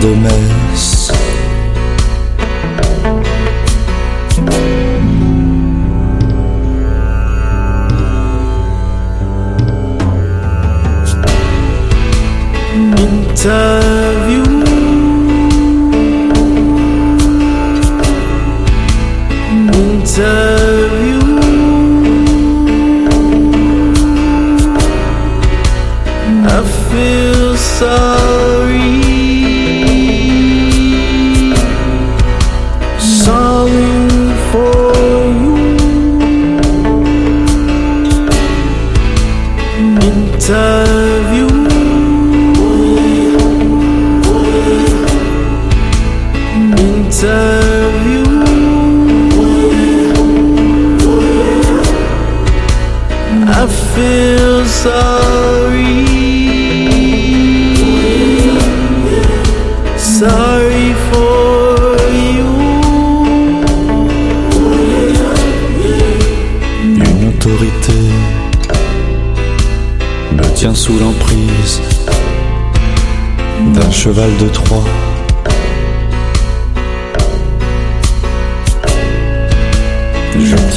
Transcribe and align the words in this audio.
de. 0.00 0.28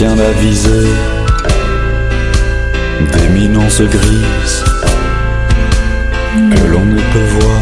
Tiens 0.02 0.16
la 0.16 0.32
visée 0.32 0.90
d'éminences 3.14 3.84
grises 3.84 4.64
que 6.34 6.64
l'on 6.72 6.86
ne 6.86 6.96
peut 6.96 7.30
voir. 7.38 7.62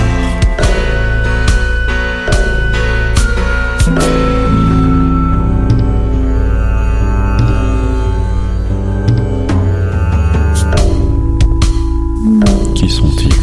Qui 12.74 12.90
sont-ils? 12.90 13.34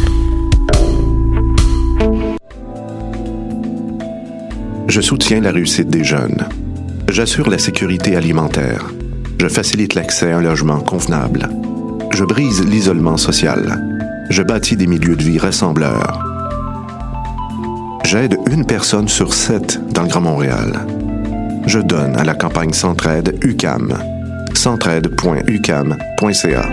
Je 4.87 5.01
soutiens 5.01 5.41
la 5.41 5.51
réussite 5.51 5.89
des 5.89 6.03
jeunes. 6.03 6.47
J'assure 7.09 7.49
la 7.49 7.57
sécurité 7.57 8.15
alimentaire. 8.15 8.85
Je 9.39 9.47
facilite 9.47 9.95
l'accès 9.95 10.31
à 10.31 10.37
un 10.37 10.41
logement 10.41 10.81
convenable. 10.81 11.49
Je 12.11 12.23
brise 12.25 12.63
l'isolement 12.65 13.17
social. 13.17 13.81
Je 14.29 14.43
bâtis 14.43 14.75
des 14.75 14.87
milieux 14.87 15.15
de 15.15 15.23
vie 15.23 15.39
rassembleurs. 15.39 16.21
J'aide 18.03 18.37
une 18.51 18.65
personne 18.65 19.07
sur 19.07 19.33
sept 19.33 19.79
dans 19.93 20.03
le 20.03 20.09
Grand 20.09 20.21
Montréal. 20.21 20.85
Je 21.65 21.79
donne 21.79 22.15
à 22.17 22.23
la 22.23 22.35
campagne 22.35 22.73
Centraide 22.73 23.37
UCAM. 23.41 23.97
centraide.ucam.ca. 24.53 26.69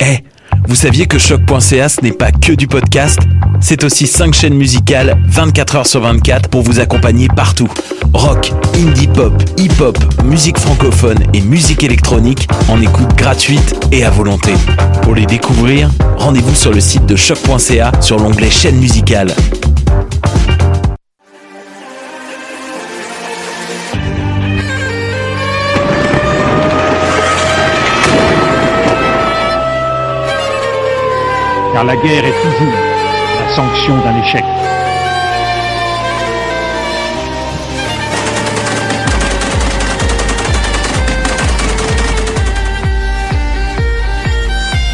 Eh, 0.00 0.18
vous 0.66 0.74
saviez 0.74 1.06
que 1.06 1.18
choc.ca 1.18 1.88
ce 1.88 2.00
n'est 2.02 2.12
pas 2.12 2.32
que 2.32 2.52
du 2.52 2.66
podcast? 2.66 3.20
C'est 3.62 3.84
aussi 3.84 4.08
5 4.08 4.34
chaînes 4.34 4.54
musicales 4.54 5.16
24 5.28 5.76
heures 5.76 5.86
sur 5.86 6.00
24 6.00 6.48
pour 6.48 6.62
vous 6.62 6.80
accompagner 6.80 7.28
partout. 7.28 7.68
Rock, 8.12 8.52
indie 8.74 9.06
pop, 9.06 9.32
hip-hop, 9.56 9.96
musique 10.24 10.58
francophone 10.58 11.18
et 11.32 11.40
musique 11.40 11.84
électronique 11.84 12.48
en 12.68 12.82
écoute 12.82 13.14
gratuite 13.16 13.76
et 13.92 14.04
à 14.04 14.10
volonté. 14.10 14.52
Pour 15.02 15.14
les 15.14 15.26
découvrir, 15.26 15.90
rendez-vous 16.16 16.56
sur 16.56 16.72
le 16.72 16.80
site 16.80 17.06
de 17.06 17.14
choc.ca 17.14 17.92
sur 18.00 18.18
l'onglet 18.18 18.50
chaîne 18.50 18.76
musicale. 18.76 19.32
car 31.72 31.84
la 31.84 31.96
guerre 31.96 32.26
est 32.26 32.42
toujours 32.42 32.91
sanction 33.54 33.98
d'un 33.98 34.18
échec. 34.22 34.44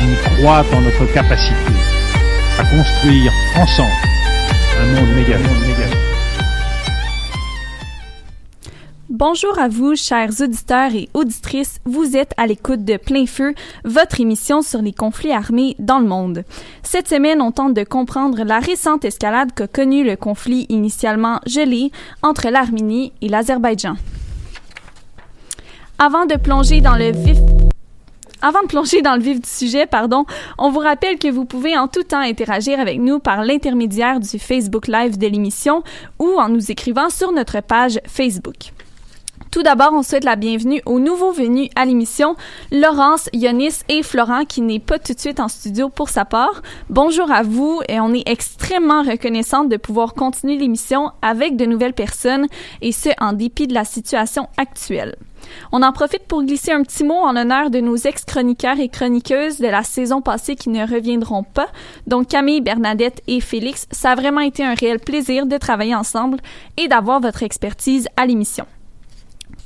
On 0.03 0.35
croit 0.35 0.65
en 0.73 0.81
notre 0.81 1.07
capacité 1.13 1.55
à 2.59 2.65
construire 2.65 3.33
ensemble 3.55 3.93
un 4.81 4.87
monde 4.87 5.15
meilleur. 5.15 6.08
Bonjour 9.19 9.59
à 9.59 9.67
vous, 9.67 9.97
chers 9.97 10.41
auditeurs 10.41 10.95
et 10.95 11.09
auditrices. 11.13 11.81
Vous 11.85 12.17
êtes 12.17 12.33
à 12.37 12.47
l'écoute 12.47 12.85
de 12.85 12.97
Plein 12.97 13.27
Feu, 13.27 13.53
votre 13.85 14.21
émission 14.21 14.63
sur 14.63 14.81
les 14.81 14.93
conflits 14.93 15.33
armés 15.33 15.75
dans 15.81 15.99
le 15.99 16.07
monde. 16.07 16.45
Cette 16.85 17.09
semaine, 17.09 17.43
on 17.43 17.51
tente 17.51 17.75
de 17.75 17.83
comprendre 17.83 18.45
la 18.45 18.61
récente 18.61 19.05
escalade 19.05 19.51
qu'a 19.57 19.67
connue 19.67 20.05
le 20.05 20.15
conflit 20.15 20.67
initialement 20.69 21.41
gelé 21.47 21.91
entre 22.23 22.49
l'Arménie 22.49 23.13
et 23.21 23.29
l'Azerbaïdjan. 23.29 23.97
Avant 25.99 26.27
de 26.27 26.37
plonger 26.37 26.81
dans 26.81 26.95
le 26.95 27.11
vif 27.11 27.39
avant 28.41 28.63
de 28.63 28.69
plonger 28.69 29.03
dans 29.03 29.17
le 29.17 29.21
vif 29.21 29.41
du 29.41 29.49
sujet, 29.51 29.87
pardon, 29.87 30.27
on 30.59 30.71
vous 30.71 30.79
rappelle 30.79 31.19
que 31.19 31.27
vous 31.27 31.45
pouvez 31.45 31.77
en 31.77 31.89
tout 31.89 32.05
temps 32.05 32.21
interagir 32.21 32.79
avec 32.79 33.01
nous 33.01 33.19
par 33.19 33.43
l'intermédiaire 33.43 34.21
du 34.21 34.39
Facebook 34.39 34.87
Live 34.87 35.19
de 35.19 35.27
l'émission 35.27 35.83
ou 36.21 36.39
en 36.39 36.49
nous 36.49 36.71
écrivant 36.71 37.11
sur 37.11 37.33
notre 37.33 37.61
page 37.61 37.99
Facebook. 38.07 38.71
Tout 39.51 39.63
d'abord, 39.63 39.93
on 39.95 40.03
souhaite 40.03 40.25
la 40.25 40.37
bienvenue 40.37 40.83
aux 40.85 40.99
nouveaux 40.99 41.33
venus 41.33 41.71
à 41.75 41.87
l'émission, 41.87 42.37
Laurence, 42.71 43.31
Yonis 43.33 43.81
et 43.89 44.03
Florent, 44.03 44.45
qui 44.45 44.61
n'est 44.61 44.79
pas 44.79 44.99
tout 44.99 45.15
de 45.15 45.19
suite 45.19 45.41
en 45.41 45.49
studio 45.49 45.89
pour 45.89 46.11
sa 46.11 46.27
part. 46.27 46.61
Bonjour 46.91 47.31
à 47.31 47.43
vous 47.43 47.81
et 47.89 47.99
on 47.99 48.13
est 48.13 48.29
extrêmement 48.29 49.03
reconnaissante 49.03 49.71
de 49.71 49.79
pouvoir 49.79 50.13
continuer 50.13 50.59
l'émission 50.59 51.13
avec 51.23 51.57
de 51.57 51.65
nouvelles 51.65 51.95
personnes 51.95 52.47
et 52.83 52.93
ce, 52.93 53.09
en 53.21 53.33
dépit 53.33 53.67
de 53.67 53.73
la 53.73 53.87
situation 53.87 54.49
actuelle. 54.59 55.17
On 55.73 55.83
en 55.83 55.93
profite 55.93 56.27
pour 56.29 56.43
glisser 56.43 56.73
un 56.73 56.83
petit 56.83 57.05
mot 57.05 57.15
en 57.15 57.33
l'honneur 57.33 57.71
de 57.71 57.81
nos 57.81 57.97
ex-chroniqueurs 57.97 58.79
et 58.81 58.91
chroniqueuses 58.91 59.61
de 59.61 59.69
la 59.69 59.83
saison 59.83 60.21
passée 60.21 60.57
qui 60.57 60.69
ne 60.69 60.87
reviendront 60.87 61.43
pas, 61.43 61.69
donc 62.07 62.29
Camille, 62.29 62.61
Bernadette 62.61 63.23
et 63.27 63.41
Félix. 63.41 63.87
Ça 63.93 64.11
a 64.11 64.15
vraiment 64.15 64.41
été 64.41 64.63
un 64.63 64.75
réel 64.75 64.99
plaisir 64.99 65.47
de 65.47 65.57
travailler 65.57 65.95
ensemble 65.95 66.37
et 66.77 66.87
d'avoir 66.87 67.21
votre 67.21 67.43
expertise 67.43 68.09
à 68.19 68.27
l'émission. 68.27 68.67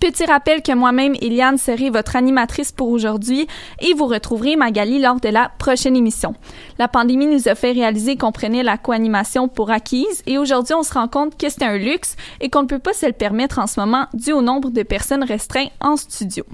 Petit 0.03 0.25
rappel 0.25 0.63
que 0.63 0.73
moi-même, 0.73 1.15
Eliane, 1.21 1.59
serai 1.59 1.89
votre 1.89 2.17
animatrice 2.17 2.73
pour 2.73 2.89
aujourd'hui 2.89 3.47
et 3.81 3.95
vous 3.95 4.07
retrouverez 4.07 4.57
Magali 4.57 4.99
lors 4.99 5.21
de 5.21 5.29
la 5.29 5.49
prochaine 5.59 5.95
émission. 5.95 6.35
La 6.81 6.89
pandémie 6.89 7.29
nous 7.29 7.47
a 7.47 7.55
fait 7.55 7.71
réaliser 7.71 8.17
qu'on 8.17 8.33
prenait 8.33 8.65
la 8.65 8.79
co-animation 8.79 9.47
pour 9.47 9.71
acquise 9.71 10.25
et 10.27 10.39
aujourd'hui, 10.39 10.75
on 10.75 10.83
se 10.83 10.93
rend 10.93 11.07
compte 11.07 11.39
que 11.39 11.49
c'est 11.49 11.63
un 11.63 11.77
luxe 11.77 12.17
et 12.41 12.51
qu'on 12.51 12.63
ne 12.63 12.67
peut 12.67 12.81
pas 12.81 12.95
se 12.95 13.07
le 13.07 13.13
permettre 13.13 13.61
en 13.61 13.69
ce 13.69 13.79
moment 13.79 14.07
dû 14.13 14.33
au 14.33 14.43
nombre 14.43 14.71
de 14.71 14.83
personnes 14.83 15.23
restreintes 15.23 15.71
en 15.81 15.97
studio. 15.97 16.45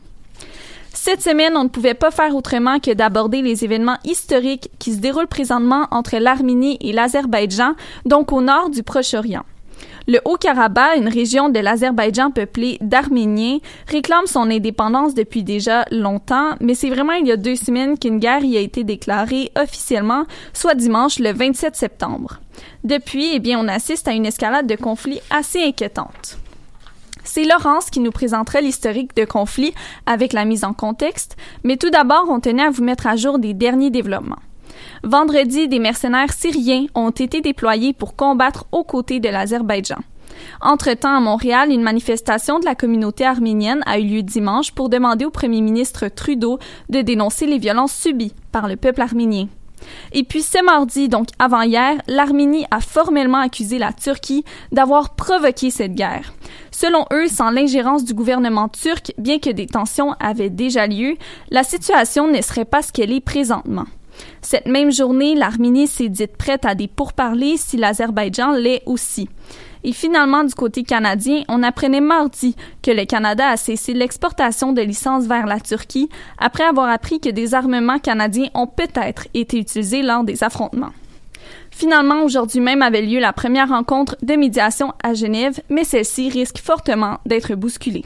Cette 0.92 1.22
semaine, 1.22 1.56
on 1.56 1.64
ne 1.64 1.70
pouvait 1.70 1.94
pas 1.94 2.10
faire 2.10 2.36
autrement 2.36 2.80
que 2.80 2.92
d'aborder 2.92 3.40
les 3.40 3.64
événements 3.64 3.96
historiques 4.04 4.68
qui 4.78 4.92
se 4.92 4.98
déroulent 4.98 5.26
présentement 5.26 5.86
entre 5.90 6.18
l'Arménie 6.18 6.76
et 6.82 6.92
l'Azerbaïdjan, 6.92 7.76
donc 8.04 8.30
au 8.30 8.42
nord 8.42 8.68
du 8.68 8.82
Proche-Orient. 8.82 9.44
Le 10.10 10.22
Haut-Karabakh, 10.24 10.96
une 10.96 11.08
région 11.08 11.50
de 11.50 11.58
l'Azerbaïdjan 11.58 12.30
peuplée 12.30 12.78
d'Arméniens, 12.80 13.58
réclame 13.88 14.24
son 14.24 14.50
indépendance 14.50 15.14
depuis 15.14 15.44
déjà 15.44 15.84
longtemps, 15.90 16.54
mais 16.60 16.72
c'est 16.72 16.88
vraiment 16.88 17.12
il 17.12 17.26
y 17.26 17.30
a 17.30 17.36
deux 17.36 17.56
semaines 17.56 17.98
qu'une 17.98 18.18
guerre 18.18 18.42
y 18.42 18.56
a 18.56 18.60
été 18.60 18.84
déclarée 18.84 19.52
officiellement, 19.54 20.24
soit 20.54 20.74
dimanche 20.74 21.18
le 21.18 21.34
27 21.34 21.76
septembre. 21.76 22.40
Depuis, 22.84 23.32
eh 23.34 23.38
bien, 23.38 23.60
on 23.60 23.68
assiste 23.68 24.08
à 24.08 24.12
une 24.12 24.24
escalade 24.24 24.66
de 24.66 24.76
conflits 24.76 25.20
assez 25.28 25.62
inquiétante. 25.62 26.38
C'est 27.22 27.44
Laurence 27.44 27.90
qui 27.90 28.00
nous 28.00 28.10
présenterait 28.10 28.62
l'historique 28.62 29.14
de 29.14 29.26
conflit 29.26 29.74
avec 30.06 30.32
la 30.32 30.46
mise 30.46 30.64
en 30.64 30.72
contexte, 30.72 31.36
mais 31.64 31.76
tout 31.76 31.90
d'abord, 31.90 32.24
on 32.30 32.40
tenait 32.40 32.64
à 32.64 32.70
vous 32.70 32.82
mettre 32.82 33.06
à 33.06 33.16
jour 33.16 33.38
des 33.38 33.52
derniers 33.52 33.90
développements. 33.90 34.36
Vendredi, 35.02 35.68
des 35.68 35.78
mercenaires 35.78 36.32
syriens 36.32 36.86
ont 36.94 37.10
été 37.10 37.40
déployés 37.40 37.92
pour 37.92 38.16
combattre 38.16 38.66
aux 38.72 38.84
côtés 38.84 39.20
de 39.20 39.28
l'Azerbaïdjan. 39.28 39.98
Entre-temps, 40.60 41.16
à 41.16 41.20
Montréal, 41.20 41.70
une 41.70 41.82
manifestation 41.82 42.58
de 42.58 42.64
la 42.64 42.74
communauté 42.74 43.24
arménienne 43.24 43.82
a 43.86 43.98
eu 43.98 44.04
lieu 44.04 44.22
dimanche 44.22 44.72
pour 44.72 44.88
demander 44.88 45.24
au 45.24 45.30
premier 45.30 45.60
ministre 45.60 46.08
Trudeau 46.08 46.58
de 46.88 47.00
dénoncer 47.00 47.46
les 47.46 47.58
violences 47.58 47.94
subies 47.94 48.34
par 48.52 48.68
le 48.68 48.76
peuple 48.76 49.02
arménien. 49.02 49.48
Et 50.12 50.24
puis 50.24 50.42
ce 50.42 50.62
mardi, 50.64 51.08
donc 51.08 51.28
avant-hier, 51.38 51.94
l'Arménie 52.08 52.66
a 52.70 52.80
formellement 52.80 53.38
accusé 53.38 53.78
la 53.78 53.92
Turquie 53.92 54.44
d'avoir 54.72 55.14
provoqué 55.14 55.70
cette 55.70 55.94
guerre. 55.94 56.32
Selon 56.70 57.04
eux, 57.12 57.28
sans 57.28 57.50
l'ingérence 57.50 58.04
du 58.04 58.14
gouvernement 58.14 58.68
turc, 58.68 59.12
bien 59.18 59.38
que 59.38 59.50
des 59.50 59.66
tensions 59.66 60.14
avaient 60.20 60.50
déjà 60.50 60.86
lieu, 60.86 61.16
la 61.50 61.62
situation 61.62 62.28
ne 62.28 62.42
serait 62.42 62.64
pas 62.64 62.82
ce 62.82 62.92
qu'elle 62.92 63.12
est 63.12 63.20
présentement. 63.20 63.84
Cette 64.42 64.66
même 64.66 64.92
journée, 64.92 65.34
l'Arménie 65.34 65.86
s'est 65.86 66.08
dite 66.08 66.36
prête 66.36 66.64
à 66.64 66.74
des 66.74 66.88
pourparlers 66.88 67.56
si 67.56 67.76
l'Azerbaïdjan 67.76 68.52
l'est 68.52 68.82
aussi. 68.86 69.28
Et 69.84 69.92
finalement, 69.92 70.44
du 70.44 70.54
côté 70.54 70.82
canadien, 70.82 71.42
on 71.48 71.62
apprenait 71.62 72.00
mardi 72.00 72.56
que 72.82 72.90
le 72.90 73.04
Canada 73.04 73.48
a 73.48 73.56
cessé 73.56 73.94
l'exportation 73.94 74.72
de 74.72 74.82
licences 74.82 75.26
vers 75.26 75.46
la 75.46 75.60
Turquie 75.60 76.08
après 76.38 76.64
avoir 76.64 76.88
appris 76.88 77.20
que 77.20 77.28
des 77.28 77.54
armements 77.54 77.98
canadiens 77.98 78.48
ont 78.54 78.66
peut-être 78.66 79.28
été 79.34 79.58
utilisés 79.58 80.02
lors 80.02 80.24
des 80.24 80.42
affrontements. 80.42 80.92
Finalement, 81.70 82.22
aujourd'hui 82.22 82.60
même 82.60 82.82
avait 82.82 83.02
lieu 83.02 83.20
la 83.20 83.32
première 83.32 83.68
rencontre 83.68 84.16
de 84.22 84.34
médiation 84.34 84.92
à 85.02 85.14
Genève, 85.14 85.60
mais 85.68 85.84
celle-ci 85.84 86.28
risque 86.28 86.58
fortement 86.58 87.18
d'être 87.24 87.54
bousculée. 87.54 88.04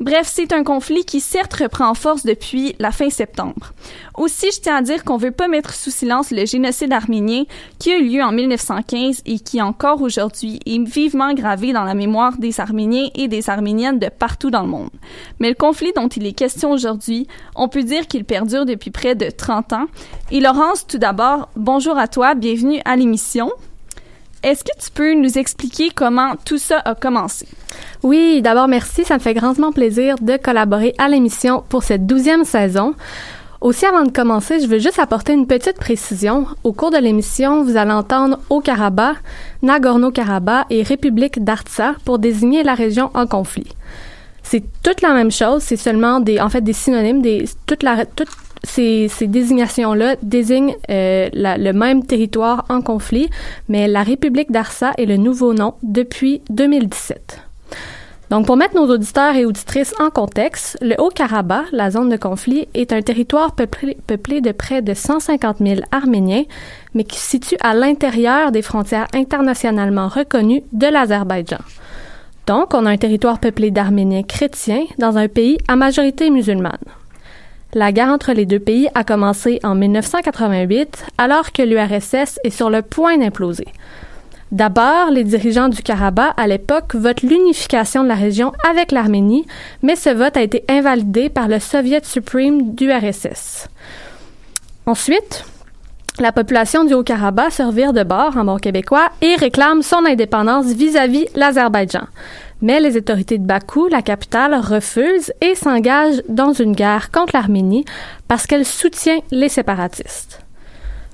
Bref, 0.00 0.30
c'est 0.32 0.52
un 0.52 0.62
conflit 0.62 1.04
qui 1.04 1.18
certes 1.18 1.54
reprend 1.54 1.88
en 1.88 1.94
force 1.94 2.24
depuis 2.24 2.76
la 2.78 2.92
fin 2.92 3.10
septembre. 3.10 3.72
Aussi, 4.16 4.46
je 4.52 4.60
tiens 4.60 4.76
à 4.76 4.82
dire 4.82 5.02
qu'on 5.02 5.16
veut 5.16 5.32
pas 5.32 5.48
mettre 5.48 5.74
sous 5.74 5.90
silence 5.90 6.30
le 6.30 6.46
génocide 6.46 6.92
arménien 6.92 7.44
qui 7.80 7.90
a 7.90 7.98
eu 7.98 8.08
lieu 8.08 8.22
en 8.22 8.30
1915 8.30 9.22
et 9.26 9.40
qui 9.40 9.60
encore 9.60 10.00
aujourd'hui 10.00 10.60
est 10.66 10.78
vivement 10.78 11.34
gravé 11.34 11.72
dans 11.72 11.82
la 11.82 11.94
mémoire 11.94 12.38
des 12.38 12.60
Arméniens 12.60 13.08
et 13.16 13.26
des 13.26 13.50
Arméniennes 13.50 13.98
de 13.98 14.08
partout 14.08 14.50
dans 14.50 14.62
le 14.62 14.68
monde. 14.68 14.90
Mais 15.40 15.48
le 15.48 15.56
conflit 15.56 15.92
dont 15.96 16.08
il 16.08 16.26
est 16.26 16.32
question 16.32 16.70
aujourd'hui, 16.70 17.26
on 17.56 17.68
peut 17.68 17.82
dire 17.82 18.06
qu'il 18.06 18.24
perdure 18.24 18.66
depuis 18.66 18.92
près 18.92 19.16
de 19.16 19.30
30 19.30 19.72
ans. 19.72 19.86
Et 20.30 20.38
Laurence, 20.38 20.86
tout 20.86 20.98
d'abord, 20.98 21.48
bonjour 21.56 21.98
à 21.98 22.06
toi, 22.06 22.36
bienvenue 22.36 22.80
à 22.84 22.94
l'émission. 22.94 23.50
Est-ce 24.42 24.62
que 24.62 24.70
tu 24.78 24.90
peux 24.92 25.14
nous 25.14 25.36
expliquer 25.36 25.90
comment 25.92 26.34
tout 26.44 26.58
ça 26.58 26.78
a 26.84 26.94
commencé? 26.94 27.46
Oui, 28.04 28.40
d'abord 28.40 28.68
merci, 28.68 29.04
ça 29.04 29.14
me 29.14 29.18
fait 29.18 29.34
grandement 29.34 29.72
plaisir 29.72 30.14
de 30.20 30.36
collaborer 30.36 30.94
à 30.98 31.08
l'émission 31.08 31.64
pour 31.68 31.82
cette 31.82 32.06
douzième 32.06 32.44
saison. 32.44 32.94
Aussi, 33.60 33.84
avant 33.86 34.04
de 34.04 34.12
commencer, 34.12 34.60
je 34.60 34.68
veux 34.68 34.78
juste 34.78 35.00
apporter 35.00 35.32
une 35.32 35.48
petite 35.48 35.78
précision. 35.78 36.46
Au 36.62 36.72
cours 36.72 36.92
de 36.92 36.98
l'émission, 36.98 37.64
vous 37.64 37.76
allez 37.76 37.90
entendre 37.90 38.38
Haut-Karabakh, 38.50 39.16
Nagorno-Karabakh 39.64 40.66
et 40.70 40.84
République 40.84 41.42
d'Artsakh 41.42 41.98
pour 42.04 42.20
désigner 42.20 42.62
la 42.62 42.74
région 42.74 43.10
en 43.14 43.26
conflit. 43.26 43.66
C'est 44.44 44.62
toute 44.84 45.02
la 45.02 45.12
même 45.12 45.32
chose, 45.32 45.62
c'est 45.62 45.76
seulement 45.76 46.20
des, 46.20 46.40
en 46.40 46.48
fait, 46.48 46.60
des 46.60 46.72
synonymes, 46.72 47.20
des, 47.20 47.46
toute 47.66 47.82
la, 47.82 48.06
ces, 48.64 49.08
ces 49.08 49.26
désignations-là 49.26 50.16
désignent 50.22 50.76
euh, 50.90 51.28
la, 51.32 51.58
le 51.58 51.72
même 51.72 52.04
territoire 52.04 52.64
en 52.68 52.80
conflit, 52.80 53.28
mais 53.68 53.88
la 53.88 54.02
République 54.02 54.50
d'Arsa 54.50 54.92
est 54.98 55.06
le 55.06 55.16
nouveau 55.16 55.54
nom 55.54 55.74
depuis 55.82 56.42
2017. 56.50 57.42
Donc, 58.30 58.44
pour 58.44 58.58
mettre 58.58 58.74
nos 58.76 58.92
auditeurs 58.92 59.36
et 59.36 59.46
auditrices 59.46 59.94
en 59.98 60.10
contexte, 60.10 60.76
le 60.82 60.94
Haut-Karabakh, 60.98 61.68
la 61.72 61.90
zone 61.90 62.10
de 62.10 62.16
conflit, 62.16 62.68
est 62.74 62.92
un 62.92 63.00
territoire 63.00 63.52
peuplé, 63.52 63.96
peuplé, 64.06 64.42
de 64.42 64.52
près 64.52 64.82
de 64.82 64.92
150 64.92 65.58
000 65.58 65.80
Arméniens, 65.92 66.44
mais 66.92 67.04
qui 67.04 67.18
se 67.18 67.30
situe 67.30 67.56
à 67.62 67.72
l'intérieur 67.72 68.52
des 68.52 68.60
frontières 68.60 69.06
internationalement 69.14 70.08
reconnues 70.08 70.62
de 70.72 70.86
l'Azerbaïdjan. 70.86 71.58
Donc, 72.46 72.74
on 72.74 72.84
a 72.84 72.90
un 72.90 72.96
territoire 72.98 73.38
peuplé 73.38 73.70
d'Arméniens 73.70 74.22
chrétiens 74.22 74.84
dans 74.98 75.16
un 75.16 75.28
pays 75.28 75.56
à 75.66 75.76
majorité 75.76 76.28
musulmane. 76.28 76.78
La 77.74 77.92
guerre 77.92 78.08
entre 78.08 78.32
les 78.32 78.46
deux 78.46 78.58
pays 78.58 78.88
a 78.94 79.04
commencé 79.04 79.60
en 79.62 79.74
1988, 79.74 81.04
alors 81.18 81.52
que 81.52 81.60
l'URSS 81.60 82.40
est 82.42 82.50
sur 82.50 82.70
le 82.70 82.80
point 82.80 83.18
d'imploser. 83.18 83.68
D'abord, 84.50 85.10
les 85.10 85.24
dirigeants 85.24 85.68
du 85.68 85.82
Karabakh 85.82 86.32
à 86.38 86.46
l'époque 86.46 86.94
votent 86.94 87.20
l'unification 87.22 88.02
de 88.02 88.08
la 88.08 88.14
région 88.14 88.52
avec 88.66 88.90
l'Arménie, 88.90 89.46
mais 89.82 89.96
ce 89.96 90.08
vote 90.08 90.38
a 90.38 90.42
été 90.42 90.64
invalidé 90.70 91.28
par 91.28 91.48
le 91.48 91.58
Soviet 91.58 92.06
suprême 92.06 92.74
du 92.74 92.90
RSS. 92.90 93.68
Ensuite, 94.86 95.44
la 96.18 96.32
population 96.32 96.84
du 96.84 96.94
Haut-Karabakh 96.94 97.52
se 97.52 97.62
revire 97.62 97.92
de 97.92 98.02
bord 98.02 98.38
en 98.38 98.44
bon 98.46 98.56
québécois 98.56 99.10
et 99.20 99.36
réclame 99.36 99.82
son 99.82 100.06
indépendance 100.06 100.66
vis-à-vis 100.72 101.26
l'Azerbaïdjan. 101.34 102.06
Mais 102.60 102.80
les 102.80 102.96
autorités 102.96 103.38
de 103.38 103.46
Bakou, 103.46 103.86
la 103.86 104.02
capitale, 104.02 104.54
refusent 104.54 105.32
et 105.40 105.54
s'engagent 105.54 106.22
dans 106.28 106.52
une 106.52 106.72
guerre 106.72 107.10
contre 107.10 107.34
l'Arménie 107.34 107.84
parce 108.26 108.46
qu'elle 108.46 108.64
soutient 108.64 109.20
les 109.30 109.48
séparatistes. 109.48 110.42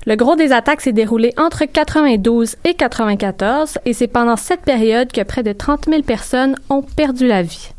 Le 0.07 0.15
gros 0.15 0.35
des 0.35 0.51
attaques 0.51 0.81
s'est 0.81 0.93
déroulé 0.93 1.33
entre 1.37 1.65
92 1.65 2.57
et 2.63 2.75
94 2.75 3.79
et 3.85 3.93
c'est 3.93 4.07
pendant 4.07 4.35
cette 4.35 4.61
période 4.61 5.11
que 5.11 5.23
près 5.23 5.43
de 5.43 5.51
30 5.51 5.85
000 5.85 6.03
personnes 6.03 6.55
ont 6.69 6.83
perdu 6.83 7.27
la 7.27 7.41
vie. 7.41 7.69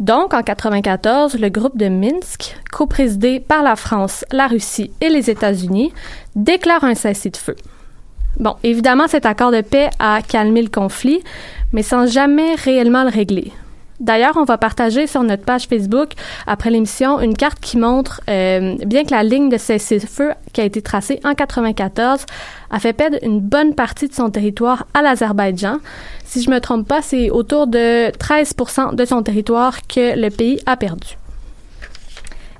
Donc, 0.00 0.32
en 0.32 0.42
94, 0.42 1.38
le 1.38 1.48
groupe 1.48 1.76
de 1.76 1.88
Minsk, 1.88 2.56
coprésidé 2.70 3.40
par 3.40 3.62
la 3.62 3.76
France, 3.76 4.24
la 4.30 4.46
Russie 4.46 4.92
et 5.00 5.08
les 5.08 5.28
États-Unis, 5.28 5.92
déclare 6.36 6.84
un 6.84 6.94
cessez-le-feu. 6.94 7.56
Bon, 8.38 8.54
évidemment, 8.62 9.08
cet 9.08 9.26
accord 9.26 9.50
de 9.50 9.60
paix 9.60 9.90
a 9.98 10.22
calmé 10.22 10.62
le 10.62 10.68
conflit, 10.68 11.22
mais 11.72 11.82
sans 11.82 12.06
jamais 12.06 12.54
réellement 12.54 13.02
le 13.02 13.10
régler. 13.10 13.52
D'ailleurs, 14.00 14.36
on 14.36 14.44
va 14.44 14.58
partager 14.58 15.08
sur 15.08 15.24
notre 15.24 15.42
page 15.42 15.66
Facebook 15.66 16.10
après 16.46 16.70
l'émission 16.70 17.20
une 17.20 17.36
carte 17.36 17.58
qui 17.58 17.76
montre 17.76 18.20
euh, 18.28 18.76
bien 18.86 19.04
que 19.04 19.10
la 19.10 19.24
ligne 19.24 19.48
de 19.48 19.56
cessez-le-feu 19.56 20.34
qui 20.52 20.60
a 20.60 20.64
été 20.64 20.82
tracée 20.82 21.18
en 21.24 21.34
94 21.34 22.24
a 22.70 22.78
fait 22.78 22.92
perdre 22.92 23.18
une 23.22 23.40
bonne 23.40 23.74
partie 23.74 24.06
de 24.06 24.14
son 24.14 24.30
territoire 24.30 24.86
à 24.94 25.02
l'Azerbaïdjan. 25.02 25.78
Si 26.24 26.40
je 26.42 26.50
me 26.50 26.60
trompe 26.60 26.86
pas, 26.86 27.02
c'est 27.02 27.30
autour 27.30 27.66
de 27.66 28.10
13% 28.10 28.94
de 28.94 29.04
son 29.04 29.22
territoire 29.24 29.84
que 29.88 30.16
le 30.16 30.30
pays 30.30 30.60
a 30.66 30.76
perdu. 30.76 31.18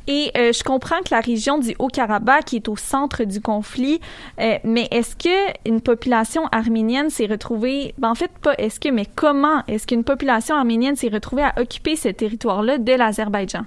Et 0.08 0.32
euh, 0.38 0.52
je 0.52 0.64
comprends 0.64 0.98
que 1.04 1.10
la 1.12 1.20
région 1.20 1.58
du 1.58 1.76
Haut-Karabakh 1.78 2.46
qui 2.46 2.56
est 2.56 2.68
au 2.68 2.76
centre 2.76 3.24
du 3.24 3.42
conflit, 3.42 4.00
euh, 4.40 4.56
mais 4.64 4.88
est-ce 4.90 5.14
que 5.14 5.68
une 5.68 5.82
population 5.82 6.46
arménienne 6.50 7.10
s'est 7.10 7.26
retrouvée, 7.26 7.94
ben 7.98 8.10
en 8.10 8.14
fait 8.14 8.30
pas 8.42 8.54
est-ce 8.56 8.80
que, 8.80 8.88
mais 8.88 9.04
comment 9.14 9.62
est-ce 9.68 9.86
qu'une 9.86 10.04
population 10.04 10.56
arménienne 10.56 10.96
s'est 10.96 11.10
retrouvée 11.12 11.42
à 11.42 11.52
occuper 11.60 11.94
ce 11.94 12.08
territoire-là 12.08 12.78
de 12.78 12.92
l'Azerbaïdjan? 12.92 13.64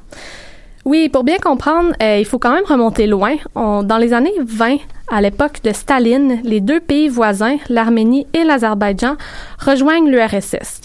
Oui, 0.84 1.10
pour 1.10 1.24
bien 1.24 1.38
comprendre, 1.38 1.92
euh, 2.02 2.18
il 2.18 2.26
faut 2.26 2.40
quand 2.40 2.54
même 2.54 2.66
remonter 2.66 3.06
loin. 3.06 3.36
On, 3.54 3.84
dans 3.84 4.00
les 4.00 4.14
années 4.14 4.34
20, 4.44 4.78
à 5.12 5.22
l'époque 5.22 5.62
de 5.64 5.72
Staline, 5.72 6.40
les 6.44 6.60
deux 6.60 6.80
pays 6.80 7.08
voisins, 7.08 7.58
l'Arménie 7.70 8.26
et 8.34 8.44
l'Azerbaïdjan, 8.44 9.16
rejoignent 9.60 10.10
l'URSS. 10.10 10.82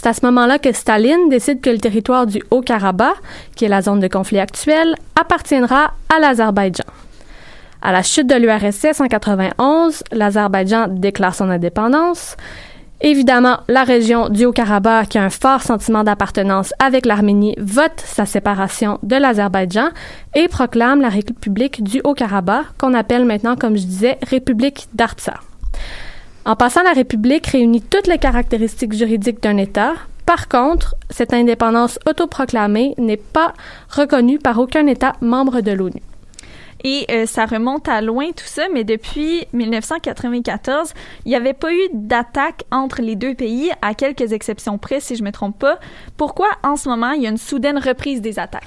C'est 0.00 0.06
à 0.06 0.12
ce 0.12 0.24
moment-là 0.26 0.60
que 0.60 0.70
Staline 0.72 1.28
décide 1.28 1.60
que 1.60 1.70
le 1.70 1.78
territoire 1.78 2.24
du 2.24 2.40
Haut-Karabakh, 2.52 3.16
qui 3.56 3.64
est 3.64 3.68
la 3.68 3.82
zone 3.82 3.98
de 3.98 4.06
conflit 4.06 4.38
actuelle, 4.38 4.94
appartiendra 5.20 5.90
à 6.08 6.20
l'Azerbaïdjan. 6.20 6.84
À 7.82 7.90
la 7.90 8.04
chute 8.04 8.28
de 8.28 8.36
l'URSS 8.36 9.00
en 9.00 9.08
91, 9.08 10.04
l'Azerbaïdjan 10.12 10.86
déclare 10.86 11.34
son 11.34 11.50
indépendance. 11.50 12.36
Évidemment, 13.00 13.58
la 13.66 13.82
région 13.82 14.28
du 14.28 14.44
Haut-Karabakh, 14.44 15.08
qui 15.08 15.18
a 15.18 15.24
un 15.24 15.30
fort 15.30 15.62
sentiment 15.62 16.04
d'appartenance 16.04 16.72
avec 16.78 17.04
l'Arménie, 17.04 17.56
vote 17.58 18.00
sa 18.04 18.24
séparation 18.24 19.00
de 19.02 19.16
l'Azerbaïdjan 19.16 19.88
et 20.36 20.46
proclame 20.46 21.00
la 21.00 21.08
République 21.08 21.82
du 21.82 22.00
Haut-Karabakh, 22.04 22.66
qu'on 22.78 22.94
appelle 22.94 23.24
maintenant, 23.24 23.56
comme 23.56 23.76
je 23.76 23.82
disais, 23.82 24.16
République 24.22 24.86
d'Artsakh. 24.94 25.40
En 26.48 26.56
passant, 26.56 26.82
la 26.82 26.94
République 26.94 27.46
réunit 27.46 27.82
toutes 27.82 28.06
les 28.06 28.16
caractéristiques 28.16 28.94
juridiques 28.94 29.42
d'un 29.42 29.58
État. 29.58 29.92
Par 30.24 30.48
contre, 30.48 30.94
cette 31.10 31.34
indépendance 31.34 31.98
autoproclamée 32.08 32.94
n'est 32.96 33.18
pas 33.18 33.52
reconnue 33.90 34.38
par 34.38 34.58
aucun 34.58 34.86
État 34.86 35.12
membre 35.20 35.60
de 35.60 35.72
l'ONU. 35.72 36.00
Et 36.84 37.04
euh, 37.10 37.26
ça 37.26 37.44
remonte 37.44 37.86
à 37.86 38.00
loin 38.00 38.28
tout 38.28 38.46
ça, 38.46 38.62
mais 38.72 38.82
depuis 38.82 39.44
1994, 39.52 40.94
il 41.26 41.28
n'y 41.28 41.36
avait 41.36 41.52
pas 41.52 41.70
eu 41.70 41.82
d'attaque 41.92 42.64
entre 42.70 43.02
les 43.02 43.14
deux 43.14 43.34
pays, 43.34 43.70
à 43.82 43.92
quelques 43.92 44.32
exceptions 44.32 44.78
près, 44.78 45.00
si 45.00 45.16
je 45.16 45.24
me 45.24 45.32
trompe 45.32 45.58
pas. 45.58 45.78
Pourquoi 46.16 46.48
en 46.62 46.76
ce 46.76 46.88
moment 46.88 47.10
il 47.10 47.24
y 47.24 47.26
a 47.26 47.30
une 47.30 47.36
soudaine 47.36 47.76
reprise 47.76 48.22
des 48.22 48.38
attaques? 48.38 48.64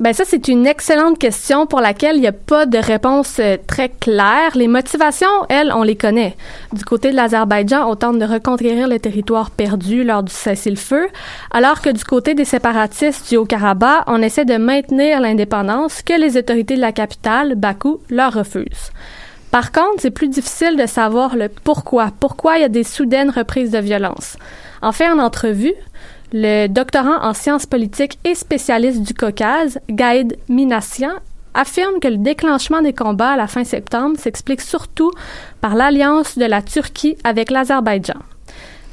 Ben 0.00 0.14
ça, 0.14 0.24
c'est 0.26 0.48
une 0.48 0.66
excellente 0.66 1.18
question 1.18 1.66
pour 1.66 1.82
laquelle 1.82 2.16
il 2.16 2.22
n'y 2.22 2.26
a 2.26 2.32
pas 2.32 2.64
de 2.64 2.78
réponse 2.78 3.36
euh, 3.38 3.58
très 3.66 3.90
claire. 3.90 4.52
Les 4.54 4.66
motivations, 4.66 5.26
elles, 5.50 5.70
on 5.74 5.82
les 5.82 5.94
connaît. 5.94 6.38
Du 6.72 6.86
côté 6.86 7.10
de 7.10 7.16
l'Azerbaïdjan, 7.16 7.86
on 7.86 7.96
tente 7.96 8.18
de 8.18 8.24
reconquérir 8.24 8.88
le 8.88 8.98
territoire 8.98 9.50
perdu 9.50 10.02
lors 10.02 10.22
du 10.22 10.32
cessez-le-feu, 10.32 11.06
alors 11.50 11.82
que 11.82 11.90
du 11.90 12.02
côté 12.02 12.32
des 12.32 12.46
séparatistes 12.46 13.28
du 13.28 13.36
Haut-Karabakh, 13.36 14.04
on 14.06 14.22
essaie 14.22 14.46
de 14.46 14.56
maintenir 14.56 15.20
l'indépendance 15.20 16.00
que 16.00 16.18
les 16.18 16.38
autorités 16.38 16.76
de 16.76 16.80
la 16.80 16.92
capitale, 16.92 17.54
Bakou, 17.54 18.00
leur 18.08 18.32
refusent. 18.32 18.92
Par 19.50 19.70
contre, 19.70 19.96
c'est 19.98 20.10
plus 20.10 20.28
difficile 20.28 20.78
de 20.78 20.86
savoir 20.86 21.36
le 21.36 21.50
pourquoi. 21.50 22.08
Pourquoi 22.18 22.56
il 22.56 22.62
y 22.62 22.64
a 22.64 22.70
des 22.70 22.84
soudaines 22.84 23.28
reprises 23.28 23.72
de 23.72 23.78
violence? 23.78 24.38
En 24.80 24.92
fait, 24.92 25.10
en 25.10 25.18
entrevue, 25.18 25.74
le 26.32 26.68
doctorant 26.68 27.22
en 27.22 27.34
sciences 27.34 27.66
politiques 27.66 28.18
et 28.24 28.34
spécialiste 28.34 29.02
du 29.02 29.14
Caucase, 29.14 29.80
Gaïd 29.88 30.36
Minassian, 30.48 31.14
affirme 31.54 31.98
que 32.00 32.08
le 32.08 32.18
déclenchement 32.18 32.82
des 32.82 32.92
combats 32.92 33.32
à 33.32 33.36
la 33.36 33.48
fin 33.48 33.64
septembre 33.64 34.18
s'explique 34.18 34.60
surtout 34.60 35.10
par 35.60 35.74
l'alliance 35.74 36.38
de 36.38 36.44
la 36.44 36.62
Turquie 36.62 37.16
avec 37.24 37.50
l'Azerbaïdjan. 37.50 38.18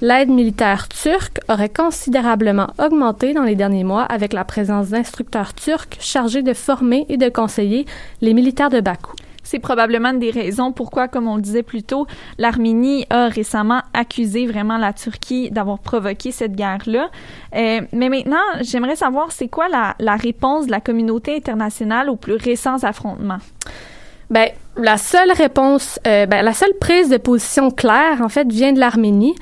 L'aide 0.01 0.29
militaire 0.29 0.88
turque 0.88 1.39
aurait 1.50 1.70
considérablement 1.70 2.67
augmenté 2.77 3.34
dans 3.34 3.44
les 3.44 3.56
derniers 3.56 3.84
mois 3.84 4.03
avec 4.03 4.34
la 4.34 4.44
présence 4.44 4.89
d'instructeurs 4.89 5.53
turcs 5.53 5.98
chargés 6.00 6.44
de 6.44 6.53
former 6.53 7.06
et 7.10 7.17
de 7.17 7.29
conseiller 7.29 7.86
les 8.22 8.34
militaires 8.34 8.70
de 8.70 8.79
Bakou. 8.79 9.13
C'est 9.48 9.60
probablement 9.60 10.12
des 10.12 10.30
raisons 10.30 10.74
pourquoi, 10.74 11.08
comme 11.08 11.25
on 11.30 11.38
le 11.38 11.42
disait 11.42 11.63
plus 11.63 11.82
tôt, 11.82 12.06
l'Arménie 12.38 13.06
a 13.10 13.30
récemment 13.30 13.80
accusé 13.94 14.46
vraiment 14.46 14.77
la 14.77 14.92
Turquie 14.92 15.50
d'avoir 15.51 15.80
provoqué 15.80 16.34
cette 16.34 16.54
guerre-là. 16.54 17.10
Euh, 17.56 17.80
mais 17.94 18.10
maintenant, 18.10 18.44
j'aimerais 18.60 18.98
savoir, 18.98 19.32
c'est 19.32 19.48
quoi 19.48 19.70
la, 19.70 20.16
réponse 20.18 20.66
de 20.66 20.72
la 20.72 20.82
communauté 20.82 21.38
internationale 21.38 22.10
aux 22.10 22.18
plus 22.18 22.36
récents 22.36 22.84
affrontements? 22.84 23.38
Ben, 24.30 24.50
la 24.75 24.98
seule 24.98 25.32
réponse, 25.32 25.98
euh, 26.06 26.25
ben, 26.25 26.44
la 26.44 26.51
seule 26.51 26.74
prise 26.82 27.08
de 27.08 27.16
position 27.16 27.72
claire, 27.72 28.22
en 28.22 28.27
fait, 28.27 28.51
vient 28.51 28.74
de 28.74 28.80
l'Arménie, 28.82 29.36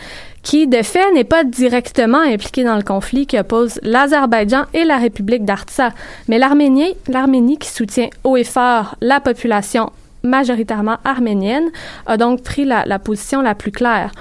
qui, 0.46 0.68
de 0.68 0.84
fait, 0.84 1.12
n'est 1.12 1.24
pas 1.24 1.44
directement 1.44 2.20
impliquée 2.20 2.64
dans 2.64 2.78
le 2.78 2.84
conflit 2.84 3.26
qui 3.26 3.38
oppose 3.38 3.80
l'Azerbaïdjan 3.82 4.66
et 4.76 4.86
la 4.86 4.98
République 4.98 5.44
d'Artsakh. 5.44 5.94
Mais 6.28 6.38
l'Arménie, 6.38 7.58
qui 7.58 7.68
soutient 7.68 8.10
haut 8.24 8.38
et 8.38 8.44
fort 8.44 8.96
la 9.02 9.20
population 9.20 9.92
majoritairement 10.24 10.98
arménienne, 11.04 11.70
a 12.06 12.18
donc 12.18 12.44
pris 12.44 12.64
la, 12.64 12.86
la 12.86 13.00
position 13.00 13.42
la 13.42 13.56
plus 13.56 13.72
claire. 13.72 14.12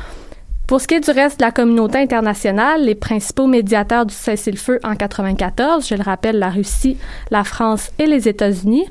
Pour 0.66 0.81
ce 0.81 0.87
qui 0.87 0.95
est 0.95 1.00
du 1.00 1.11
reste 1.11 1.40
de 1.40 1.45
la 1.45 1.52
communauté 1.52 1.99
internationale, 1.99 2.83
les 2.83 2.95
principaux 2.95 3.47
médiateurs 3.47 4.07
du 4.07 4.14
cessez-le-feu 4.14 4.81
en 4.83 4.97
94, 4.97 5.87
je 5.87 5.95
le 5.95 6.02
rappelle, 6.02 6.38
la 6.38 6.49
Russie, 6.49 6.97
la 7.31 7.45
France 7.45 7.90
et 7.99 8.07
les 8.07 8.28
États-Unis, 8.28 8.87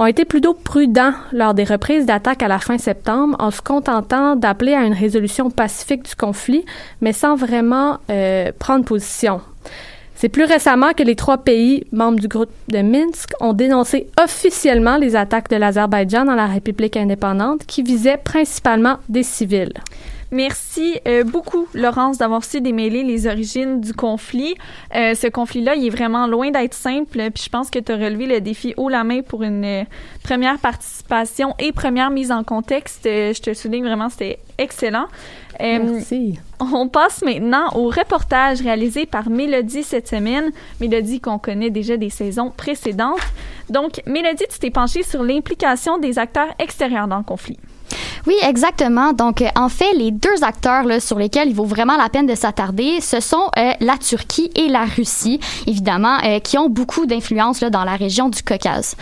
ont 0.00 0.06
été 0.06 0.24
plutôt 0.24 0.54
prudents 0.54 1.12
lors 1.30 1.52
des 1.52 1.64
reprises 1.64 2.06
d'attaques 2.06 2.42
à 2.42 2.48
la 2.48 2.58
fin 2.58 2.78
septembre 2.78 3.36
en 3.38 3.50
se 3.50 3.60
contentant 3.60 4.34
d'appeler 4.34 4.72
à 4.72 4.84
une 4.84 4.94
résolution 4.94 5.50
pacifique 5.50 6.04
du 6.04 6.16
conflit, 6.16 6.64
mais 7.02 7.12
sans 7.12 7.36
vraiment 7.36 7.98
euh, 8.08 8.50
prendre 8.58 8.86
position. 8.86 9.42
C'est 10.14 10.30
plus 10.30 10.44
récemment 10.44 10.92
que 10.94 11.02
les 11.02 11.16
trois 11.16 11.36
pays 11.36 11.84
membres 11.92 12.18
du 12.18 12.28
groupe 12.28 12.50
de 12.68 12.80
Minsk 12.80 13.32
ont 13.40 13.52
dénoncé 13.52 14.06
officiellement 14.18 14.96
les 14.96 15.16
attaques 15.16 15.50
de 15.50 15.56
l'Azerbaïdjan 15.56 16.24
dans 16.24 16.34
la 16.34 16.46
République 16.46 16.96
indépendante 16.96 17.66
qui 17.66 17.82
visaient 17.82 18.18
principalement 18.18 18.96
des 19.10 19.22
civils. 19.22 19.74
Merci 20.30 20.98
euh, 21.08 21.24
beaucoup, 21.24 21.66
Laurence, 21.74 22.18
d'avoir 22.18 22.44
su 22.44 22.60
démêler 22.60 23.02
les 23.02 23.26
origines 23.26 23.80
du 23.80 23.92
conflit. 23.92 24.54
Euh, 24.94 25.14
ce 25.14 25.26
conflit-là, 25.26 25.74
il 25.74 25.86
est 25.86 25.90
vraiment 25.90 26.26
loin 26.26 26.50
d'être 26.50 26.74
simple. 26.74 27.18
Puis 27.34 27.44
je 27.44 27.48
pense 27.48 27.70
que 27.70 27.78
tu 27.78 27.90
as 27.90 27.96
relevé 27.96 28.26
le 28.26 28.40
défi 28.40 28.74
haut 28.76 28.88
la 28.88 29.02
main 29.02 29.22
pour 29.22 29.42
une 29.42 29.64
euh, 29.64 29.84
première 30.22 30.58
participation 30.58 31.54
et 31.58 31.72
première 31.72 32.10
mise 32.10 32.30
en 32.30 32.44
contexte. 32.44 33.06
Euh, 33.06 33.32
je 33.34 33.40
te 33.42 33.54
souligne 33.54 33.84
vraiment, 33.84 34.08
c'était 34.08 34.38
excellent. 34.58 35.06
Euh, 35.60 35.78
Merci. 35.82 36.38
On 36.60 36.88
passe 36.88 37.22
maintenant 37.22 37.68
au 37.74 37.88
reportage 37.88 38.60
réalisé 38.60 39.06
par 39.06 39.28
Mélodie 39.28 39.82
cette 39.82 40.08
semaine. 40.08 40.50
Mélodie 40.80 41.20
qu'on 41.20 41.38
connaît 41.38 41.70
déjà 41.70 41.96
des 41.96 42.10
saisons 42.10 42.50
précédentes. 42.50 43.18
Donc, 43.68 44.00
Mélodie, 44.06 44.44
tu 44.50 44.58
t'es 44.58 44.70
penchée 44.70 45.02
sur 45.02 45.22
l'implication 45.22 45.98
des 45.98 46.18
acteurs 46.18 46.48
extérieurs 46.58 47.08
dans 47.08 47.18
le 47.18 47.24
conflit. 47.24 47.58
Oui, 48.26 48.34
exactement. 48.42 49.12
Donc, 49.12 49.42
euh, 49.42 49.48
en 49.56 49.68
fait, 49.68 49.92
les 49.94 50.10
deux 50.10 50.42
acteurs 50.42 50.84
sur 51.00 51.18
lesquels 51.18 51.48
il 51.48 51.54
vaut 51.54 51.64
vraiment 51.64 51.96
la 51.96 52.08
peine 52.08 52.26
de 52.26 52.34
s'attarder, 52.34 53.00
ce 53.00 53.20
sont 53.20 53.50
euh, 53.58 53.72
la 53.80 53.96
Turquie 53.96 54.50
et 54.54 54.68
la 54.68 54.84
Russie, 54.84 55.40
évidemment, 55.66 56.18
euh, 56.24 56.38
qui 56.38 56.58
ont 56.58 56.68
beaucoup 56.68 57.06
d'influence 57.06 57.60
dans 57.60 57.84
la 57.84 57.96
région 57.96 58.28
du 58.28 58.42
Caucase. 58.42 58.96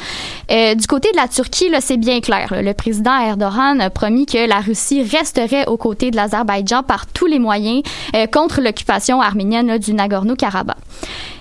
Du 0.49 0.87
côté 0.87 1.11
de 1.13 1.17
la 1.17 1.29
Turquie, 1.29 1.71
c'est 1.81 1.97
bien 1.97 2.21
clair. 2.21 2.53
Le 2.53 2.73
président 2.73 3.19
Erdogan 3.19 3.81
a 3.81 3.91
promis 3.91 4.27
que 4.27 4.49
la 4.49 4.61
Russie 4.61 5.03
resterait 5.03 5.67
aux 5.67 5.77
côtés 5.77 6.11
de 6.11 6.17
l'Azerbaïdjan 6.17 6.83
par 6.83 7.07
tous 7.07 7.27
les 7.27 7.39
moyens 7.39 7.83
contre 8.33 8.61
l'occupation 8.61 9.21
arménienne 9.21 9.79
du 9.79 9.93
Nagorno-Karabakh. 9.93 10.77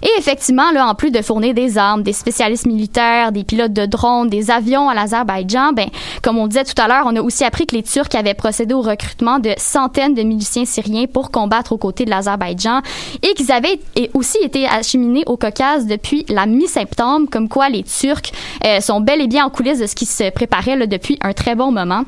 Et 0.02 0.10
effectivement, 0.18 0.70
en 0.78 0.96
plus 0.96 1.12
de 1.12 1.22
fournir 1.22 1.54
des 1.54 1.78
armes, 1.78 2.04
des 2.04 2.14
spécialistes 2.14 2.68
militaires, 2.68 3.32
des 3.32 3.44
pilotes 3.44 3.74
de 3.74 3.86
drones, 3.86 4.30
des 4.30 4.52
avions 4.52 4.90
à 4.90 4.94
l'Azerbaïdjan, 4.94 5.74
ben, 5.74 5.90
comme 6.22 6.38
on 6.38 6.48
disait 6.48 6.64
tout 6.64 6.80
à 6.80 6.88
l'heure, 6.88 7.04
on 7.06 7.16
a 7.16 7.22
aussi 7.22 7.37
appris 7.46 7.68
que 7.68 7.76
les 7.76 7.84
Turcs 7.84 8.14
avaient 8.14 8.34
procédé 8.34 8.74
au 8.74 8.82
recrutement 8.82 9.40
de 9.40 9.52
centaines 9.58 10.14
de 10.14 10.24
miliciens 10.24 10.66
syriens 10.66 11.06
pour 11.06 11.32
combattre 11.32 11.72
aux 11.74 11.78
côtés 11.78 12.06
de 12.06 12.10
l'Azerbaïdjan 12.10 12.82
et 13.24 13.34
qu'ils 13.34 13.52
avaient 13.52 13.80
aussi 14.14 14.38
été 14.44 14.66
acheminés 14.68 15.24
au 15.26 15.38
Caucase 15.38 15.86
depuis 15.88 16.26
la 16.30 16.46
mi-septembre, 16.46 17.28
comme 17.32 17.50
quoi 17.50 17.70
les 17.70 17.84
Turcs 17.84 18.32
euh, 18.66 18.80
sont 18.80 19.02
bel 19.02 19.22
et 19.22 19.28
bien 19.28 19.46
en 19.46 19.50
coulisses 19.50 19.80
de 19.80 19.88
ce 19.88 19.96
qui 19.96 20.06
se 20.06 20.30
préparait 20.30 20.88
depuis 20.88 21.18
un 21.22 21.34
très 21.34 21.56
bon 21.56 21.72
moment. 21.72 22.04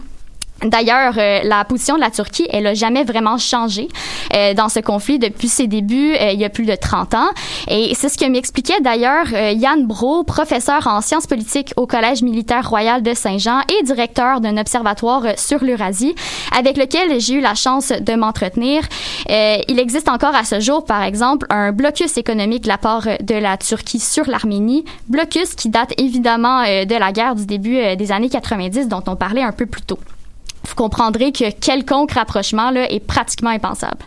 D'ailleurs, 0.63 1.13
euh, 1.17 1.41
la 1.43 1.63
position 1.65 1.95
de 1.95 2.01
la 2.01 2.11
Turquie, 2.11 2.47
elle 2.49 2.67
a 2.67 2.73
jamais 2.73 3.03
vraiment 3.03 3.37
changé 3.37 3.87
euh, 4.35 4.53
dans 4.53 4.69
ce 4.69 4.79
conflit 4.79 5.19
depuis 5.19 5.47
ses 5.47 5.67
débuts, 5.67 6.13
euh, 6.13 6.31
il 6.31 6.39
y 6.39 6.45
a 6.45 6.49
plus 6.49 6.65
de 6.65 6.75
30 6.75 7.13
ans. 7.15 7.29
Et 7.67 7.93
c'est 7.95 8.09
ce 8.09 8.17
que 8.17 8.25
m'expliquait 8.25 8.79
d'ailleurs 8.81 9.27
euh, 9.33 9.51
Yann 9.51 9.85
Bro, 9.85 10.23
professeur 10.23 10.87
en 10.87 11.01
sciences 11.01 11.27
politiques 11.27 11.73
au 11.77 11.87
Collège 11.87 12.21
militaire 12.21 12.67
royal 12.69 13.01
de 13.01 13.13
Saint-Jean 13.13 13.61
et 13.69 13.83
directeur 13.83 14.41
d'un 14.41 14.57
observatoire 14.57 15.25
euh, 15.25 15.33
sur 15.37 15.63
l'Eurasie, 15.63 16.15
avec 16.57 16.77
lequel 16.77 17.19
j'ai 17.19 17.35
eu 17.35 17.41
la 17.41 17.55
chance 17.55 17.89
de 17.89 18.15
m'entretenir. 18.15 18.83
Euh, 19.29 19.57
il 19.67 19.79
existe 19.79 20.09
encore 20.09 20.35
à 20.35 20.43
ce 20.43 20.59
jour, 20.59 20.85
par 20.85 21.03
exemple, 21.03 21.47
un 21.49 21.71
blocus 21.71 22.17
économique 22.17 22.63
de 22.63 22.69
la 22.69 22.77
part 22.77 23.07
de 23.21 23.35
la 23.35 23.57
Turquie 23.57 23.99
sur 23.99 24.25
l'Arménie, 24.27 24.85
blocus 25.07 25.55
qui 25.55 25.69
date 25.69 25.93
évidemment 25.97 26.63
de 26.63 26.99
la 26.99 27.11
guerre 27.11 27.35
du 27.35 27.45
début 27.45 27.95
des 27.95 28.11
années 28.11 28.29
90 28.29 28.87
dont 28.87 29.03
on 29.07 29.15
parlait 29.15 29.43
un 29.43 29.51
peu 29.51 29.65
plus 29.65 29.81
tôt 29.81 29.99
vous 30.67 30.75
comprendrez 30.75 31.31
que 31.31 31.51
quelconque 31.51 32.11
rapprochement 32.11 32.71
là, 32.71 32.91
est 32.91 32.99
pratiquement 32.99 33.49
impensable. 33.49 34.05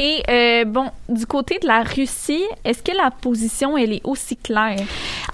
Et 0.00 0.22
euh, 0.30 0.64
bon, 0.64 0.90
du 1.08 1.26
côté 1.26 1.58
de 1.60 1.66
la 1.66 1.82
Russie, 1.82 2.44
est-ce 2.64 2.82
que 2.82 2.96
la 2.96 3.10
position 3.10 3.76
elle 3.76 3.92
est 3.92 4.00
aussi 4.04 4.36
claire? 4.36 4.78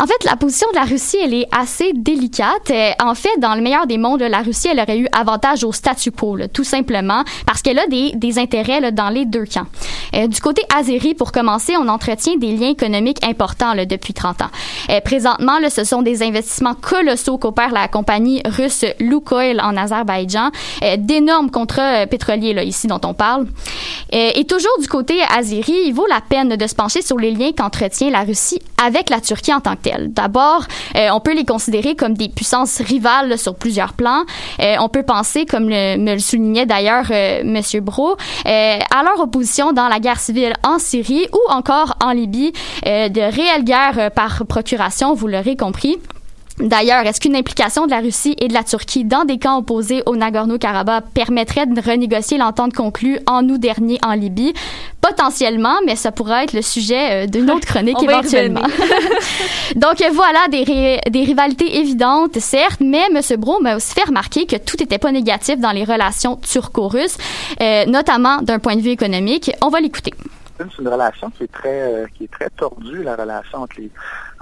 En 0.00 0.06
fait, 0.06 0.24
la 0.24 0.36
position 0.36 0.66
de 0.72 0.76
la 0.76 0.84
Russie, 0.84 1.18
elle 1.22 1.34
est 1.34 1.46
assez 1.56 1.92
délicate. 1.92 2.70
Euh, 2.70 2.90
en 3.02 3.14
fait, 3.14 3.38
dans 3.38 3.54
le 3.54 3.60
meilleur 3.60 3.86
des 3.86 3.98
mondes, 3.98 4.22
la 4.22 4.40
Russie, 4.42 4.68
elle 4.70 4.80
aurait 4.80 4.98
eu 4.98 5.06
avantage 5.12 5.64
au 5.64 5.72
statu 5.72 6.10
quo, 6.10 6.38
tout 6.52 6.64
simplement, 6.64 7.24
parce 7.46 7.62
qu'elle 7.62 7.78
a 7.78 7.86
des, 7.86 8.12
des 8.14 8.38
intérêts 8.38 8.90
dans 8.92 9.08
les 9.08 9.24
deux 9.24 9.44
camps. 9.44 9.66
Euh, 10.14 10.26
du 10.26 10.40
côté 10.40 10.62
azéri, 10.74 11.14
pour 11.14 11.30
commencer, 11.30 11.74
on 11.76 11.88
entretient 11.88 12.36
des 12.36 12.56
liens 12.56 12.70
économiques 12.70 13.24
importants 13.24 13.74
depuis 13.88 14.14
30 14.14 14.42
ans. 14.42 14.50
Euh, 14.90 15.00
présentement, 15.00 15.58
ce 15.68 15.84
sont 15.84 16.02
des 16.02 16.22
investissements 16.22 16.74
colossaux 16.74 17.38
qu'opère 17.38 17.72
la 17.72 17.88
compagnie 17.88 18.42
russe 18.44 18.84
Lukoil 19.00 19.60
en 19.60 19.76
Azerbaïdjan, 19.76 20.50
d'énormes 20.98 21.50
contrats 21.50 22.06
pétroliers 22.06 22.54
là, 22.54 22.62
ici 22.62 22.86
dont 22.86 23.00
on 23.04 23.14
parle. 23.14 23.46
Toujours 24.54 24.78
du 24.78 24.86
côté 24.86 25.20
azéri, 25.36 25.74
il 25.86 25.92
vaut 25.92 26.06
la 26.06 26.20
peine 26.20 26.50
de 26.50 26.66
se 26.68 26.76
pencher 26.76 27.02
sur 27.02 27.18
les 27.18 27.32
liens 27.32 27.50
qu'entretient 27.50 28.10
la 28.10 28.20
Russie 28.20 28.60
avec 28.80 29.10
la 29.10 29.20
Turquie 29.20 29.52
en 29.52 29.58
tant 29.58 29.74
que 29.74 29.82
telle. 29.82 30.12
D'abord, 30.12 30.64
euh, 30.94 31.08
on 31.12 31.18
peut 31.18 31.34
les 31.34 31.44
considérer 31.44 31.96
comme 31.96 32.14
des 32.14 32.28
puissances 32.28 32.80
rivales 32.80 33.36
sur 33.36 33.56
plusieurs 33.56 33.94
plans. 33.94 34.22
Euh, 34.60 34.76
on 34.78 34.88
peut 34.88 35.02
penser, 35.02 35.44
comme 35.44 35.68
le, 35.68 35.96
me 35.96 36.12
le 36.12 36.20
soulignait 36.20 36.66
d'ailleurs 36.66 37.06
euh, 37.10 37.42
Monsieur 37.44 37.80
Bro, 37.80 38.12
euh, 38.12 38.78
à 38.94 39.02
leur 39.02 39.18
opposition 39.18 39.72
dans 39.72 39.88
la 39.88 39.98
guerre 39.98 40.20
civile 40.20 40.52
en 40.62 40.78
Syrie 40.78 41.26
ou 41.32 41.52
encore 41.52 41.96
en 42.00 42.12
Libye, 42.12 42.52
de 42.84 43.20
réelles 43.20 43.64
guerres 43.64 44.12
par 44.12 44.46
procuration, 44.46 45.14
vous 45.14 45.26
l'aurez 45.26 45.56
compris. 45.56 45.98
D'ailleurs, 46.58 47.04
est-ce 47.04 47.20
qu'une 47.20 47.34
implication 47.34 47.84
de 47.86 47.90
la 47.90 47.98
Russie 47.98 48.36
et 48.38 48.46
de 48.46 48.54
la 48.54 48.62
Turquie 48.62 49.04
dans 49.04 49.24
des 49.24 49.38
camps 49.38 49.58
opposés 49.58 50.02
au 50.06 50.14
Nagorno-Karabakh 50.14 51.04
permettrait 51.12 51.66
de 51.66 51.80
renégocier 51.80 52.38
l'entente 52.38 52.72
conclue 52.74 53.18
en 53.26 53.48
août 53.48 53.58
dernier 53.58 53.98
en 54.06 54.12
Libye? 54.12 54.54
potentiellement, 55.00 55.74
mais 55.84 55.96
ça 55.96 56.12
pourrait 56.12 56.44
être 56.44 56.54
le 56.54 56.62
sujet 56.62 57.24
euh, 57.24 57.26
d'une 57.26 57.50
autre 57.50 57.66
chronique 57.66 58.02
éventuellement. 58.02 58.62
Donc 59.76 60.00
euh, 60.00 60.08
voilà, 60.12 60.48
des, 60.50 60.62
ri- 60.64 60.98
des 61.10 61.24
rivalités 61.24 61.76
évidentes, 61.78 62.38
certes, 62.38 62.80
mais 62.80 63.02
M. 63.14 63.20
Bro 63.38 63.60
m'a 63.60 63.76
aussi 63.76 63.92
fait 63.92 64.04
remarquer 64.04 64.46
que 64.46 64.56
tout 64.56 64.76
n'était 64.80 64.96
pas 64.98 65.12
négatif 65.12 65.58
dans 65.58 65.72
les 65.72 65.84
relations 65.84 66.36
turco-russes, 66.36 67.18
euh, 67.60 67.84
notamment 67.84 68.40
d'un 68.40 68.58
point 68.58 68.76
de 68.76 68.80
vue 68.80 68.90
économique. 68.90 69.50
On 69.60 69.68
va 69.68 69.80
l'écouter. 69.80 70.14
C'est 70.56 70.80
une 70.82 70.88
relation 70.88 71.30
qui 71.30 71.42
est 71.44 71.52
très 71.52 71.82
euh, 71.82 72.06
qui 72.16 72.24
est 72.24 72.30
très 72.30 72.48
tordue, 72.48 73.02
la 73.02 73.16
relation 73.16 73.58
entre 73.58 73.74
les 73.78 73.90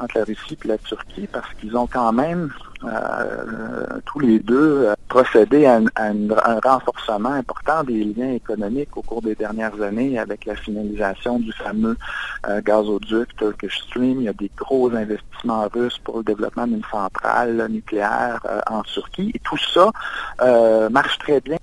entre 0.03 0.19
la 0.19 0.25
Russie 0.25 0.59
et 0.65 0.69
la 0.69 0.79
Turquie, 0.79 1.29
parce 1.31 1.47
qu'ils 1.55 1.77
ont 1.77 1.87
quand 1.87 2.13
même 2.13 2.51
euh, 2.85 4.01
tous 4.07 4.19
les 4.19 4.39
deux 4.41 4.87
euh, 4.87 4.95
procédé 5.09 5.67
à, 5.67 5.77
un- 5.97 6.59
renforcement 6.65 7.31
important 7.33 7.85
des 7.85 8.03
liens 8.05 8.33
économiques 8.33 8.97
au 8.97 9.03
cours 9.03 9.23
des 9.23 9.35
dernières 9.37 9.81
années 9.81 10.19
avec 10.19 10.45
la 10.47 10.57
finalisation 10.57 11.39
du 11.39 11.53
fameux 11.53 11.97
euh, 12.49 12.61
gazoduc 12.61 13.37
Turkish 13.37 13.79
Stream. 13.83 14.21
Il 14.21 14.25
y 14.25 14.29
a 14.29 14.33
des 14.33 14.51
gros 14.57 14.91
investissements 14.93 15.69
russes 15.73 15.99
pour 16.03 16.19
le 16.19 16.25
développement 16.25 16.67
d'une 16.67 16.83
centrale 16.91 17.67
nucléaire 17.71 18.41
en 18.69 18.83
Turquie. 18.83 19.31
Et 19.35 19.39
tout 19.39 19.59
ça 19.73 19.91
marche 20.91 21.19
très 21.19 21.41
bien. 21.41 21.59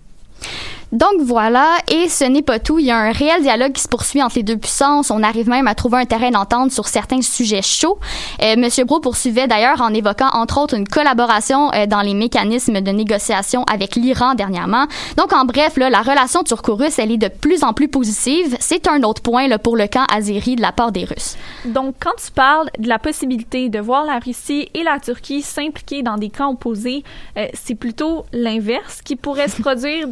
Donc 0.92 1.22
voilà, 1.22 1.78
et 1.88 2.10
ce 2.10 2.24
n'est 2.24 2.42
pas 2.42 2.58
tout. 2.58 2.80
Il 2.80 2.86
y 2.86 2.92
a 2.92 2.98
un 2.98 3.12
réel 3.12 3.42
dialogue 3.42 3.74
qui 3.74 3.82
se 3.82 3.88
poursuit 3.88 4.24
entre 4.24 4.38
les 4.38 4.44
deux 4.44 4.58
puissances. 4.58 5.12
On 5.12 5.22
arrive 5.22 5.48
même 5.48 5.68
à 5.68 5.76
trouver 5.76 6.00
un 6.00 6.06
terrain 6.06 6.32
d'entente 6.32 6.72
sur 6.72 6.88
certains 6.88 7.22
sujets 7.22 7.62
chauds. 7.62 8.00
Euh, 8.42 8.56
Monsieur 8.58 8.86
Bro 8.86 9.00
poursuivait 9.00 9.48
d'ailleurs 9.48 9.82
en 9.82 9.94
évoquant 9.94 10.30
entre 10.34 10.60
autres 10.60 10.76
une 10.76 10.88
collaboration 10.88 11.72
euh, 11.74 11.86
dans 11.86 12.02
les 12.02 12.14
mécanismes 12.16 12.82
de 12.82 12.92
négociation 12.92 13.64
avec 13.72 13.96
l'Iran 13.96 14.34
dernièrement. 14.34 14.88
Donc 15.16 15.32
en 15.34 15.46
bref, 15.46 15.78
là, 15.78 15.90
la 15.90 16.02
relation 16.02 16.44
turco-russe, 16.44 16.98
elle 16.98 17.12
est 17.12 17.18
de 17.18 17.28
plus 17.28 17.64
en 17.64 17.74
plus 17.74 17.88
positive. 17.88 18.58
C'est 18.60 18.88
un 18.88 19.04
autre 19.04 19.22
point 19.22 19.48
là, 19.48 19.60
pour 19.60 19.78
le 19.78 19.88
camp 19.88 20.06
azéri 20.12 20.56
de 20.56 20.62
la 20.62 20.72
part 20.72 20.92
des 20.92 21.06
Russes. 21.06 21.38
Donc, 21.66 21.96
quand 22.00 22.16
tu 22.24 22.32
parles 22.32 22.70
de 22.80 22.88
la 22.88 23.00
possibilité 23.00 23.70
de 23.70 23.80
voir 23.80 24.06
la 24.06 24.20
Russie 24.20 24.70
et 24.74 24.84
la 24.84 25.00
Turquie 25.00 25.42
s'impliquer 25.42 26.02
dans 26.02 26.18
des 26.18 26.30
camps 26.30 26.52
opposés, 26.52 27.04
euh, 27.38 27.48
c'est 27.54 27.76
plutôt 27.76 28.26
l'inverse 28.34 29.02
qui 29.02 29.16
pourrait 29.16 29.48
se 29.48 29.62
produire, 29.62 30.08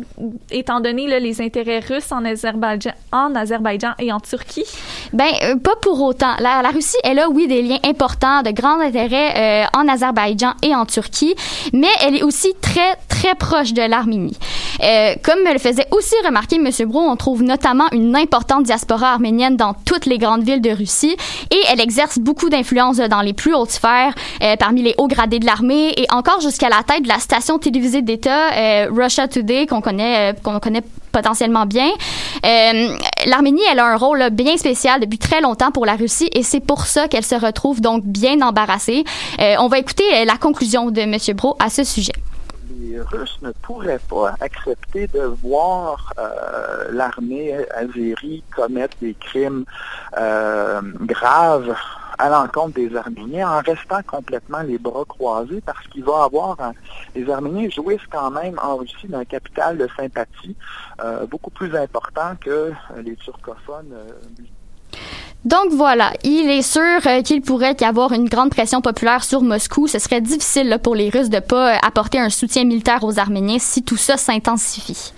étant 0.68 0.82
donné 0.82 1.08
les 1.20 1.42
intérêts 1.42 1.80
russes 1.80 2.12
en 2.12 2.26
Azerbaïdjan, 2.26 3.94
et 4.00 4.12
en 4.12 4.20
Turquie? 4.20 4.66
Ben, 5.14 5.30
euh, 5.44 5.56
pas 5.56 5.78
pour 5.82 6.02
autant. 6.02 6.36
La, 6.40 6.62
Russie, 6.74 6.98
elle 7.06 7.20
a, 7.20 7.30
oui, 7.30 7.48
des 7.48 7.62
liens 7.62 7.80
importants, 7.86 8.42
de 8.42 8.52
grands 8.52 8.82
intérêts 8.82 9.64
euh, 9.64 9.80
en 9.80 9.88
Azerbaïdjan 9.88 10.56
et 10.64 10.76
en 10.76 10.86
Turquie, 10.86 11.36
mais 11.72 11.88
elle 12.06 12.18
est 12.18 12.24
aussi 12.24 12.54
très, 12.62 12.96
très 13.08 13.34
proche 13.36 13.72
de 13.72 13.82
l'Arménie. 13.82 14.38
Euh, 14.84 15.16
comme 15.24 15.40
me 15.40 15.54
le 15.54 15.60
faisait 15.60 15.88
aussi 15.92 16.16
remarquer 16.26 16.58
M. 16.58 16.70
Bro, 16.86 17.00
on 17.00 17.16
trouve 17.16 17.44
notamment 17.44 17.86
une 17.94 18.16
importante 18.16 18.64
diaspora 18.64 19.14
arménienne 19.14 19.56
dans 19.56 19.74
toutes 19.74 20.06
les 20.06 20.18
grandes 20.18 20.44
villes 20.44 20.62
de 20.62 20.70
Russie 20.70 21.16
et 21.50 21.62
elle 21.72 21.80
exerce 21.80 22.20
beaucoup 22.20 22.50
d'influence 22.50 22.98
dans 22.98 23.22
les 23.22 23.34
plus 23.34 23.56
hautes 23.56 23.72
sphères, 23.72 24.14
parmi 24.60 24.84
les 24.84 24.94
hauts 24.98 25.08
gradés 25.08 25.40
de 25.40 25.46
l'armée 25.46 25.94
et 25.98 26.06
encore 26.12 26.42
jusqu'à 26.42 26.70
la 26.70 26.84
tête 26.84 27.04
de 27.04 27.08
la 27.08 27.18
station 27.18 27.58
télévisée 27.58 28.04
d'État 28.04 28.50
Russia 28.92 29.28
Today 29.28 29.66
qu'on 29.66 29.82
connaît, 29.82 30.32
euh, 30.32 30.34
qu'on 30.60 30.70
connaît 30.70 30.84
potentiellement 31.12 31.66
bien. 31.66 31.90
Euh, 32.46 32.98
L'Arménie, 33.26 33.62
elle 33.72 33.80
a 33.80 33.86
un 33.86 33.98
rôle 33.98 34.30
bien 34.32 34.58
spécial 34.58 35.00
depuis 35.00 35.18
très 35.18 35.42
longtemps 35.42 35.72
pour 35.72 35.86
la 35.86 35.96
Russie 35.96 36.30
et 36.34 36.44
c'est 36.44 36.60
pour 36.60 36.86
ça 36.86 37.08
qu'elle 37.08 37.26
se 37.26 37.36
retrouve 37.36 37.82
donc 37.82 38.04
bien 38.04 38.42
embarrassée. 38.42 39.04
Euh, 39.40 39.56
on 39.60 39.68
va 39.68 39.80
écouter 39.80 40.04
euh, 40.14 40.26
la 40.26 40.38
conclusion 40.38 40.92
de 40.92 41.02
M. 41.02 41.16
Bro 41.36 41.56
à 41.60 41.70
ce 41.70 41.84
sujet. 41.84 42.14
les 42.80 43.00
Russes 43.00 43.38
ne 43.42 43.52
pourraient 43.62 44.00
pas 44.10 44.36
accepter 44.40 45.08
de 45.08 45.22
voir 45.44 46.14
l'armée 46.92 47.56
azérie 47.76 48.44
commettre 48.56 48.98
des 49.02 49.14
crimes 49.14 49.66
graves 51.02 51.76
à 52.18 52.30
l'encontre 52.30 52.76
des 52.76 52.96
Arméniens 52.96 53.50
en 53.50 53.62
restant 53.62 54.02
complètement 54.06 54.62
les 54.62 54.78
bras 54.78 55.06
croisés 55.06 55.62
parce 55.66 55.86
qu'il 55.88 56.04
va 56.04 56.24
avoir 56.24 56.58
les 57.16 57.30
Arméniens 57.30 57.70
jouissent 57.70 58.08
quand 58.10 58.32
même 58.32 58.60
en 58.62 58.78
Russie 58.78 59.08
d'un 59.08 59.26
capital 59.26 59.78
de 59.78 59.88
sympathie 59.96 60.56
euh, 61.04 61.26
beaucoup 61.28 61.52
plus 61.52 61.76
important 61.76 62.36
que 62.40 62.50
euh, 62.50 63.02
les 63.04 63.16
turcophones 63.16 63.92
euh, 63.94 64.10
Donc 65.48 65.72
voilà, 65.72 66.12
il 66.26 66.50
est 66.50 66.62
sûr 66.62 66.82
euh, 67.06 67.22
qu'il 67.22 67.42
pourrait 67.42 67.78
y 67.80 67.86
avoir 67.86 68.12
une 68.12 68.28
grande 68.28 68.50
pression 68.50 68.82
populaire 68.82 69.24
sur 69.24 69.42
Moscou. 69.42 69.88
Ce 69.88 69.98
serait 69.98 70.20
difficile 70.20 70.68
là, 70.68 70.78
pour 70.78 70.94
les 70.94 71.10
Russes 71.10 71.30
de 71.30 71.40
pas 71.40 71.76
euh, 71.76 71.78
apporter 71.88 72.20
un 72.20 72.30
soutien 72.30 72.66
militaire 72.66 73.02
aux 73.04 73.18
Arméniens 73.18 73.58
si 73.58 73.82
tout 73.82 73.96
ça 73.96 74.18
s'intensifie. 74.18 75.14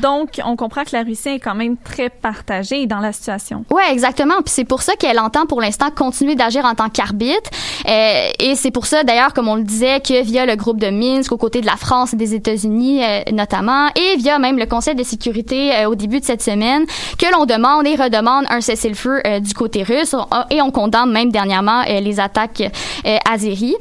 Donc, 0.00 0.40
on 0.44 0.54
comprend 0.54 0.84
que 0.84 0.90
la 0.92 1.02
Russie 1.02 1.30
est 1.30 1.40
quand 1.40 1.56
même 1.56 1.76
très 1.78 2.10
partagée 2.10 2.86
dans 2.86 3.00
la 3.00 3.12
situation. 3.12 3.64
Ouais, 3.72 3.90
exactement. 3.90 4.36
Puis 4.44 4.54
c'est 4.54 4.64
pour 4.64 4.82
ça 4.82 4.94
qu'elle 4.94 5.18
entend 5.18 5.46
pour 5.46 5.60
l'instant 5.60 5.90
continuer 5.90 6.36
d'agir 6.36 6.64
en 6.64 6.76
tant 6.76 6.88
qu'arbitre. 6.88 7.50
Euh, 7.88 8.28
et 8.38 8.54
c'est 8.54 8.70
pour 8.70 8.86
ça, 8.86 9.02
d'ailleurs, 9.02 9.34
comme 9.34 9.48
on 9.48 9.56
le 9.56 9.64
disait, 9.64 9.98
que 9.98 10.22
via 10.22 10.46
le 10.46 10.54
groupe 10.54 10.78
de 10.78 10.90
Minsk, 10.90 11.32
aux 11.32 11.38
côtés 11.38 11.60
de 11.60 11.66
la 11.66 11.76
France 11.76 12.12
et 12.12 12.16
des 12.16 12.34
États-Unis 12.34 13.00
notamment, 13.32 13.88
et 13.96 14.16
via 14.16 14.38
même 14.38 14.58
le 14.58 14.66
Conseil 14.66 14.94
de 14.94 15.02
sécurité 15.02 15.86
au 15.86 15.96
début 15.96 16.20
de 16.20 16.24
cette 16.24 16.42
semaine, 16.42 16.84
que 17.18 17.26
l'on 17.32 17.46
demande 17.46 17.84
et 17.88 17.96
redemande 17.96 18.44
un 18.48 18.60
cessez-le-feu 18.60 19.21
euh, 19.26 19.40
du 19.40 19.54
côté 19.54 19.82
russe. 19.82 20.14
Et 20.50 20.60
on 20.62 20.70
condamne 20.70 21.10
même 21.10 21.30
dernièrement 21.30 21.82
euh, 21.88 22.00
les 22.00 22.20
attaques 22.20 22.62
euh, 23.06 23.16
azéries. 23.30 23.76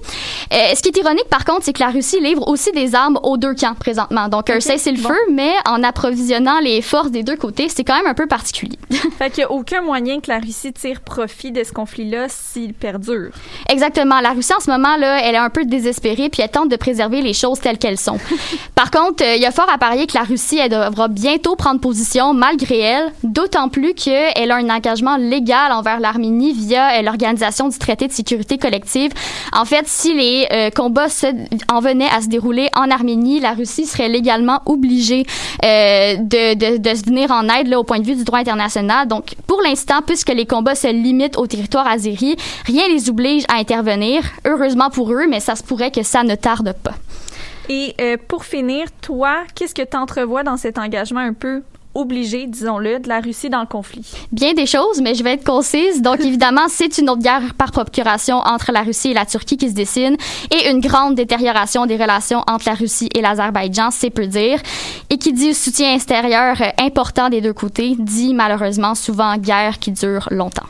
Euh, 0.51 0.58
ce 0.75 0.82
qui 0.82 0.89
est 0.89 0.97
ironique, 0.97 1.30
par 1.30 1.45
contre, 1.45 1.62
c'est 1.63 1.73
que 1.73 1.80
la 1.80 1.89
Russie 1.89 2.19
livre 2.19 2.47
aussi 2.47 2.71
des 2.71 2.95
armes 2.95 3.19
aux 3.23 3.38
deux 3.38 3.54
camps 3.54 3.75
présentement. 3.75 4.27
Donc 4.27 4.49
un 4.49 4.60
cessez-le-feu, 4.60 5.15
mais 5.32 5.51
en 5.67 5.84
approvisionnant 5.84 6.60
les 6.60 6.82
forces 6.82 7.12
des 7.12 7.23
deux 7.23 7.36
côtés, 7.36 7.69
c'est 7.69 7.84
quand 7.84 7.95
même 7.95 8.08
un 8.08 8.13
peu 8.13 8.27
particulier. 8.27 8.77
Fait 9.17 9.30
qu'il 9.30 9.39
n'y 9.39 9.45
a 9.45 9.51
aucun 9.51 9.82
moyen 9.82 10.19
que 10.19 10.30
la 10.30 10.39
Russie 10.39 10.73
tire 10.73 11.01
profit 11.01 11.51
de 11.51 11.63
ce 11.63 11.71
conflit-là 11.71 12.27
s'il 12.30 12.73
perdure. 12.73 13.32
Exactement. 13.69 14.19
La 14.19 14.32
Russie, 14.32 14.54
en 14.54 14.60
ce 14.60 14.69
moment, 14.69 14.97
là, 14.97 15.21
elle 15.23 15.36
est 15.36 15.39
un 15.39 15.49
peu 15.49 15.65
désespérée, 15.65 16.30
puis 16.30 16.41
elle 16.41 16.51
tente 16.51 16.69
de 16.69 16.75
préserver 16.75 17.21
les 17.21 17.34
choses 17.34 17.60
telles 17.60 17.77
qu'elles 17.77 17.99
sont. 17.99 18.17
Par 18.75 18.91
contre, 18.91 19.23
il 19.23 19.41
y 19.41 19.45
a 19.45 19.51
fort 19.51 19.69
à 19.71 19.77
parier 19.77 20.08
que 20.08 20.17
la 20.17 20.23
Russie, 20.23 20.58
elle 20.58 20.71
devra 20.71 21.08
bientôt 21.08 21.56
prendre 21.56 21.80
position, 21.80 22.34
malgré 22.34 22.80
elle, 22.80 23.13
d'autant 23.23 23.69
plus 23.69 23.93
qu'elle 23.93 24.51
a 24.51 24.56
un 24.56 24.69
engagement 24.69 25.17
légal 25.29 25.71
envers 25.71 25.99
l'Arménie 25.99 26.53
via 26.53 26.99
euh, 26.99 27.01
l'Organisation 27.01 27.69
du 27.69 27.77
traité 27.77 28.07
de 28.07 28.12
sécurité 28.12 28.57
collective. 28.57 29.12
En 29.53 29.65
fait, 29.65 29.88
si 29.88 30.13
les 30.13 30.47
euh, 30.51 30.69
combats 30.69 31.10
se, 31.10 31.27
en 31.71 31.79
venaient 31.79 32.10
à 32.10 32.21
se 32.21 32.27
dérouler 32.27 32.69
en 32.75 32.89
Arménie, 32.89 33.39
la 33.39 33.53
Russie 33.53 33.86
serait 33.86 34.10
légalement 34.10 34.62
obligée 34.65 35.25
euh, 35.63 36.15
de, 36.17 36.77
de, 36.77 36.95
se 36.95 37.05
venir 37.05 37.31
en 37.31 37.47
aide 37.49 37.67
là, 37.67 37.79
au 37.79 37.84
point 37.84 37.99
de 37.99 38.05
vue 38.05 38.15
du 38.15 38.23
droit 38.23 38.39
international. 38.39 39.07
Donc, 39.07 39.36
pour 39.47 39.62
l'instant, 39.62 40.01
puisque 40.05 40.29
les 40.29 40.45
combats 40.45 40.75
se 40.75 40.88
limitent 40.88 41.38
au 41.38 41.47
territoire 41.47 41.88
azéri, 41.88 42.36
rien 42.65 42.88
les 42.88 43.10
oblige 43.10 43.43
à 43.47 43.57
intervenir. 43.57 44.23
Heureusement 44.45 44.89
pour 44.89 45.12
eux, 45.12 45.27
mais 45.29 45.39
ça 45.39 45.55
se 45.55 45.63
pourrait 45.63 45.91
que 45.91 46.03
ça 46.03 46.23
ne 46.23 46.36
tarde 46.36 46.73
pas. 46.84 46.93
Et 47.69 47.95
pour 48.27 48.43
finir, 48.43 48.88
toi, 49.01 49.43
qu'est-ce 49.55 49.73
que 49.73 49.84
tu 49.84 49.95
entrevois 49.95 50.43
dans 50.43 50.57
cet 50.57 50.77
engagement 50.77 51.21
un 51.21 51.34
peu 51.34 51.62
obligé, 51.93 52.47
disons-le, 52.47 52.99
de 52.99 53.08
la 53.08 53.19
Russie 53.19 53.49
dans 53.49 53.62
le 53.62 53.67
conflit? 53.67 54.12
Bien 54.32 54.54
des 54.54 54.65
choses, 54.65 55.01
mais 55.01 55.15
je 55.15 55.23
vais 55.23 55.34
être 55.34 55.43
concise. 55.43 56.01
Donc, 56.01 56.19
évidemment, 56.25 56.67
c'est 56.67 56.97
une 56.97 57.10
autre 57.10 57.21
guerre 57.21 57.54
par 57.58 57.71
procuration 57.71 58.38
entre 58.38 58.71
la 58.71 58.84
Russie 58.84 59.12
et 59.12 59.13
la 59.13 59.25
Turquie 59.25 59.58
qui 59.58 59.69
se 59.69 59.75
dessine 59.75 60.17
et 60.51 60.69
une 60.69 60.80
grande 60.80 61.15
détérioration 61.15 61.86
des 61.86 61.97
relations 61.97 62.43
entre 62.47 62.67
la 62.67 62.75
Russie 62.75 63.10
et 63.13 63.21
l'Azerbaïdjan, 63.21 63.91
c'est 63.91 64.10
peu 64.10 64.27
dire. 64.27 64.60
Et 65.10 65.17
qui 65.17 65.34
dit 65.34 65.54
soutien 65.54 65.93
extérieur 65.93 66.58
important 66.80 67.30
des 67.30 67.41
deux 67.41 67.54
côtés, 67.54 67.95
dit 67.97 68.34
malheureusement 68.34 68.95
souvent 68.95 69.38
guerre 69.38 69.80
qui 69.80 69.91
dure 69.91 70.27
longtemps. 70.32 70.67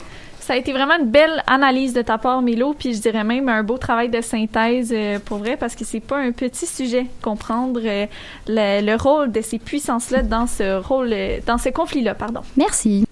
Ça 0.51 0.55
a 0.55 0.59
été 0.59 0.73
vraiment 0.73 0.97
une 0.99 1.09
belle 1.09 1.41
analyse 1.47 1.93
de 1.93 2.01
ta 2.01 2.17
part, 2.17 2.41
Milo, 2.41 2.75
puis 2.77 2.93
je 2.93 2.99
dirais 2.99 3.23
même 3.23 3.47
un 3.47 3.63
beau 3.63 3.77
travail 3.77 4.09
de 4.09 4.19
synthèse 4.19 4.91
euh, 4.91 5.17
pour 5.23 5.37
vrai, 5.37 5.55
parce 5.55 5.75
que 5.75 5.85
c'est 5.85 6.01
pas 6.01 6.17
un 6.17 6.33
petit 6.33 6.65
sujet 6.65 7.05
comprendre 7.21 7.79
euh, 7.81 8.05
le, 8.49 8.85
le 8.85 9.01
rôle 9.01 9.31
de 9.31 9.39
ces 9.39 9.59
puissances-là 9.59 10.23
dans 10.23 10.47
ce 10.47 10.77
rôle, 10.81 11.11
euh, 11.13 11.39
dans 11.47 11.57
ce 11.57 11.69
conflit-là, 11.69 12.15
pardon. 12.15 12.41
Merci. 12.57 13.05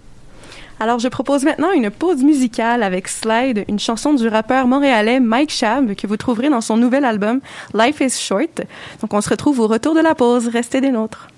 Alors, 0.81 0.99
je 0.99 1.07
propose 1.07 1.45
maintenant 1.45 1.71
une 1.71 1.89
pause 1.89 2.25
musicale 2.25 2.83
avec 2.83 3.07
Slide, 3.07 3.63
une 3.69 3.79
chanson 3.79 4.13
du 4.13 4.27
rappeur 4.27 4.67
montréalais 4.67 5.21
Mike 5.21 5.51
Shab 5.51 5.95
que 5.95 6.07
vous 6.07 6.17
trouverez 6.17 6.49
dans 6.49 6.59
son 6.59 6.75
nouvel 6.75 7.05
album 7.05 7.39
Life 7.73 8.01
is 8.01 8.19
Short. 8.19 8.63
Donc, 8.99 9.13
on 9.13 9.21
se 9.21 9.29
retrouve 9.29 9.61
au 9.61 9.67
retour 9.67 9.95
de 9.95 10.01
la 10.01 10.13
pause. 10.13 10.49
Restez 10.49 10.81
des 10.81 10.91
nôtres. 10.91 11.29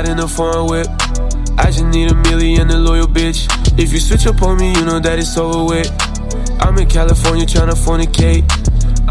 Slide 0.00 0.12
in 0.12 0.20
a 0.20 0.28
foreign 0.28 0.66
whip. 0.66 0.86
I 1.58 1.66
just 1.66 1.84
need 1.84 2.10
a 2.10 2.14
million, 2.14 2.70
a 2.70 2.78
loyal 2.78 3.06
bitch. 3.06 3.48
If 3.78 3.92
you 3.92 4.00
switch 4.00 4.26
up 4.26 4.40
on 4.42 4.56
me, 4.56 4.72
you 4.72 4.84
know 4.86 4.98
that 4.98 5.18
it's 5.18 5.36
over 5.36 5.64
with. 5.64 5.90
I'm 6.60 6.78
in 6.78 6.88
California 6.88 7.44
tryna 7.44 7.76
fornicate. 7.76 8.44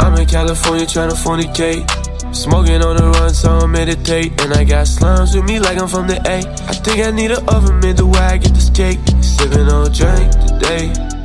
I'm 0.02 0.16
in 0.18 0.26
California 0.26 0.88
tryna 0.88 1.14
fornicate. 1.14 1.86
Smoking 2.34 2.82
on 2.82 2.98
the 2.98 3.08
run, 3.20 3.34
so 3.34 3.52
I 3.52 3.66
meditate. 3.68 4.42
And 4.42 4.54
I 4.54 4.64
got 4.64 4.88
slimes 4.88 5.36
with 5.36 5.46
me 5.46 5.60
like 5.60 5.78
I'm 5.78 5.88
from 5.88 6.08
the 6.08 6.18
A. 6.26 6.40
I 6.68 6.74
think 6.74 7.06
I 7.06 7.12
need 7.12 7.32
an 7.32 7.48
oven 7.50 7.80
mitt 7.82 7.98
the 7.98 8.08
way 8.08 8.20
I 8.20 8.38
get 8.38 8.54
this 8.54 8.72
cake. 8.72 9.00
Sipping 9.22 9.70
on 9.70 9.86
a 9.86 9.90
drink 9.94 10.32
today. 10.48 11.19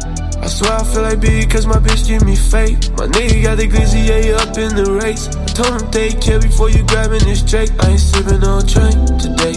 I 0.44 0.46
swear 0.46 0.76
I 0.76 0.84
feel 0.84 1.00
like 1.00 1.20
big 1.20 1.48
cause 1.48 1.66
my 1.66 1.80
bitch 1.80 2.06
give 2.06 2.22
me 2.22 2.36
faith. 2.36 2.92
My 3.00 3.08
nigga 3.08 3.42
got 3.42 3.56
the 3.56 3.64
glizzy, 3.66 4.04
yeah, 4.04 4.36
up 4.36 4.52
in 4.60 4.76
the 4.76 5.00
race. 5.00 5.32
I 5.32 5.48
told 5.56 5.80
him 5.80 5.90
take 5.90 6.20
care 6.20 6.38
before 6.38 6.68
you 6.68 6.84
grabbing 6.84 7.24
this 7.24 7.40
Drake. 7.40 7.72
I 7.80 7.96
ain't 7.96 8.00
sipping 8.00 8.44
on 8.44 8.60
drink 8.68 8.92
today. 9.16 9.56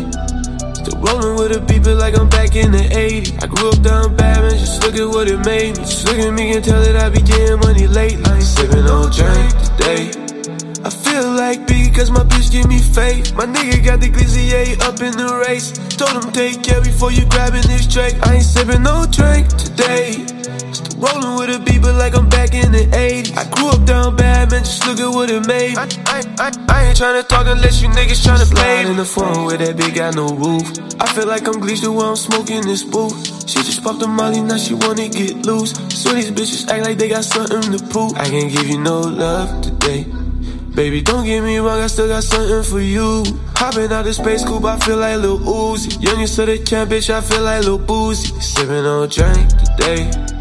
Still 0.79 0.95
rolling 1.03 1.35
with 1.35 1.51
a 1.51 1.61
beeper 1.67 1.91
like 1.91 2.15
I'm 2.15 2.29
back 2.31 2.55
in 2.55 2.71
the 2.71 2.87
80s. 2.87 3.35
I 3.43 3.51
grew 3.51 3.67
up 3.67 3.83
down 3.83 4.15
bad, 4.15 4.39
man, 4.39 4.55
just 4.55 4.79
look 4.79 4.95
at 4.95 5.03
what 5.03 5.27
it 5.27 5.43
made 5.43 5.75
me. 5.75 5.83
Just 5.83 6.07
look 6.07 6.23
at 6.23 6.31
me 6.31 6.55
and 6.55 6.63
tell 6.63 6.79
that 6.79 6.95
I 6.95 7.11
be 7.11 7.19
getting 7.19 7.59
money 7.59 7.83
late. 7.91 8.23
I 8.23 8.39
ain't 8.39 8.47
sipping 8.47 8.87
on 8.87 9.11
drink 9.11 9.51
today. 9.59 10.15
I 10.87 10.89
feel 10.89 11.35
like 11.35 11.67
big 11.67 11.99
cause 11.99 12.15
my 12.15 12.23
bitch 12.23 12.47
give 12.47 12.63
me 12.71 12.79
faith. 12.79 13.35
My 13.35 13.43
nigga 13.43 13.83
got 13.83 13.99
the 13.99 14.07
glizzy, 14.07 14.55
yeah, 14.55 14.87
up 14.87 15.03
in 15.03 15.11
the 15.19 15.35
race. 15.43 15.75
Told 15.99 16.15
him 16.15 16.31
take 16.31 16.63
care 16.63 16.79
before 16.79 17.11
you 17.11 17.27
grabbing 17.27 17.67
this 17.67 17.91
Drake. 17.91 18.15
I 18.23 18.39
ain't 18.39 18.47
sipping 18.47 18.87
no 18.87 19.03
drink 19.11 19.51
today. 19.59 20.36
Rolling 20.97 21.39
with 21.39 21.55
a 21.55 21.79
but 21.81 21.95
like 21.95 22.15
I'm 22.17 22.27
back 22.27 22.53
in 22.53 22.71
the 22.71 22.83
80s. 22.91 23.37
I 23.37 23.47
grew 23.55 23.69
up 23.69 23.85
down 23.85 24.15
bad, 24.15 24.51
man, 24.51 24.63
just 24.63 24.85
look 24.85 24.99
at 24.99 25.07
what 25.07 25.29
it 25.29 25.47
made. 25.47 25.77
I, 25.77 25.87
I, 26.05 26.19
I, 26.39 26.51
I 26.67 26.83
ain't 26.87 26.97
tryna 26.97 27.25
talk 27.27 27.47
unless 27.47 27.81
you 27.81 27.87
niggas 27.89 28.25
tryna 28.25 28.51
play 28.53 28.85
in 28.85 28.97
the 28.97 29.05
phone 29.05 29.45
with 29.45 29.59
that 29.59 29.77
bitch 29.77 29.95
got 29.95 30.15
no 30.15 30.27
roof. 30.27 30.67
I 30.99 31.07
feel 31.13 31.27
like 31.27 31.47
I'm 31.47 31.61
glitched 31.61 31.83
the 31.83 31.91
way 31.91 32.03
I'm 32.03 32.15
smoking 32.17 32.61
this 32.61 32.83
booth. 32.83 33.15
She 33.47 33.59
just 33.63 33.81
popped 33.83 34.01
a 34.01 34.07
molly, 34.07 34.41
now 34.41 34.57
she 34.57 34.73
wanna 34.73 35.07
get 35.07 35.45
loose. 35.45 35.71
So 35.95 36.11
these 36.13 36.31
bitches 36.31 36.67
act 36.67 36.83
like 36.85 36.97
they 36.97 37.07
got 37.07 37.23
something 37.23 37.71
to 37.71 37.79
prove. 37.87 38.13
I 38.17 38.25
can't 38.25 38.51
give 38.51 38.67
you 38.67 38.79
no 38.79 38.99
love 38.99 39.61
today. 39.61 40.03
Baby, 40.75 41.01
don't 41.01 41.25
get 41.25 41.41
me 41.41 41.57
wrong, 41.57 41.79
I 41.79 41.87
still 41.87 42.07
got 42.07 42.23
something 42.23 42.63
for 42.63 42.81
you. 42.81 43.23
Hopping 43.55 43.91
out 43.91 44.03
the 44.05 44.13
space 44.13 44.43
coupe, 44.43 44.65
I 44.65 44.77
feel 44.79 44.97
like 44.97 45.17
Lil 45.17 45.39
Uzi. 45.39 46.03
Youngest 46.03 46.37
of 46.39 46.47
the 46.47 46.59
camp, 46.59 46.91
bitch, 46.91 47.09
I 47.09 47.21
feel 47.21 47.41
like 47.41 47.63
Lil 47.63 47.79
Boozy. 47.79 48.39
Sipping 48.41 48.85
on 48.85 49.03
a 49.03 49.07
drink 49.07 49.49
today. 49.57 50.36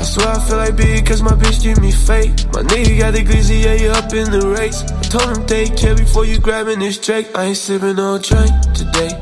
I 0.00 0.02
swear 0.02 0.28
I 0.28 0.40
feel 0.40 0.56
like 0.56 0.76
big 0.76 1.04
cause 1.04 1.20
my 1.20 1.32
bitch 1.32 1.62
give 1.62 1.78
me 1.78 1.92
faith. 1.92 2.46
My 2.54 2.62
nigga 2.62 2.98
got 2.98 3.12
the 3.12 3.22
glizzy, 3.22 3.64
yeah, 3.64 3.74
you 3.74 3.90
up 3.90 4.10
in 4.14 4.30
the 4.32 4.48
race. 4.48 4.82
I 4.82 5.02
told 5.02 5.36
him 5.36 5.44
take 5.46 5.76
care 5.76 5.94
before 5.94 6.24
you 6.24 6.40
grabbing 6.40 6.78
this 6.78 6.96
Drake. 6.96 7.28
I 7.36 7.52
ain't 7.52 7.56
sipping 7.58 7.98
on 7.98 8.22
drink 8.22 8.48
today. 8.72 9.12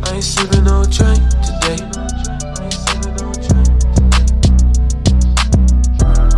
I 0.00 0.14
ain't 0.16 0.24
sipping 0.24 0.66
on 0.66 0.88
drink 0.88 1.20
today. 1.44 1.76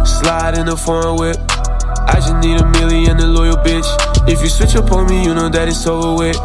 Slide 0.02 0.58
in 0.58 0.66
the 0.66 0.76
foreign 0.76 1.14
whip. 1.14 1.38
I 2.10 2.14
just 2.18 2.34
need 2.42 2.60
a 2.60 2.66
million, 2.70 3.12
and 3.12 3.20
a 3.20 3.26
loyal 3.26 3.56
bitch. 3.58 3.86
If 4.28 4.42
you 4.42 4.48
switch 4.48 4.74
up 4.74 4.90
on 4.90 5.06
me, 5.06 5.22
you 5.22 5.32
know 5.32 5.48
that 5.48 5.68
it's 5.68 5.86
over 5.86 6.18
with. 6.18 6.36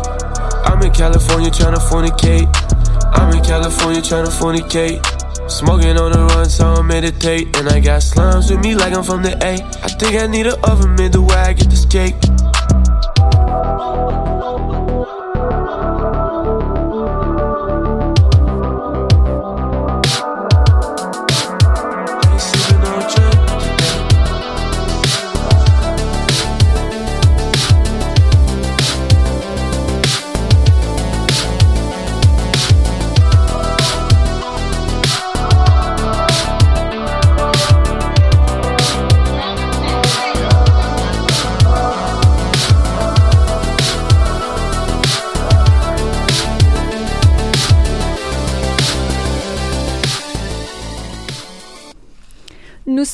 I'm 0.63 0.79
in 0.83 0.93
California 0.93 1.49
tryna 1.49 1.81
fornicate. 1.89 2.74
I'm 3.15 3.33
in 3.33 3.43
California 3.43 4.01
tryna 4.01 4.31
fornicate. 4.31 4.99
Smoking 5.49 5.97
on 5.97 6.11
the 6.11 6.25
run, 6.35 6.49
so 6.49 6.73
I 6.73 6.81
meditate. 6.81 7.55
And 7.57 7.69
I 7.69 7.79
got 7.79 8.01
slimes 8.01 8.49
with 8.51 8.61
me 8.61 8.75
like 8.75 8.93
I'm 8.93 9.03
from 9.03 9.21
the 9.23 9.33
A. 9.43 9.53
I 9.83 9.87
think 9.87 10.15
I 10.15 10.27
need 10.27 10.47
an 10.47 10.59
oven 10.63 10.95
mitt 10.95 11.13
the 11.13 11.21
way 11.21 11.35
I 11.35 11.53
get 11.53 11.69
this 11.69 11.85
cake. 11.85 12.15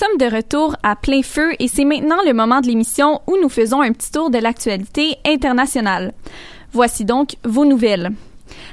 Sommes 0.01 0.17
de 0.17 0.35
retour 0.35 0.75
à 0.81 0.95
plein 0.95 1.21
feu 1.21 1.51
et 1.59 1.67
c'est 1.67 1.85
maintenant 1.85 2.17
le 2.25 2.33
moment 2.33 2.59
de 2.59 2.65
l'émission 2.65 3.21
où 3.27 3.37
nous 3.39 3.49
faisons 3.49 3.81
un 3.81 3.91
petit 3.91 4.11
tour 4.11 4.31
de 4.31 4.39
l'actualité 4.39 5.17
internationale. 5.27 6.13
Voici 6.73 7.05
donc 7.05 7.35
vos 7.43 7.65
nouvelles. 7.65 8.09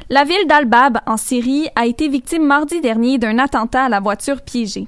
La 0.09 0.25
ville 0.25 0.47
d'Al-Bab, 0.47 1.01
en 1.07 1.19
Syrie, 1.19 1.69
a 1.77 1.85
été 1.85 2.09
victime 2.09 2.47
mardi 2.47 2.81
dernier 2.81 3.19
d'un 3.19 3.38
attentat 3.38 3.85
à 3.85 3.88
la 3.91 4.01
voiture 4.01 4.41
piégée. 4.41 4.87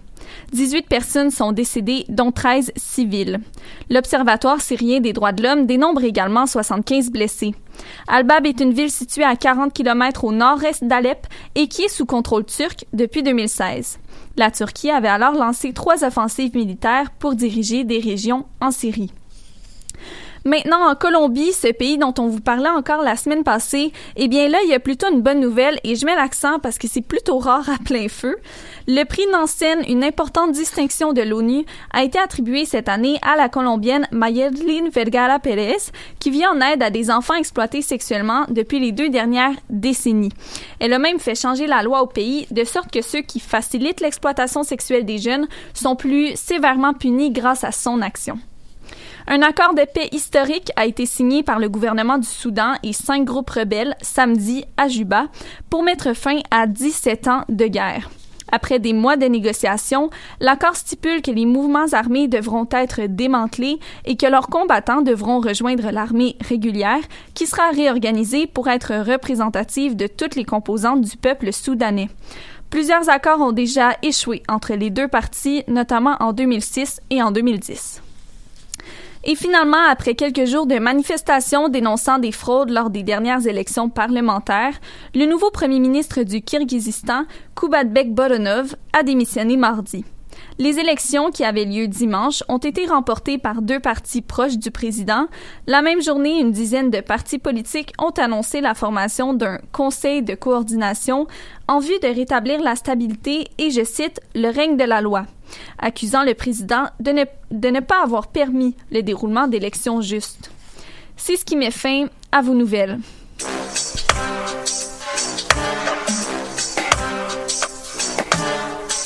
18 0.53 0.89
personnes 0.89 1.31
sont 1.31 1.53
décédées, 1.53 2.07
dont 2.09 2.33
13 2.33 2.73
civils. 2.75 3.41
L'Observatoire 3.91 4.63
syrien 4.63 5.01
des 5.01 5.13
droits 5.13 5.33
de 5.33 5.43
l'homme 5.43 5.67
dénombre 5.67 6.05
également 6.05 6.47
75 6.47 7.11
blessés. 7.11 7.55
Al-Bab 8.09 8.47
est 8.47 8.61
une 8.61 8.73
ville 8.73 8.91
située 8.91 9.25
à 9.25 9.37
40 9.37 9.73
km 9.73 10.25
au 10.25 10.33
nord-est 10.33 10.85
d'Alep 10.85 11.27
et 11.55 11.69
qui 11.69 11.83
est 11.83 11.89
sous 11.89 12.07
contrôle 12.07 12.45
turc 12.45 12.85
depuis 12.93 13.23
2016. 13.23 13.99
La 14.37 14.51
Turquie 14.51 14.91
avait 14.91 15.09
alors 15.09 15.35
lancé 15.35 15.73
trois 15.73 16.05
offensives 16.05 16.55
militaires 16.55 17.11
pour 17.19 17.35
diriger 17.35 17.85
des 17.85 17.99
régions 17.99 18.47
en 18.61 18.71
Syrie. 18.71 19.13
Maintenant, 20.47 20.91
en 20.91 20.95
Colombie, 20.95 21.53
ce 21.53 21.71
pays 21.71 21.99
dont 21.99 22.15
on 22.19 22.29
vous 22.29 22.41
parlait 22.41 22.71
encore 22.71 23.03
la 23.03 23.17
semaine 23.17 23.45
passée, 23.45 23.93
eh 24.17 24.27
bien 24.27 24.49
là, 24.49 24.59
il 24.65 24.71
y 24.71 24.75
a 24.75 24.81
plutôt 24.81 25.11
une 25.13 25.21
bonne 25.21 25.39
nouvelle 25.39 25.79
et 25.85 25.97
je 25.97 26.07
mets 26.07 26.15
l'accent 26.15 26.59
parce 26.59 26.79
que 26.79 26.89
c'est 26.89 27.03
plutôt 27.03 27.39
rare 27.39 27.69
à 27.69 27.77
plein 27.85 28.09
feu. 28.09 28.37
Le 28.89 29.05
prix 29.05 29.27
Nansen, 29.31 29.85
une 29.87 30.03
importante 30.03 30.53
distinction 30.53 31.13
de 31.13 31.21
l'ONU, 31.21 31.67
a 31.93 32.05
été 32.05 32.19
attribué 32.19 32.65
cette 32.65 32.89
année 32.89 33.19
à 33.21 33.37
la 33.37 33.51
Colombienne 33.51 34.09
Mayerlin 34.13 34.89
Vergara 34.91 35.39
Pérez, 35.41 35.93
qui 36.19 36.31
vient 36.31 36.53
en 36.53 36.61
aide 36.63 36.83
à 36.83 36.89
des 36.89 37.11
enfants 37.11 37.35
exploités 37.35 37.83
sexuellement 37.83 38.47
depuis 38.49 38.81
les 38.81 38.93
deux 38.93 39.11
dernières 39.11 39.57
décennies. 39.69 40.33
Elle 40.79 40.95
a 40.95 40.99
même 40.99 41.19
fait 41.19 41.35
changer 41.35 41.67
la 41.67 41.83
loi 41.83 42.03
au 42.03 42.07
pays 42.07 42.47
de 42.51 42.65
sorte 42.65 42.91
que 42.91 43.03
ceux 43.03 43.21
qui 43.21 43.41
facilitent 43.41 44.01
l'exploitation 44.01 44.63
sexuelle 44.63 45.05
des 45.05 45.19
jeunes 45.19 45.49
sont 45.75 45.97
plus 45.97 46.35
sévèrement 46.35 46.95
punis 46.95 47.31
grâce 47.31 47.63
à 47.63 47.73
son 47.73 48.01
action. 48.01 48.39
Un 49.27 49.43
accord 49.43 49.75
de 49.75 49.85
paix 49.85 50.09
historique 50.13 50.73
a 50.77 50.87
été 50.87 51.07
signé 51.07 51.43
par 51.43 51.59
le 51.59 51.69
gouvernement 51.69 52.19
du 52.19 52.27
Soudan 52.27 52.75
et 52.83 52.93
cinq 52.93 53.25
groupes 53.25 53.51
rebelles 53.51 53.97
samedi 54.01 54.65
à 54.77 54.89
Juba 54.89 55.27
pour 55.69 55.83
mettre 55.83 56.15
fin 56.15 56.39
à 56.51 56.67
17 56.67 57.29
ans 57.29 57.45
de 57.49 57.67
guerre. 57.67 58.11
Après 58.53 58.79
des 58.79 58.93
mois 58.93 59.17
de 59.17 59.27
négociations, 59.27 60.11
l'accord 60.41 60.75
stipule 60.75 61.23
que 61.23 61.31
les 61.31 61.47
mouvements 61.47 61.93
armés 61.93 62.27
devront 62.27 62.67
être 62.73 63.03
démantelés 63.03 63.79
et 64.05 64.17
que 64.17 64.27
leurs 64.27 64.49
combattants 64.49 65.03
devront 65.03 65.41
rejoindre 65.41 65.91
l'armée 65.91 66.37
régulière, 66.41 67.03
qui 67.35 67.47
sera 67.47 67.71
réorganisée 67.71 68.47
pour 68.47 68.69
être 68.69 68.93
représentative 68.95 69.95
de 69.97 70.09
toutes 70.09 70.35
les 70.35 70.45
composantes 70.45 71.03
du 71.03 71.17
peuple 71.17 71.53
soudanais. 71.53 72.09
Plusieurs 72.71 73.09
accords 73.09 73.41
ont 73.41 73.53
déjà 73.53 73.97
échoué 74.03 74.43
entre 74.49 74.75
les 74.75 74.91
deux 74.91 75.09
parties, 75.09 75.65
notamment 75.69 76.17
en 76.21 76.33
2006 76.33 77.01
et 77.11 77.23
en 77.23 77.31
2010. 77.31 78.03
Et 79.23 79.35
finalement, 79.35 79.85
après 79.91 80.15
quelques 80.15 80.47
jours 80.47 80.67
de 80.67 80.79
manifestations 80.79 81.69
dénonçant 81.69 82.19
des 82.19 82.33
fraudes 82.33 82.71
lors 82.71 82.89
des 82.89 83.03
dernières 83.03 83.47
élections 83.47 83.91
parlementaires, 83.91 84.81
le 85.15 85.27
nouveau 85.27 85.51
premier 85.51 85.79
ministre 85.79 86.23
du 86.23 86.41
Kirghizistan, 86.41 87.25
Kubatbek 87.55 88.15
Boronov, 88.15 88.77
a 88.95 89.03
démissionné 89.03 89.59
mardi. 89.59 90.05
Les 90.59 90.79
élections 90.79 91.31
qui 91.31 91.45
avaient 91.45 91.65
lieu 91.65 91.87
dimanche 91.87 92.43
ont 92.49 92.59
été 92.59 92.87
remportées 92.87 93.37
par 93.37 93.61
deux 93.61 93.81
partis 93.81 94.23
proches 94.23 94.59
du 94.59 94.71
président. 94.71 95.27
La 95.67 95.83
même 95.83 96.03
journée, 96.03 96.41
une 96.41 96.53
dizaine 96.53 96.91
de 96.91 97.01
partis 97.01 97.39
politiques 97.39 97.93
ont 97.99 98.11
annoncé 98.11 98.61
la 98.61 98.75
formation 98.75 99.35
d'un 99.35 99.59
conseil 99.73 100.23
de 100.23 100.35
coordination 100.35 101.27
en 101.69 101.79
vue 101.79 101.99
de 102.03 102.09
rétablir 102.09 102.63
la 102.63 102.77
stabilité 102.77 103.49
et, 103.59 103.71
je 103.71 103.85
cite, 103.85 104.21
le 104.35 104.51
règne 104.51 104.77
de 104.77 104.85
la 104.85 105.01
loi, 105.01 105.27
accusant 105.79 106.25
le 106.25 106.35
président 106.35 106.85
de 107.01 107.13
ne, 107.13 107.25
de 107.51 107.69
ne 107.69 107.81
pas 107.81 108.03
avoir 108.03 108.29
permis 108.29 108.77
le 108.91 109.03
déroulement 109.03 109.49
d'élections 109.49 110.01
justes. 110.01 110.51
C'est 111.17 111.37
ce 111.37 111.45
qui 111.45 111.57
met 111.57 111.71
fin 111.71 112.07
à 112.33 112.43
vos 112.43 112.55
nouvelles. 112.55 112.99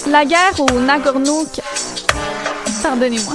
La 0.07 0.25
guerre 0.25 0.61
au 0.61 0.81
Nagorno... 0.81 1.47
Pardonnez-moi. 2.83 3.35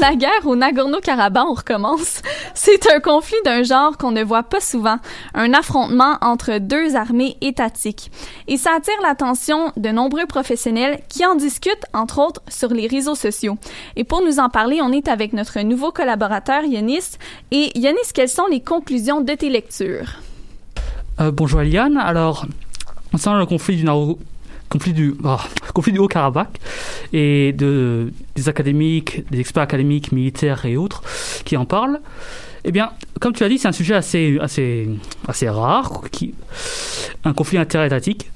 La 0.00 0.16
guerre 0.16 0.46
au 0.46 0.56
Nagorno-Karabakh, 0.56 1.44
on 1.46 1.54
recommence. 1.54 2.22
C'est 2.54 2.90
un 2.90 3.00
conflit 3.00 3.36
d'un 3.44 3.62
genre 3.62 3.96
qu'on 3.98 4.10
ne 4.10 4.24
voit 4.24 4.42
pas 4.42 4.60
souvent, 4.60 4.96
un 5.34 5.52
affrontement 5.54 6.16
entre 6.20 6.58
deux 6.58 6.96
armées 6.96 7.36
étatiques. 7.40 8.10
Et 8.48 8.56
ça 8.56 8.70
attire 8.76 9.00
l'attention 9.02 9.72
de 9.76 9.88
nombreux 9.90 10.26
professionnels 10.26 11.00
qui 11.08 11.24
en 11.24 11.34
discutent, 11.34 11.86
entre 11.92 12.18
autres, 12.18 12.42
sur 12.48 12.68
les 12.68 12.86
réseaux 12.86 13.14
sociaux. 13.14 13.56
Et 13.96 14.04
pour 14.04 14.22
nous 14.22 14.38
en 14.38 14.48
parler, 14.48 14.80
on 14.82 14.92
est 14.92 15.08
avec 15.08 15.32
notre 15.32 15.60
nouveau 15.60 15.92
collaborateur, 15.92 16.64
Yanis. 16.64 17.18
Et 17.50 17.76
Yanis, 17.78 18.12
quelles 18.14 18.28
sont 18.28 18.46
les 18.50 18.60
conclusions 18.60 19.20
de 19.20 19.32
tes 19.34 19.48
lectures? 19.48 20.20
Euh, 21.20 21.30
bonjour 21.30 21.60
Eliane. 21.60 21.96
Alors, 21.96 22.46
concernant 23.10 23.38
le 23.38 23.46
conflit 23.46 23.76
du 23.76 23.84
Naro- 23.84 24.18
conflit 24.70 24.92
du, 24.94 25.98
Haut-Karabakh 25.98 26.58
et 27.12 27.52
de, 27.52 28.10
des 28.34 28.48
académiques, 28.48 29.30
des 29.30 29.40
experts 29.40 29.64
académiques, 29.64 30.12
militaires 30.12 30.64
et 30.64 30.78
autres 30.78 31.02
qui 31.44 31.58
en 31.58 31.66
parlent, 31.66 32.00
eh 32.64 32.72
bien, 32.72 32.90
comme 33.20 33.32
tu 33.32 33.42
l'as 33.42 33.48
dit, 33.48 33.58
c'est 33.58 33.68
un 33.68 33.72
sujet 33.72 33.94
assez, 33.94 34.38
assez, 34.40 34.88
assez 35.26 35.48
rare, 35.48 36.02
qui, 36.10 36.34
un 37.24 37.32
conflit 37.32 37.58
interétatique, 37.58 38.30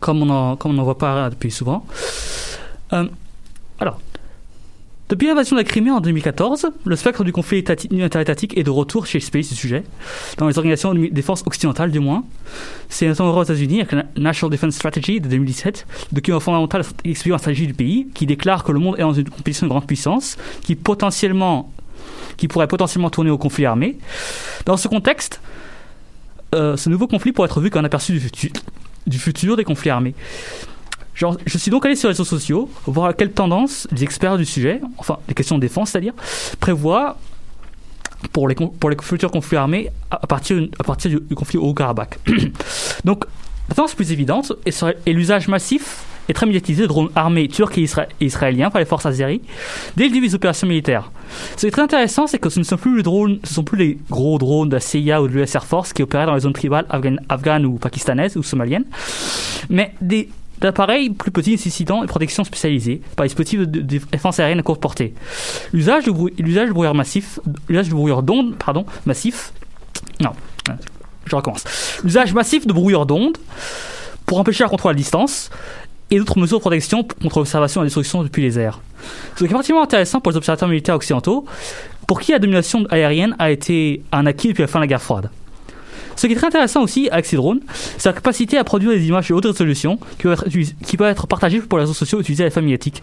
comme 0.00 0.22
on 0.22 0.26
n'en 0.72 0.84
voit 0.84 0.98
pas 0.98 1.30
depuis 1.30 1.50
souvent. 1.50 1.84
Euh, 2.92 3.06
alors, 3.78 4.00
depuis 5.08 5.26
l'invasion 5.26 5.56
de 5.56 5.60
la 5.60 5.64
Crimée 5.64 5.90
en 5.90 6.00
2014, 6.00 6.68
le 6.84 6.94
spectre 6.96 7.24
du 7.24 7.32
conflit 7.32 7.62
étati- 7.62 7.92
interétatique 8.00 8.56
est 8.56 8.62
de 8.62 8.70
retour 8.70 9.06
chez 9.06 9.18
ce 9.18 9.28
pays, 9.32 9.42
ce 9.42 9.56
sujet, 9.56 9.82
dans 10.38 10.46
les 10.46 10.56
organisations 10.56 10.94
de 10.94 11.08
défense 11.08 11.42
occidentales 11.46 11.90
du 11.90 11.98
moins. 11.98 12.22
C'est 12.88 13.08
notamment 13.08 13.36
aux 13.36 13.42
États-Unis 13.42 13.80
avec 13.80 13.92
la 13.92 14.04
National 14.16 14.52
Defense 14.52 14.76
Strategy 14.76 15.20
de 15.20 15.28
2017, 15.28 15.86
le 16.12 16.14
document 16.14 16.38
fondamental 16.38 16.84
expliquant 17.04 17.34
la 17.34 17.38
stratégie 17.38 17.66
du 17.66 17.74
pays, 17.74 18.06
qui 18.14 18.24
déclare 18.24 18.62
que 18.62 18.70
le 18.70 18.78
monde 18.78 18.96
est 18.98 19.02
dans 19.02 19.12
une 19.12 19.28
compétition 19.28 19.66
de 19.66 19.70
grande 19.70 19.86
puissance, 19.86 20.36
qui 20.62 20.76
potentiellement, 20.76 21.72
qui 22.40 22.48
pourrait 22.48 22.68
potentiellement 22.68 23.10
tourner 23.10 23.30
au 23.30 23.36
conflit 23.36 23.66
armé. 23.66 23.98
Dans 24.64 24.78
ce 24.78 24.88
contexte, 24.88 25.42
euh, 26.54 26.74
ce 26.78 26.88
nouveau 26.88 27.06
conflit 27.06 27.32
pourrait 27.32 27.48
être 27.48 27.60
vu 27.60 27.68
comme 27.68 27.82
un 27.82 27.84
aperçu 27.84 28.18
du 29.06 29.18
futur, 29.18 29.56
des 29.58 29.64
conflits 29.64 29.90
armés. 29.90 30.14
Je 31.14 31.58
suis 31.58 31.70
donc 31.70 31.84
allé 31.84 31.96
sur 31.96 32.08
les 32.08 32.14
réseaux 32.14 32.24
sociaux 32.24 32.70
voir 32.86 33.14
quelles 33.14 33.32
tendances 33.32 33.86
les 33.92 34.02
experts 34.02 34.38
du 34.38 34.46
sujet, 34.46 34.80
enfin 34.96 35.18
les 35.28 35.34
questions 35.34 35.56
de 35.56 35.60
défense 35.60 35.90
c'est-à-dire, 35.90 36.14
prévoient 36.60 37.18
pour 38.32 38.48
les, 38.48 38.56
futurs 39.02 39.30
conflits 39.30 39.58
armés 39.58 39.90
à 40.10 40.20
à 40.22 40.26
partir, 40.26 40.66
à 40.78 41.08
du, 41.08 41.20
conflit 41.34 41.58
au 41.58 41.64
Haut-Karabakh. 41.64 42.20
donc, 43.04 43.26
la 43.68 43.74
tendance 43.74 43.94
plus 43.94 44.12
évidente 44.12 44.54
est, 44.64 44.82
est 44.82 45.12
l'usage 45.12 45.46
massif 45.46 46.04
et 46.30 46.32
très 46.32 46.46
médiatisé 46.46 46.82
de 46.82 46.86
drones 46.86 47.08
armés 47.16 47.48
turcs 47.48 47.76
et, 47.76 47.82
isra- 47.84 48.06
et 48.20 48.24
israéliens 48.24 48.70
par 48.70 48.78
les 48.78 48.84
forces 48.86 49.04
azéries 49.04 49.40
dès 49.96 50.04
le 50.04 50.10
début 50.10 50.28
des 50.28 50.34
opérations 50.36 50.66
militaires. 50.68 51.10
Ce 51.56 51.60
qui 51.62 51.66
est 51.66 51.70
très 51.72 51.82
intéressant, 51.82 52.26
c'est 52.28 52.38
que 52.38 52.48
ce 52.48 52.60
ne 52.60 52.64
sont 52.64 52.76
plus 52.76 52.96
les 52.98 53.02
drones, 53.02 53.40
ce 53.44 53.52
sont 53.54 53.64
plus 53.64 53.76
les 53.78 53.98
gros 54.08 54.38
drones 54.38 54.68
de 54.68 54.74
la 54.76 54.80
CIA 54.80 55.20
ou 55.22 55.26
de 55.28 55.32
l'US 55.32 55.54
Air 55.54 55.64
Force 55.66 55.92
qui 55.92 56.02
opéraient 56.02 56.26
dans 56.26 56.34
les 56.34 56.40
zones 56.40 56.52
tribales 56.52 56.86
afghanes, 56.88 57.20
afghanes 57.28 57.66
ou 57.66 57.74
pakistanaises 57.74 58.36
ou 58.36 58.42
somaliennes, 58.44 58.84
mais 59.68 59.92
des 60.00 60.28
d'appareils 60.60 61.08
plus 61.10 61.30
petits 61.30 61.52
nécessitant 61.52 62.02
une 62.02 62.08
protection 62.08 62.44
spécialisée 62.44 63.00
par 63.16 63.24
les 63.24 63.28
dispositifs 63.28 63.60
de, 63.60 63.80
défense 63.80 64.38
aérienne 64.40 64.58
à 64.58 64.62
courte 64.62 64.80
portée. 64.80 65.14
L'usage 65.72 66.04
de, 66.04 66.10
brou- 66.10 66.28
de 66.28 66.72
brouillard 66.72 66.94
massif, 66.94 67.40
l'usage 67.68 67.88
de 67.88 67.94
brouillard 67.94 68.22
d'ondes, 68.22 68.54
pardon, 68.56 68.84
massif, 69.06 69.52
non, 70.20 70.32
je 71.24 71.34
recommence. 71.34 71.64
L'usage 72.04 72.34
massif 72.34 72.66
de 72.66 72.72
brouillard 72.74 73.06
d'ondes 73.06 73.38
pour 74.26 74.38
empêcher 74.38 74.62
la 74.62 74.68
contrôle 74.68 74.92
à 74.92 74.94
distance 74.94 75.48
et 76.10 76.18
d'autres 76.18 76.38
mesures 76.38 76.58
de 76.58 76.62
protection 76.62 77.04
contre 77.22 77.38
l'observation 77.38 77.80
et 77.80 77.84
la 77.84 77.86
destruction 77.86 78.22
depuis 78.22 78.42
les 78.42 78.58
airs. 78.58 78.80
Ce 79.34 79.38
qui 79.38 79.44
est 79.44 79.48
particulièrement 79.48 79.84
intéressant 79.84 80.20
pour 80.20 80.32
les 80.32 80.36
observateurs 80.36 80.68
militaires 80.68 80.96
occidentaux, 80.96 81.44
pour 82.06 82.20
qui 82.20 82.32
la 82.32 82.38
domination 82.38 82.86
aérienne 82.90 83.36
a 83.38 83.50
été 83.50 84.02
un 84.12 84.26
acquis 84.26 84.48
depuis 84.48 84.62
la 84.62 84.68
fin 84.68 84.80
de 84.80 84.84
la 84.84 84.88
guerre 84.88 85.02
froide. 85.02 85.30
Ce 86.16 86.26
qui 86.26 86.34
est 86.34 86.36
très 86.36 86.48
intéressant 86.48 86.82
aussi 86.82 87.08
avec 87.08 87.24
ces 87.24 87.36
drones, 87.36 87.60
c'est 87.96 88.10
la 88.10 88.12
capacité 88.12 88.58
à 88.58 88.64
produire 88.64 88.90
des 88.90 89.06
images 89.06 89.28
de 89.28 89.34
haute 89.34 89.46
résolution 89.46 89.96
qui 90.18 90.24
peuvent 90.24 90.32
être, 90.32 90.48
utilis- 90.48 90.74
qui 90.84 90.98
peuvent 90.98 91.10
être 91.10 91.26
partagées 91.26 91.60
pour 91.60 91.78
les 91.78 91.84
réseaux 91.84 91.94
sociaux 91.94 92.20
utilisés 92.20 92.42
à 92.42 92.46
la 92.48 92.50
famille 92.50 92.74
éthique. 92.74 93.02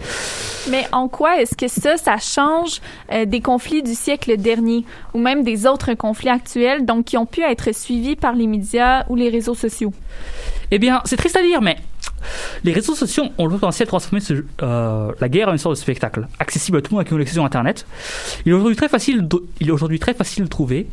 Mais 0.69 0.85
en 0.91 1.07
quoi 1.07 1.41
est-ce 1.41 1.55
que 1.55 1.67
ça, 1.67 1.97
ça 1.97 2.17
change 2.17 2.79
euh, 3.11 3.25
des 3.25 3.41
conflits 3.41 3.81
du 3.81 3.95
siècle 3.95 4.37
dernier 4.37 4.85
ou 5.15 5.19
même 5.19 5.43
des 5.43 5.65
autres 5.65 5.95
conflits 5.95 6.29
actuels, 6.29 6.85
donc 6.85 7.05
qui 7.05 7.17
ont 7.17 7.25
pu 7.25 7.41
être 7.41 7.73
suivis 7.73 8.15
par 8.15 8.33
les 8.33 8.45
médias 8.45 9.05
ou 9.09 9.15
les 9.15 9.29
réseaux 9.29 9.55
sociaux? 9.55 9.93
Eh 10.69 10.77
bien, 10.77 11.01
c'est 11.05 11.17
triste 11.17 11.37
à 11.37 11.41
dire, 11.41 11.61
mais 11.61 11.77
les 12.63 12.73
réseaux 12.73 12.95
sociaux 12.95 13.25
ont 13.37 13.45
le 13.45 13.51
potentiel 13.51 13.85
de 13.85 13.89
transformer 13.89 14.21
euh, 14.61 15.11
la 15.19 15.29
guerre 15.29 15.49
en 15.49 15.51
une 15.53 15.57
sorte 15.57 15.75
de 15.75 15.79
spectacle, 15.79 16.27
accessible 16.39 16.77
à 16.77 16.81
tout 16.81 16.91
le 16.91 16.95
monde 16.95 17.01
avec 17.01 17.11
une 17.11 17.17
connexion 17.17 17.45
Internet. 17.45 17.85
Il 18.45 18.51
est 18.51 18.55
aujourd'hui 18.55 18.75
très 18.75 18.89
facile, 18.89 19.27
de, 19.27 19.71
aujourd'hui 19.71 19.99
très 19.99 20.13
facile 20.13 20.43
de 20.45 20.49
trouver 20.49 20.87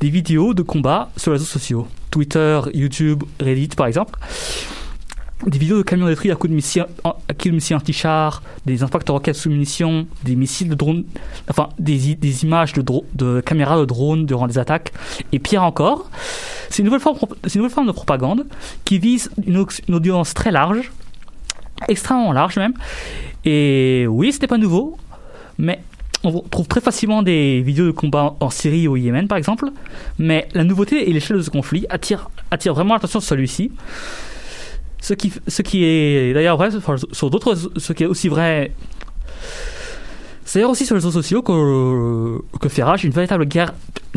des 0.00 0.10
vidéos 0.10 0.54
de 0.54 0.62
combats 0.62 1.10
sur 1.16 1.30
les 1.30 1.38
réseaux 1.38 1.44
sociaux, 1.44 1.86
Twitter, 2.10 2.60
YouTube, 2.72 3.24
Reddit 3.40 3.68
par 3.76 3.86
exemple. 3.86 4.18
Des 5.46 5.58
vidéos 5.58 5.76
de 5.76 5.82
camions 5.82 6.06
détruits 6.06 6.30
à 6.30 6.36
coups 6.36 6.50
de 6.50 6.54
missiles, 6.54 6.86
missiles 7.46 7.76
anti-chars, 7.76 8.42
des 8.64 8.82
impacts 8.82 9.06
de 9.06 9.12
roquettes 9.12 9.36
sous 9.36 9.50
munitions, 9.50 10.06
des 10.22 10.36
missiles 10.36 10.70
de 10.70 10.74
drones, 10.74 11.04
enfin 11.50 11.68
des, 11.78 12.44
images 12.44 12.72
de, 12.72 12.82
de 13.14 13.40
caméras 13.40 13.78
de 13.78 13.84
drones 13.84 14.24
durant 14.24 14.46
des 14.46 14.58
attaques. 14.58 14.92
Et 15.32 15.38
pire 15.38 15.62
encore, 15.62 16.08
c'est 16.74 16.82
une 16.82 16.86
nouvelle 16.86 17.00
forme, 17.70 17.86
de 17.86 17.92
propagande 17.92 18.46
qui 18.84 18.98
vise 18.98 19.30
une, 19.46 19.58
au- 19.58 19.68
une 19.88 19.94
audience 19.94 20.34
très 20.34 20.50
large, 20.50 20.90
extrêmement 21.88 22.32
large 22.32 22.56
même. 22.56 22.74
Et 23.44 24.06
oui, 24.08 24.32
c'était 24.32 24.48
pas 24.48 24.58
nouveau, 24.58 24.98
mais 25.56 25.80
on 26.24 26.40
trouve 26.40 26.66
très 26.66 26.80
facilement 26.80 27.22
des 27.22 27.60
vidéos 27.60 27.86
de 27.86 27.90
combat 27.92 28.34
en 28.40 28.50
Syrie 28.50 28.88
ou 28.88 28.92
au 28.92 28.96
Yémen 28.96 29.28
par 29.28 29.38
exemple. 29.38 29.66
Mais 30.18 30.48
la 30.54 30.64
nouveauté 30.64 31.08
et 31.08 31.12
l'échelle 31.12 31.36
de 31.36 31.42
ce 31.42 31.50
conflit 31.50 31.86
attirent, 31.90 32.28
vraiment 32.74 32.94
l'attention 32.94 33.20
sur 33.20 33.28
celui-ci. 33.28 33.70
Ce 35.00 35.12
qui, 35.14 35.32
ce 35.46 35.62
qui 35.62 35.84
est 35.84 36.32
d'ailleurs 36.32 36.56
vrai 36.56 36.70
sur 37.12 37.30
d'autres, 37.30 37.54
ce 37.76 37.92
qui 37.92 38.02
est 38.04 38.06
aussi 38.06 38.28
vrai. 38.28 38.72
C'est 40.44 40.58
d'ailleurs 40.58 40.70
aussi 40.70 40.84
sur 40.86 40.94
les 40.94 40.98
réseaux 41.00 41.10
sociaux 41.10 41.42
que, 41.42 42.38
que 42.60 42.68
fait 42.68 42.82
rage 42.82 43.04
une 43.04 43.12
véritable 43.12 43.46
guerre 43.46 43.72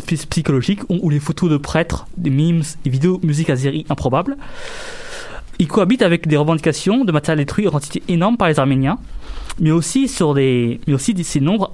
psy- 0.06 0.26
psychologique 0.28 0.80
où, 0.88 1.08
les 1.10 1.20
photos 1.20 1.50
de 1.50 1.56
prêtres, 1.56 2.06
des 2.16 2.30
memes, 2.30 2.62
des 2.84 2.90
vidéos 2.90 3.18
musique 3.22 3.50
azérie 3.50 3.86
improbables, 3.88 4.36
ils 5.58 5.66
cohabitent 5.68 6.02
avec 6.02 6.28
des 6.28 6.36
revendications 6.36 7.04
de 7.04 7.12
matériel 7.12 7.38
détruit 7.44 7.66
en 7.66 7.70
quantité 7.70 8.02
énorme 8.08 8.36
par 8.36 8.48
les 8.48 8.58
Arméniens, 8.60 8.98
mais 9.58 9.70
aussi 9.70 10.06
sur 10.06 10.34
des, 10.34 10.80
mais 10.86 10.94
aussi 10.94 11.14
ces 11.24 11.40
nombres. 11.40 11.72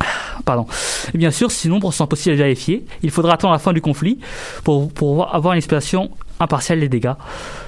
Pardon. 0.44 0.66
Et 1.12 1.18
bien 1.18 1.30
sûr, 1.30 1.50
ces 1.50 1.68
nombres 1.68 1.92
sont 1.92 2.04
impossibles 2.04 2.34
à 2.34 2.38
vérifier. 2.38 2.86
Il 3.02 3.10
faudra 3.10 3.34
attendre 3.34 3.52
la 3.52 3.58
fin 3.58 3.72
du 3.72 3.82
conflit 3.82 4.18
pour, 4.64 4.90
pour 4.92 5.34
avoir 5.34 5.52
une 5.54 5.58
explication 5.58 6.10
impartiale 6.40 6.80
des 6.80 6.88
dégâts. 6.88 7.12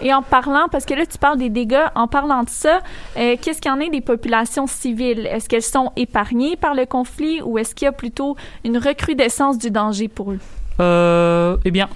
Et 0.01 0.13
en 0.13 0.23
parlant, 0.23 0.67
parce 0.71 0.85
que 0.85 0.95
là, 0.95 1.07
tu 1.07 1.19
parles 1.19 1.39
des 1.39 1.51
dégâts, 1.51 1.87
en 1.95 2.09
parlant 2.09 2.43
de 2.43 2.49
ça, 2.51 2.81
euh, 3.17 3.37
qu'est-ce 3.41 3.61
qu'il 3.61 3.71
y 3.71 3.75
en 3.75 3.81
est 3.81 3.91
des 3.91 4.01
populations 4.01 4.67
civiles? 4.67 5.27
Est-ce 5.27 5.49
qu'elles 5.49 5.63
sont 5.63 5.93
épargnées 5.97 6.57
par 6.57 6.75
le 6.75 6.87
conflit 6.87 7.41
ou 7.43 7.59
est-ce 7.59 7.75
qu'il 7.75 7.85
y 7.87 7.89
a 7.89 7.93
plutôt 7.93 8.37
une 8.65 8.79
recrudescence 8.79 9.59
du 9.59 9.71
danger 9.71 10.09
pour 10.09 10.33
eux? 10.33 10.39
Euh, 10.81 11.57
eh 11.65 11.71
bien, 11.71 11.89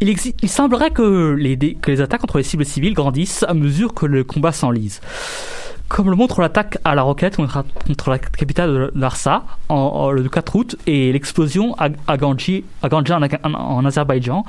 il, 0.00 0.18
semblerait 0.48 0.90
que 0.90 1.34
les, 1.38 1.56
dé- 1.56 1.78
que 1.80 1.90
les 1.90 2.00
attaques 2.00 2.20
contre 2.20 2.38
les 2.38 2.44
cibles 2.44 2.64
civiles 2.64 2.94
grandissent 2.94 3.44
à 3.46 3.54
mesure 3.54 3.94
que 3.94 4.06
le 4.06 4.24
combat 4.24 4.52
s'enlise. 4.52 5.00
Comme 5.88 6.10
le 6.10 6.16
montre 6.16 6.40
l'attaque 6.42 6.78
à 6.84 6.94
la 6.94 7.02
roquette 7.02 7.36
contre, 7.36 8.10
la 8.10 8.18
capitale 8.18 8.72
de 8.72 8.92
Larsa 8.94 9.44
en, 9.70 10.10
le 10.10 10.28
4 10.28 10.54
août 10.54 10.76
et 10.86 11.12
l'explosion 11.12 11.74
à, 11.78 12.16
Ganji, 12.16 12.64
en, 12.82 13.84
Azerbaïdjan 13.84 14.44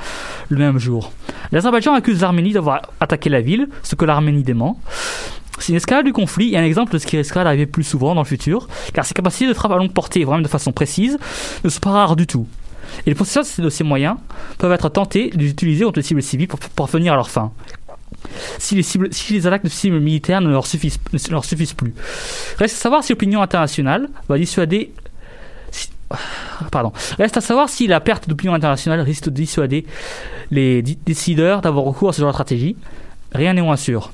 le 0.50 0.58
même 0.58 0.80
jour. 0.80 1.14
L'Azerbaïdjan 1.52 1.94
accuse 1.94 2.22
l'Arménie 2.22 2.52
d'avoir 2.52 2.82
attaqué 3.00 3.30
la 3.30 3.40
ville, 3.40 3.70
ce 3.84 3.96
que 3.96 4.04
l'Arménie 4.04 4.44
dément. 4.44 4.80
C'est 5.60 5.70
une 5.70 5.78
escalade 5.78 6.06
du 6.06 6.14
conflit 6.14 6.54
et 6.54 6.58
un 6.58 6.64
exemple 6.64 6.92
de 6.94 6.98
ce 6.98 7.08
qui 7.08 7.18
risquera 7.18 7.44
d'arriver 7.44 7.66
plus 7.66 7.84
souvent 7.84 8.16
dans 8.16 8.22
le 8.22 8.28
futur, 8.28 8.68
car 8.94 9.06
ses 9.06 9.14
capacités 9.14 9.48
de 9.48 9.54
frappe 9.54 9.72
à 9.72 9.78
longue 9.78 9.94
portée, 9.94 10.24
voire 10.24 10.38
même 10.38 10.44
de 10.44 10.50
façon 10.50 10.72
précise, 10.72 11.18
ne 11.64 11.70
sont 11.70 11.80
pas 11.80 11.92
rares 11.92 12.16
du 12.16 12.28
tout. 12.28 12.48
Et 13.06 13.10
les 13.10 13.16
possesseurs 13.16 13.46
de 13.64 13.70
ces 13.70 13.84
moyens 13.84 14.18
peuvent 14.58 14.72
être 14.72 14.90
tentés 14.90 15.30
d'utiliser 15.30 15.86
contre 15.86 16.00
les 16.00 16.04
cibles 16.04 16.22
civiles 16.22 16.48
pour, 16.48 16.60
pour 16.60 16.88
venir 16.88 17.14
à 17.14 17.16
leur 17.16 17.30
fin. 17.30 17.52
Si 18.58 18.76
les, 18.76 19.48
attaques 19.48 19.64
de 19.64 19.70
cibles 19.70 20.00
militaires 20.00 20.42
ne 20.42 20.50
leur 20.50 20.66
suffisent, 20.66 20.98
plus. 20.98 21.94
Reste 22.58 22.76
à 22.76 22.80
savoir 22.80 23.04
si 23.04 23.14
l'opinion 23.14 23.42
internationale 23.42 24.10
va 24.28 24.38
dissuader. 24.38 24.92
si- 25.72 25.90
pardon. 26.72 26.92
Reste 27.18 27.38
à 27.38 27.42
savoir 27.42 27.70
si 27.70 27.88
la 27.88 28.00
perte 28.00 28.28
d'opinion 28.28 28.54
internationale 28.54 29.02
risque 29.02 29.26
de 29.26 29.30
dissuader 29.32 29.86
les 30.52 30.82
décideurs 30.82 31.62
d'avoir 31.62 31.86
recours 31.86 32.10
à 32.10 32.14
ce 32.14 32.22
genre 32.22 32.30
de 32.30 32.34
stratégie. 32.34 32.76
Rien 33.34 33.54
n'est 33.54 33.62
moins 33.62 33.78
sûr. 33.78 34.12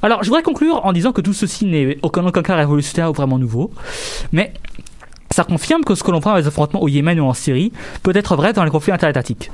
Alors, 0.00 0.22
je 0.22 0.28
voudrais 0.28 0.42
conclure 0.44 0.84
en 0.86 0.92
disant 0.92 1.12
que 1.12 1.20
tout 1.20 1.32
ceci 1.32 1.66
n'est 1.66 1.98
aucun, 2.02 2.24
aucun 2.24 2.42
cas 2.42 2.54
révolutionnaire 2.54 3.10
ou 3.10 3.12
vraiment 3.12 3.38
nouveau, 3.38 3.72
mais 4.30 4.52
ça 5.38 5.44
confirme 5.44 5.84
que 5.84 5.94
ce 5.94 6.02
que 6.02 6.10
l'on 6.10 6.20
prend 6.20 6.30
dans 6.32 6.36
les 6.36 6.48
affrontements 6.48 6.82
au 6.82 6.88
Yémen 6.88 7.20
ou 7.20 7.24
en 7.24 7.32
Syrie 7.32 7.72
peut 8.02 8.10
être 8.12 8.34
vrai 8.34 8.52
dans 8.52 8.64
les 8.64 8.72
conflits 8.72 8.90
interétatiques. 8.90 9.52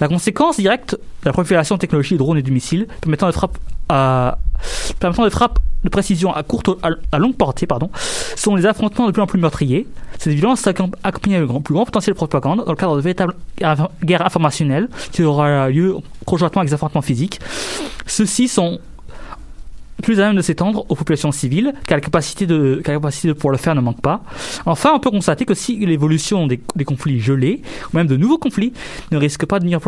La 0.00 0.08
conséquence 0.08 0.56
directe 0.56 0.92
de 0.94 1.26
la 1.26 1.32
prolifération 1.34 1.74
de 1.74 1.80
technologies 1.80 2.16
drones 2.16 2.38
et 2.38 2.42
de 2.42 2.50
missiles 2.50 2.86
permettant 3.02 3.26
de 3.26 3.32
frappe 3.32 3.58
à, 3.90 4.38
permettant 4.98 5.24
des 5.24 5.30
frappes 5.30 5.58
de 5.84 5.90
précision 5.90 6.32
à 6.32 6.42
courte 6.42 6.70
à, 7.12 7.18
longue 7.18 7.36
portée 7.36 7.66
pardon, 7.66 7.90
sont 8.34 8.56
les 8.56 8.64
affrontements 8.64 9.08
de 9.08 9.12
plus 9.12 9.20
en 9.20 9.26
plus 9.26 9.38
meurtriers. 9.38 9.86
Cette 10.18 10.32
violence 10.32 10.60
s'accompagne 10.60 11.34
avec 11.34 11.50
un 11.50 11.60
plus 11.60 11.74
grand 11.74 11.84
potentiel 11.84 12.14
de 12.14 12.16
propagande 12.16 12.64
dans 12.64 12.72
le 12.72 12.76
cadre 12.76 12.96
de 12.96 13.02
véritables 13.02 13.34
guerres 14.02 14.24
informationnelles 14.24 14.88
qui 15.12 15.22
aura 15.22 15.68
lieu 15.68 15.96
conjointement 16.24 16.60
avec 16.60 16.70
des 16.70 16.74
affrontements 16.74 17.02
physiques. 17.02 17.40
Ceux-ci 18.06 18.48
sont 18.48 18.80
plus 20.02 20.20
à 20.20 20.26
même 20.26 20.36
de 20.36 20.42
s'étendre 20.42 20.84
aux 20.88 20.94
populations 20.94 21.32
civiles, 21.32 21.72
car 21.86 21.96
la 21.96 22.02
capacité 22.02 22.46
de, 22.46 22.80
car 22.84 22.94
la 22.94 23.00
capacité 23.00 23.28
de 23.28 23.32
pouvoir 23.32 23.52
le 23.52 23.58
faire 23.58 23.74
ne 23.74 23.80
manque 23.80 24.00
pas. 24.00 24.22
Enfin, 24.66 24.92
on 24.94 25.00
peut 25.00 25.10
constater 25.10 25.44
que 25.44 25.54
si 25.54 25.76
l'évolution 25.84 26.46
des, 26.46 26.60
conflits 26.84 27.20
gelés, 27.20 27.62
ou 27.92 27.96
même 27.96 28.06
de 28.06 28.16
nouveaux 28.16 28.38
conflits, 28.38 28.72
ne 29.10 29.16
risque 29.16 29.46
pas 29.46 29.58
de 29.58 29.64
devenir 29.64 29.80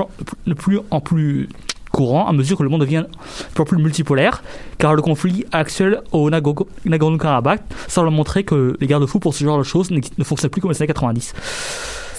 de 0.46 0.54
plus 0.54 0.80
en 0.90 1.00
plus 1.00 1.48
courant 1.90 2.26
à 2.26 2.32
mesure 2.32 2.58
que 2.58 2.62
le 2.62 2.68
monde 2.68 2.82
devient 2.82 3.06
plus, 3.54 3.64
plus 3.64 3.78
multipolaire, 3.78 4.42
car 4.78 4.94
le 4.94 5.02
conflit 5.02 5.44
actuel 5.52 6.00
au 6.12 6.30
Nagorno-Karabakh 6.30 7.62
semble 7.86 8.10
montrer 8.10 8.44
que 8.44 8.76
les 8.80 8.86
garde-fous 8.86 9.20
pour 9.20 9.34
ce 9.34 9.44
genre 9.44 9.58
de 9.58 9.62
choses 9.62 9.90
ne 9.90 10.24
fonctionnent 10.24 10.50
plus 10.50 10.60
comme 10.60 10.70
les 10.70 10.80
années 10.82 10.88
90 10.88 11.34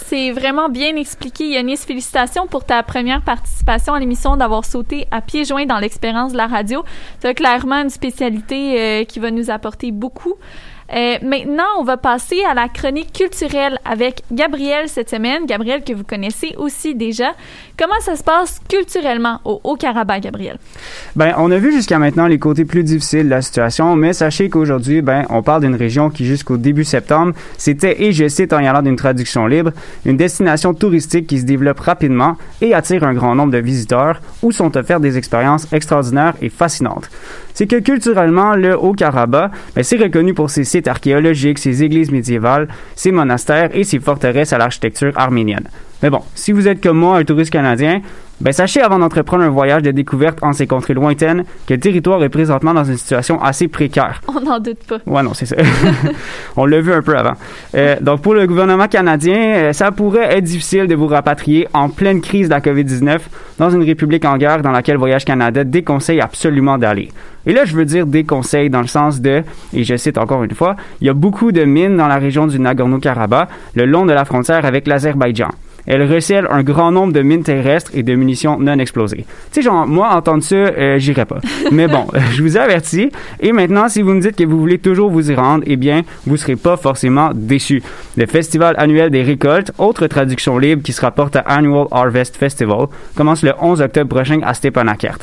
c'est 0.10 0.32
vraiment 0.32 0.69
bien 0.69 0.95
expliqué. 0.95 1.50
Yanis, 1.50 1.78
félicitations 1.78 2.48
pour 2.48 2.65
ta 2.65 2.82
première 2.82 3.22
participation 3.22 3.93
à 3.93 4.00
l'émission, 4.00 4.38
d'avoir 4.38 4.65
sauté 4.65 5.06
à 5.12 5.22
pieds 5.22 5.45
joints 5.45 5.67
dans 5.67 5.78
l'expérience 5.78 6.32
de 6.32 6.38
la 6.38 6.48
radio. 6.48 6.84
C'est 7.19 7.36
clairement 7.36 7.76
une 7.76 7.91
spécialité 7.91 8.80
euh, 8.80 9.04
qui 9.04 9.19
va 9.19 9.30
nous 9.30 9.52
apporter 9.52 9.91
beaucoup. 9.91 10.34
Euh, 10.93 11.17
maintenant, 11.21 11.67
on 11.80 11.84
va 11.84 11.97
passer 11.97 12.38
à 12.49 12.54
la 12.54 12.67
chronique 12.67 13.13
culturelle 13.13 13.80
avec 13.86 14.23
Gabriel 14.32 14.89
cette 14.89 15.10
semaine. 15.10 15.45
Gabriel 15.45 15.84
que 15.84 15.93
vous 15.93 16.04
connaissez 16.04 16.56
aussi 16.58 16.95
déjà. 16.95 17.34
Comment 17.78 17.99
ça 18.02 18.15
se 18.15 18.23
passe 18.23 18.60
culturellement 18.67 19.39
au 19.45 19.62
Haut-Karabakh, 19.63 20.23
Gabriel? 20.23 20.58
Ben, 21.15 21.34
on 21.38 21.52
a 21.52 21.58
vu 21.58 21.71
jusqu'à 21.71 21.99
maintenant 21.99 22.28
les 22.28 22.39
côtés 22.39 22.65
plus 22.65 22.84
difficiles 22.84 23.25
de 23.25 23.30
la 23.30 23.41
situation, 23.41 23.95
mais 23.95 24.13
sachez 24.13 24.49
qu'aujourd'hui, 24.49 25.02
ben, 25.02 25.25
on 25.30 25.43
parle 25.43 25.62
d'une 25.62 25.75
région 25.75 26.10
qui 26.10 26.25
jusqu'au 26.25 26.58
début 26.58 26.84
septembre, 26.84 27.34
c'était, 27.58 28.04
et 28.04 28.12
je 28.12 28.28
cite 28.28 28.54
en 28.54 28.60
y 28.60 28.67
allant 28.67 28.82
d'une 28.82 28.95
traduction 28.95 29.45
libre, 29.45 29.71
une 30.06 30.17
destination 30.17 30.73
touristique 30.73 31.28
qui 31.28 31.39
se 31.39 31.45
développe 31.45 31.80
rapidement 31.80 32.36
et 32.62 32.73
attire 32.73 33.04
un 33.04 33.13
grand 33.13 33.36
nombre 33.36 33.54
de 33.54 33.60
visiteurs 33.60 34.21
où 34.41 34.52
sont 34.52 34.75
offertes 34.75 35.02
des 35.02 35.17
expériences 35.17 35.71
extraordinaires 35.71 36.34
et 36.41 36.49
fascinantes 36.49 37.10
c'est 37.53 37.67
que 37.67 37.79
culturellement, 37.79 38.55
le 38.55 38.77
Haut-Karabakh, 38.77 39.51
ben, 39.75 39.83
c'est 39.83 39.97
reconnu 39.97 40.33
pour 40.33 40.49
ses 40.49 40.63
sites 40.63 40.88
archéologiques, 40.88 41.59
ses 41.59 41.83
églises 41.83 42.12
médiévales, 42.12 42.67
ses 42.95 43.12
monastères 43.12 43.69
et 43.73 43.83
ses 43.83 43.99
forteresses 43.99 44.53
à 44.53 44.57
l'architecture 44.57 45.12
arménienne. 45.15 45.67
Mais 46.01 46.09
bon, 46.09 46.21
si 46.35 46.51
vous 46.51 46.67
êtes 46.67 46.81
comme 46.81 46.97
moi, 46.97 47.17
un 47.17 47.25
touriste 47.25 47.51
canadien, 47.51 48.01
ben 48.41 48.54
sachez 48.54 48.82
avant 48.82 48.99
d'entreprendre 48.99 49.43
un 49.43 49.49
voyage 49.49 49.82
de 49.82 49.91
découverte 49.91 50.39
en 50.41 50.54
ces 50.54 50.65
contrées 50.65 50.93
lointaines 50.93 51.43
que 51.67 51.73
le 51.73 51.80
territoire 51.80 52.23
est 52.23 52.30
présentement 52.30 52.73
dans 52.73 52.86
une 52.86 52.95
situation 52.95 53.41
assez 53.41 53.67
précaire. 53.67 54.21
On 54.28 54.39
n'en 54.39 54.60
doute 54.60 54.80
pas. 54.88 54.99
Ouais, 55.06 55.23
non, 55.23 55.34
c'est 55.34 55.45
ça. 55.45 55.58
On 56.56 56.65
l'a 56.65 56.80
vu 56.80 56.93
un 56.93 57.02
peu 57.02 57.17
avant. 57.17 57.34
Euh, 57.75 57.97
donc 57.99 58.21
pour 58.21 58.34
le 58.34 58.47
gouvernement 58.47 58.88
canadien, 58.88 59.38
euh, 59.38 59.73
ça 59.73 59.91
pourrait 59.91 60.38
être 60.38 60.45
difficile 60.45 60.88
de 60.88 60.95
vous 60.95 61.08
rapatrier 61.08 61.67
en 61.73 61.89
pleine 61.89 62.21
crise 62.21 62.47
de 62.47 62.54
la 62.54 62.62
COVID-19 62.62 63.19
dans 63.58 63.69
une 63.69 63.84
république 63.84 64.23
en 64.23 64.38
guerre 64.38 64.62
dans 64.62 64.71
laquelle 64.71 64.97
Voyage 64.97 65.25
Canada 65.25 65.63
déconseille 65.63 66.21
absolument 66.21 66.78
d'aller. 66.78 67.10
Et 67.45 67.54
là, 67.54 67.65
je 67.65 67.75
veux 67.75 67.86
dire 67.86 68.06
déconseille 68.06 68.69
dans 68.69 68.82
le 68.82 68.88
sens 68.88 69.19
de, 69.21 69.43
et 69.73 69.84
je 69.84 69.95
cite 69.95 70.17
encore 70.17 70.43
une 70.43 70.54
fois, 70.54 70.75
il 71.02 71.08
y 71.08 71.10
a 71.10 71.13
beaucoup 71.13 71.52
de 71.52 71.63
mines 71.63 71.97
dans 71.97 72.08
la 72.08 72.17
région 72.17 72.47
du 72.47 72.60
Nagorno-Karabakh, 72.60 73.49
le 73.75 73.86
long 73.86 74.06
de 74.06 74.13
la 74.13 74.23
frontière 74.23 74.65
avec 74.65 74.88
l'Azerbaïdjan 74.88 75.49
elle 75.89 76.04
recèle 76.04 76.47
un 76.52 76.62
grand 76.62 76.91
nombre 76.91 77.12
de 77.12 77.21
mines 77.21 77.43
terrestres 77.43 77.91
et 77.95 78.04
de 78.04 78.13
munitions 78.13 78.60
non 78.60 78.78
explosées. 78.78 79.25
Tu 79.52 79.60
sais, 79.60 79.62
genre, 79.63 79.88
moi, 79.88 80.10
entendre 80.13 80.43
ça, 80.43 80.56
euh, 80.56 80.99
j'irai 80.99 81.25
pas. 81.25 81.39
Mais 81.71 81.88
bon, 81.88 82.06
je 82.32 82.43
vous 82.43 82.58
avertis. 82.58 83.10
Et 83.39 83.52
maintenant, 83.52 83.89
si 83.89 84.04
vous 84.04 84.13
me 84.13 84.21
dites 84.21 84.36
que 84.36 84.43
vous 84.43 84.60
voulez 84.60 84.78
toujours 84.78 85.10
vous 85.10 85.32
y 85.32 85.36
rendre, 85.36 85.63
eh 85.65 85.75
bien, 85.75 86.04
vous 86.28 86.38
serez 86.38 86.56
pas 86.56 86.78
forcément 86.78 87.32
déçus. 87.34 87.82
Le 88.15 88.28
Festival 88.28 88.75
annuel 88.78 89.10
des 89.10 89.23
récoltes, 89.23 89.71
autre 89.80 90.06
traduction 90.06 90.60
libre 90.60 90.84
qui 90.84 90.93
se 90.93 91.02
rapporte 91.02 91.36
à 91.36 91.39
Annual 91.39 91.88
Harvest 91.89 92.38
Festival, 92.38 92.86
commence 93.15 93.41
le 93.41 93.54
11 93.60 93.82
octobre 93.82 94.15
prochain 94.15 94.41
à 94.43 94.54
Stepanakert. 94.54 95.17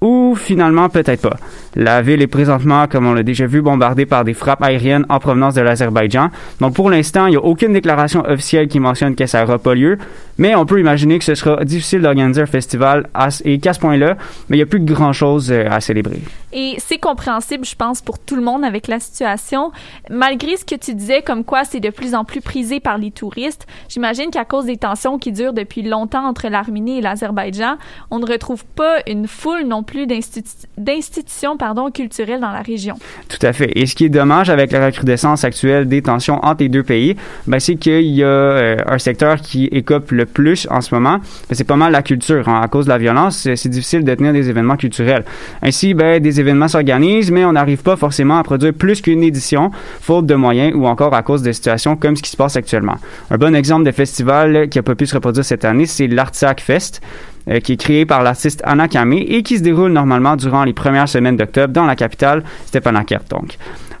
Ou 0.00 0.34
finalement, 0.36 0.88
peut-être 0.88 1.22
pas. 1.22 1.36
La 1.74 2.02
ville 2.02 2.22
est 2.22 2.26
présentement, 2.26 2.86
comme 2.86 3.06
on 3.06 3.14
l'a 3.14 3.22
déjà 3.22 3.46
vu, 3.46 3.62
bombardée 3.62 4.06
par 4.06 4.24
des 4.24 4.34
frappes 4.34 4.62
aériennes 4.62 5.06
en 5.08 5.18
provenance 5.18 5.54
de 5.54 5.62
l'Azerbaïdjan. 5.62 6.30
Donc 6.60 6.74
pour 6.74 6.90
l'instant, 6.90 7.26
il 7.26 7.30
n'y 7.30 7.36
a 7.36 7.42
aucune 7.42 7.72
déclaration 7.72 8.24
officielle 8.26 8.68
qui 8.68 8.80
mentionne 8.80 9.14
que 9.14 9.26
ça 9.26 9.42
n'aura 9.42 9.58
pas 9.58 9.74
lieu, 9.74 9.98
mais 10.38 10.54
on 10.54 10.66
peut 10.66 10.80
imaginer 10.80 11.18
que 11.18 11.24
ce 11.24 11.34
sera 11.34 11.64
difficile 11.64 12.02
d'organiser 12.02 12.42
un 12.42 12.46
festival 12.46 13.08
et 13.44 13.58
qu'à 13.58 13.72
ce 13.72 13.80
point-là, 13.80 14.16
mais 14.48 14.56
il 14.56 14.60
n'y 14.60 14.62
a 14.62 14.66
plus 14.66 14.80
grand-chose 14.80 15.50
euh, 15.50 15.66
à 15.70 15.80
célébrer. 15.80 16.20
Et 16.58 16.76
c'est 16.78 16.96
compréhensible, 16.96 17.66
je 17.66 17.76
pense, 17.76 18.00
pour 18.00 18.18
tout 18.18 18.34
le 18.34 18.40
monde 18.40 18.64
avec 18.64 18.88
la 18.88 18.98
situation. 18.98 19.72
Malgré 20.08 20.56
ce 20.56 20.64
que 20.64 20.74
tu 20.74 20.94
disais, 20.94 21.20
comme 21.20 21.44
quoi 21.44 21.64
c'est 21.64 21.80
de 21.80 21.90
plus 21.90 22.14
en 22.14 22.24
plus 22.24 22.40
prisé 22.40 22.80
par 22.80 22.96
les 22.96 23.10
touristes, 23.10 23.66
j'imagine 23.90 24.30
qu'à 24.30 24.46
cause 24.46 24.64
des 24.64 24.78
tensions 24.78 25.18
qui 25.18 25.32
durent 25.32 25.52
depuis 25.52 25.82
longtemps 25.82 26.26
entre 26.26 26.48
l'Arménie 26.48 26.96
et 26.96 27.00
l'Azerbaïdjan, 27.02 27.76
on 28.10 28.20
ne 28.20 28.26
retrouve 28.26 28.64
pas 28.64 29.00
une 29.06 29.28
foule 29.28 29.64
non 29.66 29.82
plus 29.82 30.06
d'institutions 30.06 31.58
pardon, 31.58 31.90
culturelles 31.90 32.40
dans 32.40 32.52
la 32.52 32.62
région. 32.62 32.94
Tout 33.28 33.44
à 33.46 33.52
fait. 33.52 33.78
Et 33.78 33.84
ce 33.84 33.94
qui 33.94 34.06
est 34.06 34.08
dommage 34.08 34.48
avec 34.48 34.72
la 34.72 34.86
recrudescence 34.86 35.44
actuelle 35.44 35.86
des 35.86 36.00
tensions 36.00 36.42
entre 36.42 36.62
les 36.62 36.70
deux 36.70 36.84
pays, 36.84 37.16
ben, 37.46 37.60
c'est 37.60 37.76
qu'il 37.76 38.00
y 38.00 38.24
a 38.24 38.28
euh, 38.28 38.76
un 38.86 38.98
secteur 38.98 39.42
qui 39.42 39.66
écope 39.66 40.10
le 40.10 40.24
plus 40.24 40.66
en 40.70 40.80
ce 40.80 40.94
moment. 40.94 41.18
Ben, 41.18 41.52
c'est 41.54 41.64
pas 41.64 41.76
mal 41.76 41.92
la 41.92 42.02
culture. 42.02 42.48
Hein. 42.48 42.62
À 42.62 42.68
cause 42.68 42.86
de 42.86 42.90
la 42.92 42.98
violence, 42.98 43.46
c'est 43.54 43.68
difficile 43.68 44.04
de 44.04 44.14
tenir 44.14 44.32
des 44.32 44.48
événements 44.48 44.78
culturels. 44.78 45.26
Ainsi, 45.60 45.92
ben, 45.92 46.18
des 46.18 46.40
événements 46.40 46.45
s'organisent, 46.68 47.30
mais 47.30 47.44
on 47.44 47.52
n'arrive 47.52 47.82
pas 47.82 47.96
forcément 47.96 48.38
à 48.38 48.42
produire 48.42 48.72
plus 48.72 49.00
qu'une 49.00 49.22
édition, 49.22 49.70
faute 50.00 50.26
de 50.26 50.34
moyens 50.34 50.74
ou 50.74 50.86
encore 50.86 51.14
à 51.14 51.22
cause 51.22 51.42
de 51.42 51.52
situations 51.52 51.96
comme 51.96 52.16
ce 52.16 52.22
qui 52.22 52.30
se 52.30 52.36
passe 52.36 52.56
actuellement. 52.56 52.96
Un 53.30 53.36
bon 53.36 53.54
exemple 53.54 53.84
de 53.84 53.92
festival 53.92 54.68
qui 54.68 54.78
a 54.78 54.82
pas 54.82 54.94
pu 54.94 55.06
se 55.06 55.14
reproduire 55.14 55.44
cette 55.44 55.64
année, 55.64 55.86
c'est 55.86 56.06
l'Artsac 56.06 56.60
Fest. 56.60 57.00
Euh, 57.48 57.60
qui 57.60 57.74
est 57.74 57.76
créé 57.76 58.04
par 58.04 58.24
l'artiste 58.24 58.60
Anna 58.64 58.88
Kamé 58.88 59.18
et 59.18 59.44
qui 59.44 59.58
se 59.58 59.62
déroule 59.62 59.92
normalement 59.92 60.34
durant 60.34 60.64
les 60.64 60.72
premières 60.72 61.08
semaines 61.08 61.36
d'octobre 61.36 61.72
dans 61.72 61.84
la 61.84 61.94
capitale 61.94 62.42
Stepanakert. 62.66 63.22
Donc, 63.30 63.56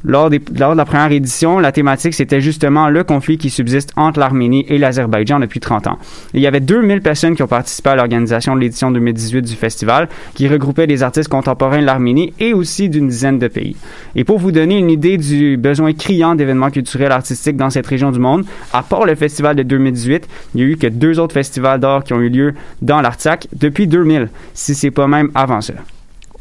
lors, 0.06 0.30
de 0.30 0.40
la 0.58 0.84
première 0.84 1.10
édition, 1.10 1.58
la 1.58 1.72
thématique, 1.72 2.14
c'était 2.14 2.40
justement 2.40 2.88
le 2.88 3.02
conflit 3.02 3.38
qui 3.38 3.50
subsiste 3.50 3.92
entre 3.96 4.20
l'Arménie 4.20 4.64
et 4.68 4.78
l'Azerbaïdjan 4.78 5.40
depuis 5.40 5.58
30 5.58 5.88
ans. 5.88 5.98
il 6.32 6.40
y 6.40 6.46
avait 6.46 6.60
2000 6.60 7.02
personnes 7.02 7.34
qui 7.34 7.42
ont 7.42 7.48
participé 7.48 7.90
à 7.90 7.96
l'organisation 7.96 8.54
de 8.54 8.60
l'édition 8.60 8.92
2018 8.92 9.42
du 9.42 9.54
festival, 9.54 10.08
qui 10.34 10.46
regroupait 10.46 10.86
des 10.86 11.02
artistes 11.02 11.28
contemporains 11.28 11.80
de 11.80 11.86
l'Arménie 11.86 12.32
et 12.38 12.54
aussi 12.54 12.88
d'une 12.88 13.08
dizaine 13.08 13.40
de 13.40 13.48
pays. 13.48 13.76
Et 14.14 14.22
pour 14.22 14.38
vous 14.38 14.52
donner 14.52 14.78
une 14.78 14.90
idée 14.90 15.16
du 15.16 15.56
besoin 15.56 15.92
criant 15.92 16.36
d'événements 16.36 16.70
culturels 16.70 17.10
artistiques 17.10 17.56
dans 17.56 17.70
cette 17.70 17.86
région 17.86 18.12
du 18.12 18.20
monde, 18.20 18.44
à 18.72 18.84
part 18.84 19.06
le 19.06 19.16
festival 19.16 19.56
de 19.56 19.64
2018, 19.64 20.28
il 20.54 20.58
n'y 20.58 20.62
a 20.62 20.66
eu 20.72 20.76
que 20.76 20.86
deux 20.86 21.18
autres 21.18 21.34
festivals 21.34 21.80
d'art 21.80 22.04
qui 22.04 22.12
ont 22.12 22.20
eu 22.20 22.28
lieu 22.28 22.54
dans 22.80 23.00
l'Artsakh 23.00 23.48
depuis 23.56 23.88
2000, 23.88 24.28
si 24.54 24.76
c'est 24.76 24.92
pas 24.92 25.08
même 25.08 25.30
avant 25.34 25.60
ça. 25.60 25.74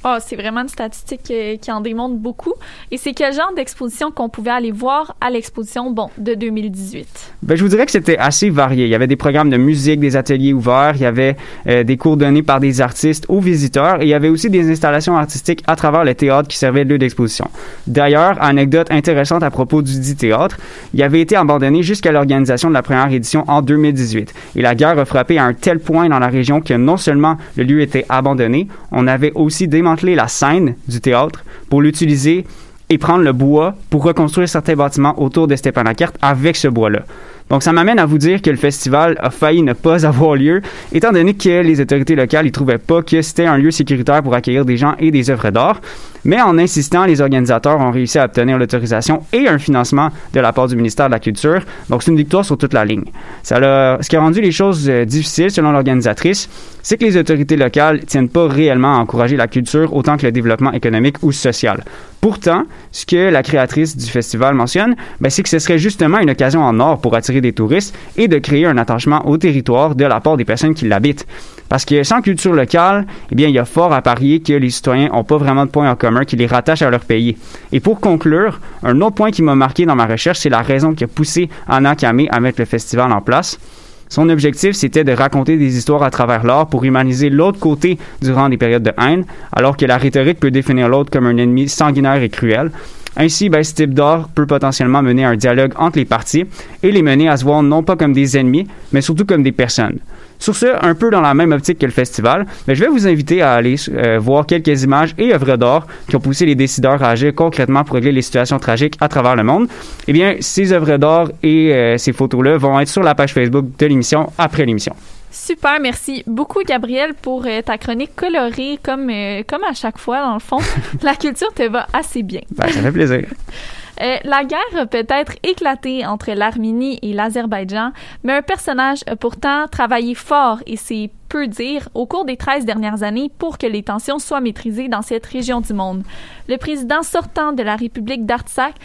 Oh, 0.07 0.17
c'est 0.19 0.35
vraiment 0.35 0.61
une 0.61 0.69
statistique 0.69 1.31
euh, 1.31 1.55
qui 1.59 1.71
en 1.71 1.81
démontre 1.81 2.13
beaucoup. 2.13 2.53
Et 2.91 2.97
c'est 2.97 3.13
quel 3.13 3.33
genre 3.33 3.51
d'exposition 3.55 4.11
qu'on 4.11 4.29
pouvait 4.29 4.51
aller 4.51 4.71
voir 4.71 5.15
à 5.19 5.31
l'exposition, 5.31 5.89
bon, 5.89 6.11
de 6.19 6.35
2018? 6.35 7.33
Ben, 7.41 7.57
je 7.57 7.63
vous 7.63 7.69
dirais 7.69 7.87
que 7.87 7.91
c'était 7.91 8.19
assez 8.19 8.51
varié. 8.51 8.85
Il 8.85 8.91
y 8.91 8.93
avait 8.93 9.07
des 9.07 9.15
programmes 9.15 9.49
de 9.49 9.57
musique, 9.57 9.99
des 9.99 10.15
ateliers 10.15 10.53
ouverts, 10.53 10.93
il 10.93 11.01
y 11.01 11.05
avait 11.05 11.35
euh, 11.65 11.83
des 11.83 11.97
cours 11.97 12.17
donnés 12.17 12.43
par 12.43 12.59
des 12.59 12.81
artistes 12.81 13.25
aux 13.29 13.39
visiteurs 13.39 13.99
et 13.99 14.05
il 14.05 14.09
y 14.09 14.13
avait 14.13 14.29
aussi 14.29 14.51
des 14.51 14.69
installations 14.69 15.17
artistiques 15.17 15.63
à 15.65 15.75
travers 15.75 16.03
le 16.03 16.13
théâtre 16.13 16.47
qui 16.49 16.57
servaient 16.57 16.85
de 16.85 16.91
lieu 16.91 16.97
d'exposition. 16.99 17.49
D'ailleurs, 17.87 18.37
anecdote 18.43 18.91
intéressante 18.91 19.41
à 19.41 19.49
propos 19.49 19.81
du 19.81 19.99
dit 19.99 20.15
théâtre, 20.15 20.57
il 20.93 21.01
avait 21.01 21.21
été 21.21 21.35
abandonné 21.35 21.81
jusqu'à 21.81 22.11
l'organisation 22.11 22.69
de 22.69 22.75
la 22.75 22.83
première 22.83 23.11
édition 23.11 23.43
en 23.47 23.63
2018. 23.63 24.35
Et 24.55 24.61
la 24.61 24.75
guerre 24.75 24.99
a 24.99 25.05
frappé 25.05 25.39
à 25.39 25.45
un 25.45 25.55
tel 25.55 25.79
point 25.79 26.09
dans 26.09 26.19
la 26.19 26.27
région 26.27 26.61
que 26.61 26.75
non 26.75 26.97
seulement 26.97 27.37
le 27.57 27.63
lieu 27.63 27.81
était 27.81 28.05
abandonné, 28.07 28.67
on 28.91 29.07
avait 29.07 29.31
aussi 29.33 29.67
démantelé 29.67 29.94
la 30.03 30.27
scène 30.27 30.75
du 30.87 31.01
théâtre 31.01 31.43
pour 31.69 31.81
l'utiliser 31.81 32.45
et 32.89 32.97
prendre 32.97 33.23
le 33.23 33.33
bois 33.33 33.75
pour 33.89 34.03
reconstruire 34.03 34.47
certains 34.47 34.75
bâtiments 34.75 35.19
autour 35.21 35.47
de 35.47 35.55
Stepanakert 35.55 36.11
avec 36.21 36.55
ce 36.55 36.67
bois-là. 36.67 37.03
Donc, 37.49 37.63
ça 37.63 37.71
m'amène 37.71 37.99
à 37.99 38.05
vous 38.05 38.17
dire 38.17 38.41
que 38.41 38.49
le 38.49 38.57
festival 38.57 39.17
a 39.21 39.29
failli 39.29 39.61
ne 39.61 39.73
pas 39.73 40.05
avoir 40.07 40.35
lieu, 40.35 40.61
étant 40.91 41.11
donné 41.11 41.33
que 41.33 41.61
les 41.61 41.79
autorités 41.79 42.15
locales 42.15 42.45
ne 42.45 42.51
trouvaient 42.51 42.77
pas 42.77 43.01
que 43.01 43.21
c'était 43.21 43.45
un 43.45 43.57
lieu 43.57 43.71
sécuritaire 43.71 44.23
pour 44.23 44.33
accueillir 44.33 44.65
des 44.65 44.77
gens 44.77 44.95
et 44.99 45.11
des 45.11 45.29
œuvres 45.29 45.51
d'art. 45.51 45.81
Mais 46.25 46.41
en 46.41 46.57
insistant, 46.57 47.05
les 47.05 47.21
organisateurs 47.21 47.79
ont 47.79 47.91
réussi 47.91 48.17
à 48.17 48.25
obtenir 48.25 48.57
l'autorisation 48.57 49.21
et 49.31 49.47
un 49.47 49.59
financement 49.59 50.09
de 50.33 50.39
la 50.39 50.51
part 50.51 50.67
du 50.67 50.75
ministère 50.75 51.05
de 51.05 51.11
la 51.11 51.19
Culture. 51.19 51.61
Donc, 51.89 52.01
c'est 52.01 52.11
une 52.11 52.17
victoire 52.17 52.43
sur 52.43 52.57
toute 52.57 52.73
la 52.73 52.83
ligne. 52.83 53.05
Ce 53.43 54.07
qui 54.07 54.15
a 54.15 54.19
rendu 54.19 54.41
les 54.41 54.51
choses 54.51 54.89
euh, 54.89 55.05
difficiles, 55.05 55.51
selon 55.51 55.71
l'organisatrice, 55.71 56.49
c'est 56.81 56.97
que 56.97 57.05
les 57.05 57.15
autorités 57.17 57.55
locales 57.55 58.03
tiennent 58.05 58.29
pas 58.29 58.47
réellement 58.47 58.95
à 58.95 58.99
encourager 58.99 59.37
la 59.37 59.47
culture 59.47 59.93
autant 59.93 60.17
que 60.17 60.25
le 60.25 60.31
développement 60.31 60.71
économique 60.73 61.17
ou 61.21 61.31
social. 61.31 61.83
Pourtant, 62.21 62.63
ce 62.91 63.05
que 63.05 63.29
la 63.29 63.43
créatrice 63.43 63.95
du 63.95 64.09
festival 64.09 64.55
mentionne, 64.55 64.95
ben, 65.21 65.29
c'est 65.29 65.43
que 65.43 65.49
ce 65.49 65.59
serait 65.59 65.77
justement 65.77 66.17
une 66.17 66.31
occasion 66.31 66.61
en 66.61 66.79
or 66.79 66.99
pour 66.99 67.15
attirer 67.15 67.39
des 67.39 67.53
touristes 67.53 67.95
et 68.17 68.27
de 68.27 68.39
créer 68.39 68.65
un 68.65 68.77
attachement 68.77 69.27
au 69.27 69.37
territoire 69.37 69.93
de 69.93 70.05
la 70.05 70.19
part 70.19 70.37
des 70.37 70.45
personnes 70.45 70.73
qui 70.73 70.87
l'habitent. 70.87 71.27
Parce 71.69 71.85
que 71.85 72.03
sans 72.03 72.21
culture 72.21 72.53
locale, 72.53 73.05
eh 73.31 73.35
bien, 73.35 73.47
il 73.47 73.55
y 73.55 73.59
a 73.59 73.65
fort 73.65 73.91
à 73.93 74.01
parier 74.01 74.39
que 74.39 74.53
les 74.53 74.69
citoyens 74.69 75.09
n'ont 75.09 75.23
pas 75.23 75.37
vraiment 75.37 75.65
de 75.65 75.71
points 75.71 75.89
en 75.89 75.95
commun 75.95 76.23
qui 76.23 76.35
les 76.35 76.45
rattachent 76.45 76.83
à 76.83 76.89
leur 76.89 77.01
pays. 77.01 77.37
Et 77.71 77.79
pour 77.79 77.99
conclure, 77.99 78.59
un 78.83 79.01
autre 79.01 79.15
point 79.15 79.31
qui 79.31 79.41
m'a 79.41 79.55
marqué 79.55 79.85
dans 79.85 79.95
ma 79.95 80.05
recherche, 80.05 80.39
c'est 80.39 80.49
la 80.49 80.61
raison 80.61 80.93
qui 80.93 81.03
a 81.03 81.07
poussé 81.07 81.49
Anna 81.67 81.95
Kamé 81.95 82.27
à 82.29 82.39
mettre 82.39 82.61
le 82.61 82.65
festival 82.65 83.11
en 83.11 83.21
place. 83.21 83.59
Son 84.07 84.29
objectif, 84.29 84.73
c'était 84.73 85.03
de 85.03 85.11
raconter 85.11 85.57
des 85.57 85.77
histoires 85.77 86.03
à 86.03 86.11
travers 86.11 86.45
l'art 86.45 86.67
pour 86.67 86.83
humaniser 86.83 87.29
l'autre 87.29 87.59
côté 87.59 87.97
durant 88.21 88.49
des 88.49 88.57
périodes 88.57 88.83
de 88.83 88.93
haine, 89.01 89.25
alors 89.51 89.75
que 89.75 89.85
la 89.85 89.97
rhétorique 89.97 90.39
peut 90.39 90.51
définir 90.51 90.87
l'autre 90.87 91.09
comme 91.09 91.25
un 91.25 91.37
ennemi 91.37 91.67
sanguinaire 91.67 92.21
et 92.21 92.29
cruel. 92.29 92.71
Ainsi, 93.17 93.49
ben, 93.49 93.63
ce 93.63 93.73
type 93.73 93.93
d'art 93.93 94.29
peut 94.29 94.45
potentiellement 94.45 95.01
mener 95.01 95.25
à 95.25 95.29
un 95.29 95.35
dialogue 95.35 95.73
entre 95.77 95.97
les 95.97 96.05
parties 96.05 96.45
et 96.83 96.91
les 96.91 97.01
mener 97.01 97.29
à 97.29 97.37
se 97.37 97.45
voir 97.45 97.63
non 97.63 97.81
pas 97.81 97.95
comme 97.95 98.13
des 98.13 98.37
ennemis, 98.37 98.67
mais 98.91 99.01
surtout 99.01 99.25
comme 99.25 99.41
des 99.41 99.53
personnes. 99.53 99.99
Sur 100.39 100.55
ce, 100.55 100.67
un 100.85 100.95
peu 100.95 101.09
dans 101.09 101.21
la 101.21 101.33
même 101.33 101.51
optique 101.51 101.79
que 101.79 101.85
le 101.85 101.91
festival, 101.91 102.45
ben, 102.67 102.73
je 102.73 102.83
vais 102.83 102.89
vous 102.89 103.07
inviter 103.07 103.41
à 103.41 103.53
aller 103.53 103.75
euh, 103.89 104.19
voir 104.19 104.45
quelques 104.45 104.83
images 104.83 105.13
et 105.17 105.33
œuvres 105.33 105.55
d'art 105.57 105.87
qui 106.09 106.15
ont 106.15 106.19
poussé 106.19 106.45
les 106.45 106.55
décideurs 106.55 107.01
à 107.03 107.09
agir 107.09 107.33
concrètement 107.33 107.83
pour 107.83 107.95
régler 107.95 108.11
les 108.11 108.21
situations 108.21 108.59
tragiques 108.59 108.95
à 108.99 109.07
travers 109.07 109.35
le 109.35 109.43
monde. 109.43 109.67
Eh 110.07 110.13
bien, 110.13 110.35
ces 110.39 110.73
œuvres 110.73 110.97
d'art 110.97 111.29
et 111.43 111.73
euh, 111.73 111.97
ces 111.97 112.13
photos-là 112.13 112.57
vont 112.57 112.79
être 112.79 112.89
sur 112.89 113.03
la 113.03 113.15
page 113.15 113.33
Facebook 113.33 113.65
de 113.77 113.85
l'émission 113.85 114.31
après 114.37 114.65
l'émission. 114.65 114.95
Super, 115.31 115.79
merci 115.81 116.23
beaucoup 116.27 116.63
Gabriel 116.63 117.13
pour 117.13 117.45
euh, 117.45 117.61
ta 117.61 117.77
chronique 117.77 118.15
colorée 118.15 118.79
comme 118.81 119.11
comme 119.47 119.63
à 119.69 119.73
chaque 119.73 119.97
fois 119.97 120.21
dans 120.21 120.35
le 120.35 120.39
fond. 120.39 120.59
la 121.01 121.15
culture 121.15 121.53
te 121.53 121.67
va 121.67 121.87
assez 121.91 122.23
bien. 122.23 122.41
Ben, 122.51 122.67
ça 122.69 122.81
fait 122.81 122.91
plaisir. 122.91 123.25
Euh, 124.01 124.17
la 124.23 124.43
guerre 124.43 124.59
a 124.77 124.85
peut-être 124.85 125.33
éclaté 125.43 126.05
entre 126.05 126.31
l'Arménie 126.31 126.99
et 127.01 127.13
l'Azerbaïdjan, 127.13 127.91
mais 128.23 128.33
un 128.33 128.41
personnage 128.41 128.99
a 129.07 129.15
pourtant 129.15 129.67
travaillé 129.69 130.15
fort 130.15 130.59
et 130.65 130.75
c'est 130.77 131.09
peu 131.29 131.47
dire 131.47 131.87
au 131.93 132.05
cours 132.05 132.25
des 132.25 132.35
13 132.37 132.65
dernières 132.65 133.03
années 133.03 133.31
pour 133.37 133.57
que 133.57 133.67
les 133.67 133.83
tensions 133.83 134.19
soient 134.19 134.41
maîtrisées 134.41 134.87
dans 134.89 135.01
cette 135.01 135.25
région 135.25 135.61
du 135.61 135.73
monde. 135.73 136.03
Le 136.49 136.57
président 136.57 137.03
sortant 137.03 137.53
de 137.53 137.63
la 137.63 137.75
République 137.75 138.25
d'Artsakh 138.25 138.75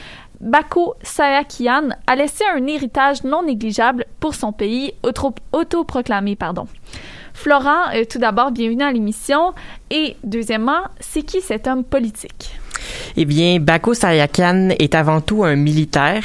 Bako 0.41 0.95
Sayakian 1.03 1.91
a 2.07 2.17
laissé 2.17 2.45
un 2.55 2.67
héritage 2.67 3.25
non 3.25 3.43
négligeable 3.43 4.07
pour 4.21 4.35
son 4.35 4.53
pays 4.53 4.95
auto- 5.03 5.35
autoproclamé. 5.53 6.35
Pardon. 6.35 6.67
Florent, 7.35 7.91
euh, 7.95 8.05
tout 8.11 8.19
d'abord, 8.19 8.51
bienvenue 8.51 8.83
à 8.85 8.91
l'émission. 8.93 9.53
Et 9.91 10.17
deuxièmement, 10.25 10.81
c'est 10.99 11.23
qui 11.23 11.41
cet 11.43 11.67
homme 11.67 11.85
politique? 11.85 12.60
Eh 13.17 13.25
bien, 13.25 13.59
Bako 13.61 13.95
Sayakan 13.95 14.71
est 14.79 14.95
avant 14.95 15.21
tout 15.21 15.45
un 15.45 15.57
militaire. 15.57 16.23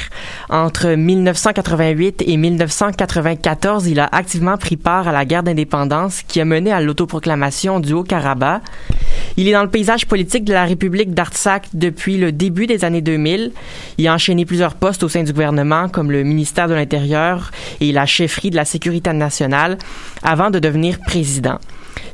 Entre 0.48 0.88
1988 0.94 2.22
et 2.26 2.36
1994, 2.36 3.86
il 3.86 4.00
a 4.00 4.08
activement 4.12 4.56
pris 4.56 4.76
part 4.76 5.08
à 5.08 5.12
la 5.12 5.24
guerre 5.24 5.42
d'indépendance 5.42 6.22
qui 6.22 6.40
a 6.40 6.44
mené 6.44 6.72
à 6.72 6.80
l'autoproclamation 6.80 7.80
du 7.80 7.92
Haut-Karabakh. 7.92 8.62
Il 9.36 9.48
est 9.48 9.52
dans 9.52 9.62
le 9.62 9.68
paysage 9.68 10.06
politique 10.06 10.44
de 10.44 10.52
la 10.52 10.64
République 10.64 11.12
d'Artsakh 11.12 11.68
depuis 11.74 12.16
le 12.16 12.32
début 12.32 12.66
des 12.66 12.84
années 12.84 13.02
2000. 13.02 13.52
Il 13.98 14.08
a 14.08 14.14
enchaîné 14.14 14.46
plusieurs 14.46 14.74
postes 14.74 15.02
au 15.02 15.08
sein 15.08 15.24
du 15.24 15.32
gouvernement, 15.32 15.88
comme 15.88 16.10
le 16.10 16.22
ministère 16.22 16.68
de 16.68 16.74
l'Intérieur 16.74 17.50
et 17.80 17.92
la 17.92 18.06
chefferie 18.06 18.50
de 18.50 18.56
la 18.56 18.64
Sécurité 18.64 19.12
nationale, 19.12 19.76
avant 20.22 20.50
de 20.50 20.58
devenir 20.58 20.98
président. 21.00 21.58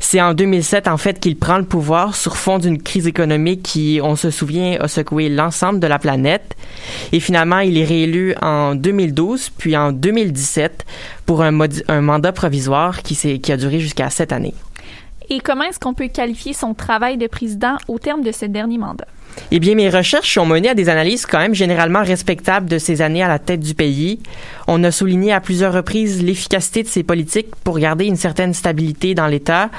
C'est 0.00 0.20
en 0.20 0.34
2007, 0.34 0.88
en 0.88 0.96
fait, 0.96 1.20
qu'il 1.20 1.36
prend 1.36 1.58
le 1.58 1.64
pouvoir 1.64 2.14
sur 2.14 2.36
fond 2.36 2.58
d'une 2.58 2.82
crise 2.82 3.06
économique 3.06 3.62
qui, 3.62 4.00
on 4.02 4.16
se 4.16 4.30
souvient, 4.30 4.78
a 4.80 4.88
secoué 4.88 5.28
l'ensemble 5.28 5.80
de 5.80 5.86
la 5.86 5.98
planète. 5.98 6.56
Et 7.12 7.20
finalement, 7.20 7.60
il 7.60 7.78
est 7.78 7.84
réélu 7.84 8.34
en 8.42 8.74
2012, 8.74 9.50
puis 9.56 9.76
en 9.76 9.92
2017 9.92 10.84
pour 11.26 11.42
un, 11.42 11.52
mandat 12.00 12.32
provisoire 12.32 13.02
qui, 13.02 13.40
qui 13.40 13.52
a 13.52 13.56
duré 13.56 13.80
jusqu'à 13.80 14.10
sept 14.10 14.32
années. 14.32 14.54
Et 15.30 15.40
comment 15.40 15.64
est-ce 15.64 15.78
qu'on 15.78 15.94
peut 15.94 16.08
qualifier 16.08 16.52
son 16.52 16.74
travail 16.74 17.16
de 17.16 17.26
président 17.26 17.76
au 17.88 17.98
terme 17.98 18.22
de 18.22 18.32
ce 18.32 18.44
dernier 18.44 18.78
mandat? 18.78 19.06
Eh 19.50 19.60
bien, 19.60 19.74
mes 19.74 19.90
recherches 19.90 20.38
ont 20.38 20.46
mené 20.46 20.70
à 20.70 20.74
des 20.74 20.88
analyses 20.88 21.26
quand 21.26 21.38
même 21.38 21.54
généralement 21.54 22.02
respectables 22.02 22.68
de 22.68 22.78
ces 22.78 23.02
années 23.02 23.22
à 23.22 23.28
la 23.28 23.38
tête 23.38 23.60
du 23.60 23.74
pays. 23.74 24.20
On 24.66 24.82
a 24.84 24.90
souligné 24.90 25.32
à 25.32 25.40
plusieurs 25.40 25.72
reprises 25.72 26.22
l'efficacité 26.22 26.82
de 26.82 26.88
ses 26.88 27.02
politiques 27.02 27.54
pour 27.64 27.78
garder 27.78 28.06
une 28.06 28.16
certaine 28.16 28.54
stabilité 28.54 29.14
dans 29.14 29.26
l'État. 29.26 29.70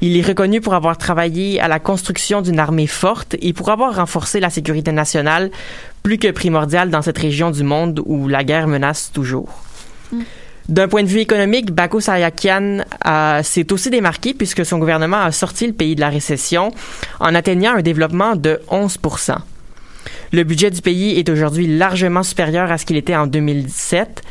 Il 0.00 0.16
est 0.16 0.26
reconnu 0.26 0.60
pour 0.60 0.74
avoir 0.74 0.98
travaillé 0.98 1.60
à 1.60 1.68
la 1.68 1.78
construction 1.78 2.42
d'une 2.42 2.58
armée 2.58 2.86
forte 2.86 3.36
et 3.40 3.52
pour 3.52 3.70
avoir 3.70 3.96
renforcé 3.96 4.40
la 4.40 4.50
sécurité 4.50 4.92
nationale, 4.92 5.50
plus 6.02 6.18
que 6.18 6.30
primordiale 6.30 6.90
dans 6.90 7.02
cette 7.02 7.18
région 7.18 7.50
du 7.50 7.62
monde 7.62 8.02
où 8.06 8.28
la 8.28 8.44
guerre 8.44 8.66
menace 8.66 9.10
toujours. 9.12 9.48
D'un 10.70 10.86
point 10.86 11.02
de 11.02 11.08
vue 11.08 11.18
économique, 11.20 11.72
Bako 11.72 11.98
Sayakian 12.00 12.84
a- 13.00 13.42
s'est 13.42 13.72
aussi 13.72 13.90
démarqué 13.90 14.34
puisque 14.34 14.64
son 14.64 14.78
gouvernement 14.78 15.20
a 15.20 15.32
sorti 15.32 15.66
le 15.66 15.72
pays 15.72 15.96
de 15.96 16.00
la 16.00 16.08
récession 16.10 16.70
en 17.18 17.34
atteignant 17.34 17.74
un 17.74 17.82
développement 17.82 18.36
de 18.36 18.60
11% 18.70 19.36
Le 20.32 20.44
budget 20.44 20.70
du 20.70 20.80
pays 20.80 21.18
est 21.18 21.28
aujourd'hui 21.28 21.66
largement 21.76 22.22
supérieur 22.22 22.70
à 22.70 22.78
ce 22.78 22.86
qu'il 22.86 22.96
était 22.96 23.16
en 23.16 23.26
2017, 23.26 24.22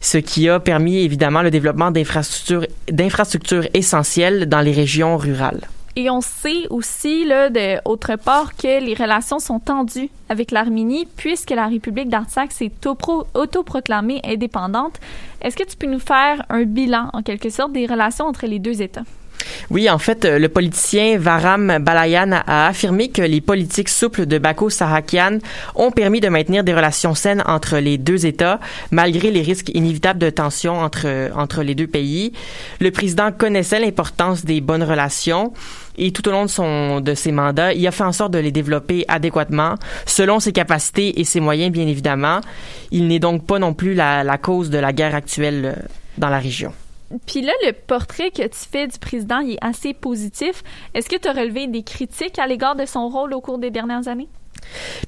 ce 0.00 0.16
qui 0.16 0.48
a 0.48 0.58
permis 0.60 0.98
évidemment 1.04 1.42
le 1.42 1.50
développement 1.50 1.90
d'infrastructures 1.90 3.66
essentielles 3.74 4.46
dans 4.48 4.60
les 4.62 4.72
régions 4.72 5.18
rurales. 5.18 5.60
Et 5.94 6.08
on 6.08 6.22
sait 6.22 6.66
aussi, 6.70 7.26
là, 7.26 7.50
de, 7.50 7.76
autre 7.86 8.16
part, 8.16 8.56
que 8.56 8.82
les 8.82 8.94
relations 8.94 9.38
sont 9.38 9.58
tendues 9.60 10.08
avec 10.30 10.50
l'Arménie, 10.50 11.06
puisque 11.16 11.50
la 11.50 11.66
République 11.66 12.08
d'Artsakh 12.08 12.50
s'est 12.52 12.72
auto- 12.86 13.26
autoproclamée 13.34 14.22
indépendante. 14.24 14.98
Est-ce 15.42 15.54
que 15.54 15.64
tu 15.64 15.76
peux 15.76 15.86
nous 15.86 15.98
faire 15.98 16.44
un 16.48 16.62
bilan, 16.64 17.10
en 17.12 17.22
quelque 17.22 17.50
sorte, 17.50 17.72
des 17.72 17.86
relations 17.86 18.24
entre 18.24 18.46
les 18.46 18.58
deux 18.58 18.80
États? 18.80 19.04
Oui, 19.70 19.88
en 19.88 19.98
fait, 19.98 20.24
euh, 20.24 20.38
le 20.38 20.48
politicien 20.48 21.18
Varam 21.18 21.78
Balayan 21.80 22.32
a 22.46 22.66
affirmé 22.66 23.08
que 23.08 23.22
les 23.22 23.40
politiques 23.40 23.88
souples 23.88 24.26
de 24.26 24.38
Bako 24.38 24.70
Sahakian 24.70 25.38
ont 25.74 25.90
permis 25.90 26.20
de 26.20 26.28
maintenir 26.28 26.64
des 26.64 26.74
relations 26.74 27.14
saines 27.14 27.42
entre 27.46 27.78
les 27.78 27.98
deux 27.98 28.26
États, 28.26 28.60
malgré 28.90 29.30
les 29.30 29.42
risques 29.42 29.70
inévitables 29.74 30.18
de 30.18 30.30
tensions 30.30 30.78
entre, 30.78 31.30
entre 31.36 31.62
les 31.62 31.74
deux 31.74 31.86
pays. 31.86 32.32
Le 32.80 32.90
président 32.90 33.32
connaissait 33.32 33.80
l'importance 33.80 34.44
des 34.44 34.60
bonnes 34.60 34.82
relations 34.82 35.52
et 35.98 36.12
tout 36.12 36.26
au 36.28 36.32
long 36.32 36.44
de, 36.44 36.50
son, 36.50 37.00
de 37.00 37.14
ses 37.14 37.32
mandats, 37.32 37.72
il 37.72 37.86
a 37.86 37.90
fait 37.90 38.04
en 38.04 38.12
sorte 38.12 38.32
de 38.32 38.38
les 38.38 38.50
développer 38.52 39.04
adéquatement, 39.08 39.74
selon 40.06 40.40
ses 40.40 40.52
capacités 40.52 41.20
et 41.20 41.24
ses 41.24 41.40
moyens, 41.40 41.70
bien 41.70 41.86
évidemment. 41.86 42.40
Il 42.90 43.08
n'est 43.08 43.18
donc 43.18 43.46
pas 43.46 43.58
non 43.58 43.74
plus 43.74 43.94
la, 43.94 44.24
la 44.24 44.38
cause 44.38 44.70
de 44.70 44.78
la 44.78 44.92
guerre 44.92 45.14
actuelle 45.14 45.74
euh, 45.76 45.86
dans 46.18 46.28
la 46.28 46.38
région. 46.38 46.72
Puis 47.26 47.42
là, 47.42 47.52
le 47.66 47.72
portrait 47.72 48.30
que 48.30 48.42
tu 48.42 48.58
fais 48.70 48.86
du 48.86 48.98
président, 48.98 49.40
est 49.40 49.58
assez 49.60 49.94
positif. 49.94 50.62
Est-ce 50.94 51.08
que 51.08 51.16
tu 51.16 51.28
as 51.28 51.32
relevé 51.32 51.66
des 51.66 51.82
critiques 51.82 52.38
à 52.38 52.46
l'égard 52.46 52.76
de 52.76 52.86
son 52.86 53.08
rôle 53.08 53.34
au 53.34 53.40
cours 53.40 53.58
des 53.58 53.70
dernières 53.70 54.08
années? 54.08 54.28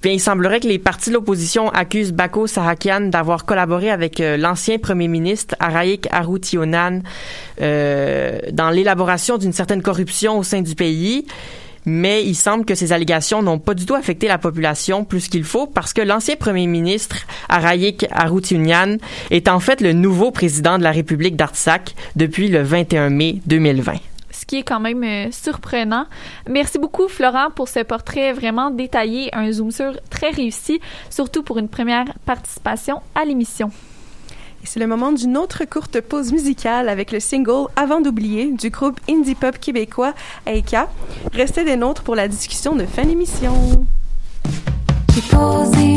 Bien, 0.03 0.13
il 0.13 0.21
semblerait 0.21 0.61
que 0.61 0.67
les 0.67 0.79
partis 0.79 1.11
de 1.11 1.15
l'opposition 1.15 1.71
accusent 1.71 2.13
Bako 2.13 2.47
Sahakian 2.47 3.03
d'avoir 3.03 3.45
collaboré 3.45 3.91
avec 3.91 4.21
euh, 4.21 4.37
l'ancien 4.37 4.79
premier 4.79 5.09
ministre 5.09 5.55
Araik 5.61 6.09
Arutionan 6.11 7.01
euh, 7.61 8.41
dans 8.53 8.71
l'élaboration 8.71 9.39
d'une 9.39 9.53
certaine 9.53 9.83
corruption 9.83 10.39
au 10.39 10.43
sein 10.43 10.61
du 10.61 10.75
pays. 10.75 11.27
Mais 11.87 12.25
il 12.25 12.35
semble 12.35 12.65
que 12.65 12.75
ces 12.75 12.93
allégations 12.93 13.43
n'ont 13.43 13.59
pas 13.59 13.75
du 13.75 13.87
tout 13.87 13.95
affecté 13.95 14.29
la 14.29 14.39
population 14.39 15.05
plus 15.05 15.29
qu'il 15.29 15.45
faut 15.45 15.67
parce 15.67 15.93
que 15.93 16.03
l'ancien 16.03 16.37
premier 16.37 16.67
ministre 16.67 17.17
Araik 17.49 18.07
Arutionan 18.11 18.97
est 19.31 19.49
en 19.49 19.61
fait 19.61 19.81
le 19.81 19.93
nouveau 19.93 20.31
président 20.31 20.79
de 20.79 20.83
la 20.83 20.93
République 20.93 21.37
d'Artsakh 21.37 21.95
depuis 22.17 22.49
le 22.49 22.63
21 22.63 23.11
mai 23.11 23.41
2020 23.47 23.95
ce 24.35 24.47
qui 24.47 24.57
est 24.57 24.63
quand 24.63 24.81
même 24.81 25.05
euh, 25.05 25.31
surprenant. 25.31 26.07
Merci 26.49 26.79
beaucoup, 26.79 27.09
Florent, 27.09 27.51
pour 27.55 27.69
ce 27.69 27.81
portrait 27.81 28.33
vraiment 28.33 28.71
détaillé, 28.71 29.35
un 29.35 29.51
zoom 29.53 29.71
sur 29.71 29.93
très 30.11 30.31
réussi, 30.31 30.81
surtout 31.09 31.43
pour 31.43 31.59
une 31.59 31.69
première 31.69 32.07
participation 32.27 33.01
à 33.15 33.25
l'émission. 33.25 33.71
C'est 34.67 34.81
le 34.81 34.87
moment 34.87 35.13
d'une 35.13 35.37
autre 35.37 35.65
courte 35.67 36.01
pause 36.01 36.33
musicale 36.33 36.89
avec 36.89 37.13
le 37.13 37.21
single 37.21 37.69
Avant 37.77 38.01
d'oublier 38.01 38.51
du 38.51 38.71
groupe 38.71 38.99
indie 39.09 39.35
pop 39.35 39.59
québécois 39.59 40.15
Aika. 40.47 40.89
Restez 41.33 41.65
des 41.65 41.77
nôtres 41.77 42.03
pour 42.03 42.15
la 42.15 42.29
discussion 42.29 42.75
de 42.75 42.87
fin 42.87 43.05
d'émission. 43.05 43.85
J'ai 45.15 45.21
posé 45.31 45.95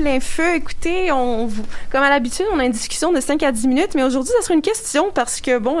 plein 0.00 0.20
feu. 0.20 0.54
Écoutez, 0.56 1.12
on, 1.12 1.48
comme 1.90 2.02
à 2.02 2.08
l'habitude, 2.08 2.46
on 2.52 2.58
a 2.58 2.64
une 2.64 2.72
discussion 2.72 3.12
de 3.12 3.20
5 3.20 3.42
à 3.42 3.52
10 3.52 3.68
minutes, 3.68 3.94
mais 3.94 4.02
aujourd'hui, 4.02 4.32
ça 4.36 4.42
sera 4.42 4.54
une 4.54 4.62
question 4.62 5.10
parce 5.14 5.40
que, 5.40 5.58
bon, 5.58 5.78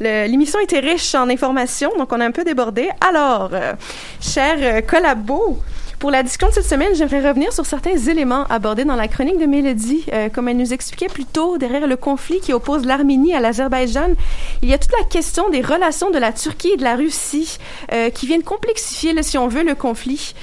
l'émission 0.00 0.60
était 0.60 0.80
riche 0.80 1.14
en 1.14 1.28
informations, 1.28 1.90
donc 1.96 2.12
on 2.12 2.20
a 2.20 2.24
un 2.24 2.32
peu 2.32 2.44
débordé. 2.44 2.90
Alors, 3.00 3.50
euh, 3.52 3.72
chers 4.20 4.58
euh, 4.60 4.80
collabos, 4.82 5.58
pour 6.00 6.10
la 6.10 6.22
discussion 6.22 6.48
de 6.48 6.54
cette 6.54 6.70
semaine, 6.70 6.94
j'aimerais 6.94 7.28
revenir 7.28 7.52
sur 7.52 7.66
certains 7.66 7.96
éléments 7.96 8.44
abordés 8.48 8.86
dans 8.86 8.96
la 8.96 9.06
chronique 9.06 9.38
de 9.38 9.44
Mélodie. 9.44 10.04
Euh, 10.12 10.30
comme 10.30 10.48
elle 10.48 10.56
nous 10.56 10.72
expliquait 10.72 11.08
plus 11.08 11.26
tôt, 11.26 11.58
derrière 11.58 11.86
le 11.86 11.96
conflit 11.96 12.40
qui 12.40 12.54
oppose 12.54 12.86
l'Arménie 12.86 13.34
à 13.34 13.40
l'Azerbaïdjan, 13.40 14.14
il 14.62 14.70
y 14.70 14.72
a 14.72 14.78
toute 14.78 14.92
la 14.98 15.04
question 15.04 15.50
des 15.50 15.60
relations 15.60 16.10
de 16.10 16.18
la 16.18 16.32
Turquie 16.32 16.70
et 16.72 16.76
de 16.78 16.84
la 16.84 16.96
Russie 16.96 17.58
euh, 17.92 18.08
qui 18.08 18.26
viennent 18.26 18.42
complexifier, 18.42 19.14
si 19.22 19.36
on 19.36 19.48
veut, 19.48 19.62
le 19.62 19.74
conflit. 19.74 20.34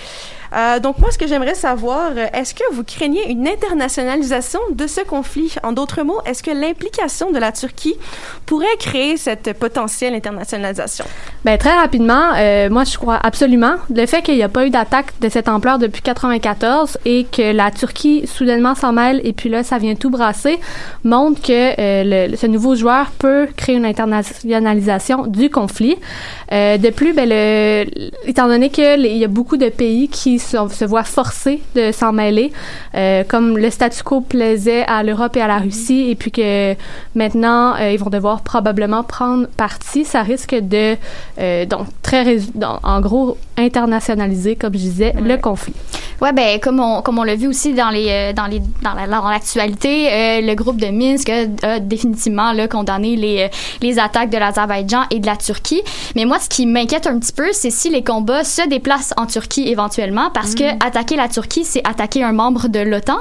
Euh, 0.58 0.80
donc 0.80 0.98
moi, 1.00 1.12
ce 1.12 1.18
que 1.18 1.28
j'aimerais 1.28 1.54
savoir, 1.56 2.12
euh, 2.18 2.26
est-ce 2.34 2.54
que 2.56 2.64
vous 2.74 2.84
craignez 2.84 3.30
une 3.30 3.48
internationalisation 3.48 4.60
de 4.72 4.88
ce 4.88 5.02
conflit? 5.02 5.54
En 5.64 5.72
d'autres 5.72 6.02
mots, 6.04 6.20
est-ce 6.26 6.42
que 6.42 6.52
l'implication 6.52 7.32
de 7.32 7.38
la 7.38 7.52
Turquie 7.52 7.96
pourrait 8.46 8.66
créer 8.80 9.18
cette 9.18 9.54
potentielle 9.60 10.16
internationalisation? 10.16 11.06
Ben, 11.46 11.58
très 11.58 11.74
rapidement, 11.74 12.32
euh, 12.38 12.70
moi, 12.70 12.84
je 12.86 12.98
crois 12.98 13.20
absolument. 13.22 13.76
Le 13.94 14.06
fait 14.06 14.22
qu'il 14.22 14.36
n'y 14.36 14.44
a 14.44 14.50
pas 14.50 14.66
eu 14.66 14.70
d'attaque 14.70 15.14
de 15.22 15.30
cette 15.30 15.48
ampleur 15.48 15.78
depuis 15.78 16.02
94 16.02 16.98
et 17.06 17.26
que 17.26 17.52
la 17.54 17.70
Turquie 17.72 18.26
soudainement 18.26 18.74
s'en 18.76 18.94
mêle 18.94 19.22
et 19.24 19.34
puis 19.34 19.50
là, 19.50 19.64
ça 19.64 19.78
vient 19.78 19.96
tout 19.96 20.10
brasser, 20.10 20.60
montre 21.04 21.42
que 21.42 21.52
euh, 21.80 22.28
le- 22.30 22.36
ce 22.36 22.48
nouveau 22.48 22.76
joueur 22.76 23.12
peut 23.20 23.48
créer 23.56 23.76
une 23.76 23.86
internationalisation 23.86 25.28
du 25.28 25.50
conflit. 25.50 25.96
Euh, 26.52 26.78
de 26.78 26.90
plus, 26.90 27.14
ben, 27.14 27.28
le, 27.30 27.86
étant 28.28 28.48
donné 28.48 28.70
qu'il 28.70 29.06
y 29.06 29.24
a 29.24 29.28
beaucoup 29.28 29.58
de 29.58 29.70
pays 29.70 30.08
qui 30.10 30.40
sont- 30.48 30.70
se 30.70 30.86
voient 30.86 31.04
forcés 31.04 31.62
de 31.76 31.92
s'en 31.92 32.12
mêler, 32.14 32.52
euh, 32.96 33.24
comme 33.28 33.58
le 33.58 33.70
statu 33.70 34.04
quo 34.04 34.22
plaisait 34.22 34.84
à 34.88 35.04
l'Europe 35.04 35.36
et 35.38 35.42
à 35.42 35.48
la 35.48 35.58
Russie, 35.60 36.10
et 36.10 36.16
puis 36.16 36.32
que 36.32 36.74
maintenant, 37.16 37.76
euh, 37.76 37.92
ils 37.92 38.00
vont 38.00 38.10
devoir 38.10 38.42
probablement 38.42 39.04
prendre 39.04 39.48
parti, 39.58 40.06
ça 40.06 40.22
risque 40.22 40.56
de, 40.56 40.96
euh, 41.40 41.66
donc, 41.66 41.88
très, 42.02 42.38
en 42.84 43.02
gros, 43.02 43.38
internationaliser, 43.58 44.56
comme 44.56 44.74
je 44.74 44.80
disais, 44.80 45.14
le 45.22 45.38
conflit. 45.38 45.74
Ouais, 46.20 46.34
ben 46.34 46.60
comme 46.60 46.80
on 46.80 47.02
comme 47.04 47.20
on 47.20 47.24
l'a 47.24 47.36
vu 47.36 47.48
aussi 47.48 47.74
dans 47.74 47.90
les 47.92 48.08
euh, 48.10 48.34
dans 48.34 48.48
les 48.48 48.60
dans 48.82 48.94
la- 48.94 49.06
l'actualité, 49.06 50.08
euh, 50.12 50.42
le 50.42 50.56
groupe 50.56 50.78
de 50.78 50.88
Minsk 50.88 51.30
a, 51.30 51.44
a 51.76 51.80
définitivement 51.80 52.54
là 52.54 52.68
condamné 52.68 53.16
les 53.16 53.42
euh, 53.44 53.48
les 53.82 54.00
attaques 54.00 54.30
de 54.32 54.38
l'Azerbaïdjan 54.38 55.04
et 55.12 55.20
de 55.20 55.26
la 55.28 55.36
Turquie. 55.36 55.82
Mais 56.16 56.26
moi, 56.26 56.40
ce 56.40 56.50
qui 56.50 56.66
m'inquiète 56.66 57.06
un 57.06 57.20
petit 57.20 57.34
peu, 57.34 57.50
c'est 57.54 57.70
si 57.70 57.90
les 57.90 58.04
combats 58.04 58.44
se 58.44 58.68
déplacent 58.68 59.14
en 59.18 59.28
Turquie 59.28 59.68
éventuellement, 59.68 60.30
parce 60.34 60.56
que 60.56 60.64
attaquer 60.86 61.16
la 61.18 61.28
Turquie, 61.28 61.64
c'est 61.66 61.88
attaquer 61.88 62.24
un 62.24 62.32
membre 62.34 62.68
de 62.68 62.80
l'OTAN. 62.80 63.18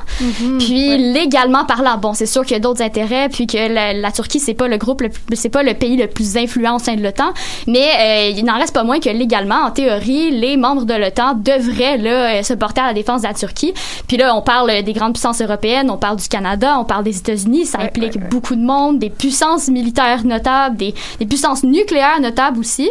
Puis 0.59 0.97
légalement 1.13 1.65
parlant, 1.67 1.99
bon, 1.99 2.15
c'est 2.15 2.27
sûr 2.27 2.43
qu'il 2.45 2.53
y 2.53 2.57
a 2.57 2.61
d'autres 2.61 2.83
intérêts, 2.83 3.29
puis 3.29 3.47
que 3.47 3.73
la, 3.73 3.93
la 3.93 4.11
Turquie 4.13 4.41
c'est 4.41 4.55
pas 4.55 4.69
le 4.69 4.79
groupe, 4.79 5.03
c'est 5.35 5.49
pas 5.51 5.63
le 5.63 5.75
pays 5.75 5.97
le 5.97 6.07
plus 6.07 6.37
influent 6.37 6.77
au 6.77 6.79
sein 6.79 6.95
de 6.97 7.03
l'OTAN, 7.03 7.33
mais 7.67 7.87
euh, 8.01 8.33
il 8.37 8.45
n'en 8.45 8.59
reste 8.59 8.73
pas 8.75 8.85
moins 8.85 9.01
que 9.01 9.11
légalement, 9.11 9.65
en 9.67 9.71
théorie, 9.71 10.31
les 10.31 10.57
membres 10.57 10.85
de 10.85 10.95
l'OTAN 10.95 11.35
devraient 11.35 11.99
là 11.99 12.39
euh, 12.39 12.43
se 12.43 12.55
porter 12.55 12.81
à 12.81 12.86
la 12.87 12.95
défense 12.95 13.23
de 13.23 13.27
la 13.29 13.35
Turquie. 13.35 13.75
Puis 14.09 14.17
là, 14.17 14.35
on 14.37 14.43
parle 14.43 14.71
euh, 14.71 14.83
des 14.83 14.93
grandes 14.93 15.13
puissances 15.15 15.41
européennes, 15.41 15.91
on 15.91 15.97
parle 15.97 16.17
du 16.17 16.29
Canada, 16.29 16.77
on 16.79 16.85
parle 16.85 17.05
des 17.05 17.17
États-Unis, 17.19 17.67
ça 17.67 17.79
implique 17.81 18.19
beaucoup 18.31 18.55
de 18.57 18.61
monde, 18.63 18.99
des 18.99 19.11
puissances 19.11 19.69
militaires 19.69 20.25
notables, 20.25 20.77
des, 20.77 20.95
des 21.19 21.27
puissances 21.27 21.63
nucléaires 21.63 22.21
notables 22.21 22.59
aussi, 22.59 22.89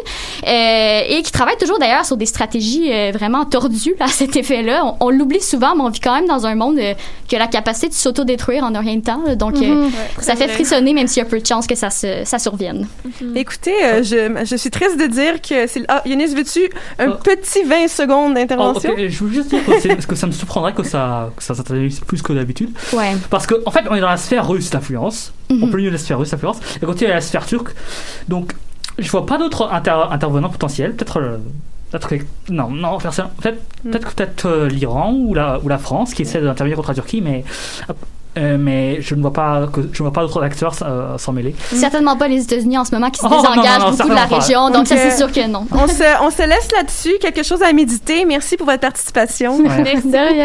euh, 0.48 1.00
et 1.08 1.22
qui 1.24 1.32
travaillent 1.32 1.58
toujours 1.58 1.80
d'ailleurs 1.80 2.06
sur 2.06 2.18
des 2.18 2.26
stratégies 2.26 2.92
euh, 2.92 3.12
vraiment 3.14 3.46
tordues 3.46 3.96
à 4.00 4.08
cet 4.08 4.36
effet-là. 4.36 4.86
On, 4.86 5.08
on 5.08 5.10
l'oublie 5.10 5.42
souvent, 5.42 5.76
mais 5.76 5.82
on 5.84 5.90
vit 5.90 6.00
quand 6.00 6.16
même 6.16 6.28
dans 6.28 6.46
un 6.46 6.56
monde 6.56 6.78
euh, 6.80 6.94
qui 7.28 7.36
a 7.36 7.40
la 7.40 7.48
capacité 7.48 7.88
de 7.88 7.94
s'autodétruire 7.94 8.64
en 8.64 8.74
un 8.76 8.80
rien 8.80 8.96
de 8.98 9.02
temps. 9.04 9.22
là. 9.26 9.36
donc, 9.36 9.56
euh, 9.56 9.60
Mhm. 9.66 9.86
Ouais, 9.86 9.92
ça 10.20 10.36
fait 10.36 10.46
vrai. 10.46 10.54
frissonner, 10.54 10.94
même 10.94 11.08
s'il 11.08 11.22
y 11.24 11.26
a 11.26 11.30
peu 11.30 11.40
de 11.40 11.46
chances 11.46 11.68
que 11.68 11.76
ça, 11.76 11.90
se, 11.90 12.22
ça 12.24 12.40
survienne. 12.40 12.88
Écoutez, 13.36 13.74
euh, 13.84 14.04
je, 14.04 14.44
je 14.46 14.56
suis 14.56 14.70
triste 14.70 14.98
de 15.00 15.08
dire 15.08 15.42
que 15.42 15.68
c'est... 15.68 15.84
Ah, 15.88 16.02
Yanis, 16.06 16.28
veux-tu 16.36 16.70
un 17.00 17.12
petit 17.12 17.64
20 17.64 17.88
secondes 17.88 18.32
Oh, 18.32 18.34
d'intervention? 18.36 18.94
Je 18.98 19.24
veux 19.24 19.32
juste 19.32 19.50
dire 19.50 19.64
c'est- 19.90 20.08
que 20.08 20.16
ça 20.16 20.28
me 20.28 20.32
surprendrait 20.32 20.74
que 20.74 20.84
ça, 20.84 21.32
que 21.36 21.44
ça 21.44 21.54
s'intéresse 21.56 22.00
plus 22.02 22.22
que 22.22 22.34
d'habitude. 22.34 22.70
Ouais. 22.94 23.16
Parce 23.30 23.48
qu'en 23.48 23.56
en 23.66 23.72
fait, 23.72 23.84
on 23.90 23.96
est 23.96 24.02
dans 24.02 24.10
la 24.10 24.18
sphère 24.18 24.48
russe 24.48 24.70
d'influence. 24.70 25.34
Mhm. 25.50 25.64
On 25.64 25.68
peut 25.70 25.78
mieux 25.78 25.90
la 25.90 25.98
sphère 25.98 26.20
russe 26.20 26.32
d'influence. 26.32 26.58
Et 26.82 26.86
quand 26.86 27.00
il 27.02 27.08
y 27.08 27.12
a 27.12 27.16
la 27.16 27.22
sphère 27.22 27.46
turque. 27.46 27.74
Donc, 28.28 28.54
je 28.98 29.10
vois 29.12 29.26
pas 29.26 29.38
d'autres 29.38 29.70
inter- 29.72 30.06
intervenants 30.12 30.50
potentiels. 30.50 30.94
Peut-être. 30.96 31.20
euh, 31.20 31.38
Peut-être 31.92 32.08
que- 32.10 32.26
non, 32.52 32.70
non, 32.72 32.98
personne. 32.98 33.28
Peut-être 33.42 33.62
peut-être 33.84 34.14
peut-être 34.16 34.46
euh, 34.48 34.68
l'Iran 34.68 35.14
ou 35.14 35.34
la, 35.34 35.60
ou 35.64 35.70
la 35.70 35.78
France 35.78 36.14
qui 36.14 36.24
essaie 36.24 36.42
d'intervenir 36.42 36.76
contre 36.76 36.90
la 36.90 36.96
Turquie, 36.96 37.22
mais. 37.22 37.46
Euh, 38.38 38.58
mais 38.60 39.02
je 39.02 39.16
ne 39.16 39.22
vois 39.22 39.34
pas 39.34 39.68
que 39.72 39.82
je 39.92 40.04
ne 40.04 40.08
vois 40.08 40.12
pas 40.14 40.22
d'autres 40.22 40.42
acteurs 40.44 40.76
euh, 40.82 41.18
s'en 41.18 41.32
mêler. 41.34 41.56
Certainement 41.72 42.16
pas 42.18 42.28
les 42.28 42.44
États-Unis 42.44 42.78
en 42.78 42.86
ce 42.86 42.94
moment 42.94 43.10
qui 43.10 43.20
se 43.20 43.26
Oh, 43.26 43.30
non, 43.30 43.36
non, 43.38 43.50
désengagent 43.52 43.80
non, 43.84 43.92
beaucoup 43.92 44.10
de 44.10 44.14
la 44.16 44.26
région, 44.26 44.70
donc 44.70 44.88
ça 44.88 44.96
Ok. 44.96 45.02
c'est 45.04 45.18
sûr 45.18 45.32
que 45.32 45.48
non. 45.48 45.66
On 45.72 45.88
se, 45.88 46.24
on 46.24 46.30
se 46.30 46.42
laisse 46.48 46.70
là-dessus. 46.76 47.14
Quelque 47.22 47.44
chose 47.44 47.62
à 47.64 47.72
méditer. 47.74 48.26
Merci 48.26 48.58
pour 48.58 48.66
votre 48.68 48.82
participation. 48.82 49.58
Merci 49.60 50.02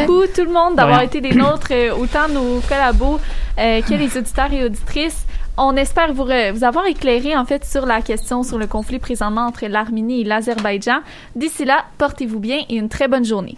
beaucoup 0.06 0.22
tout 0.34 0.44
le 0.44 0.52
monde 0.52 0.76
d'avoir 0.76 1.02
été 1.02 1.20
des 1.20 1.32
nôtres, 1.34 1.68
euh, 1.72 1.92
autant 1.94 2.28
nos 2.32 2.60
collabos 2.68 3.18
euh, 3.58 3.80
que 3.82 3.94
les 3.94 4.16
auditeurs 4.16 4.52
et 4.52 4.64
auditrices. 4.64 5.24
On 5.62 5.76
espère 5.76 6.14
vous, 6.14 6.24
re- 6.24 6.52
vous 6.52 6.64
avoir 6.64 6.86
éclairé 6.86 7.36
en 7.36 7.44
fait 7.44 7.64
sur 7.66 7.84
la 7.84 8.00
question 8.00 8.42
sur 8.42 8.56
le 8.56 8.66
conflit 8.66 8.98
présentement 8.98 9.46
entre 9.46 9.66
l'Arménie 9.66 10.22
et 10.22 10.24
l'Azerbaïdjan. 10.24 11.00
D'ici 11.36 11.66
là, 11.66 11.84
portez-vous 11.98 12.38
bien 12.38 12.60
et 12.70 12.76
une 12.76 12.88
très 12.88 13.08
bonne 13.08 13.24
journée. 13.26 13.56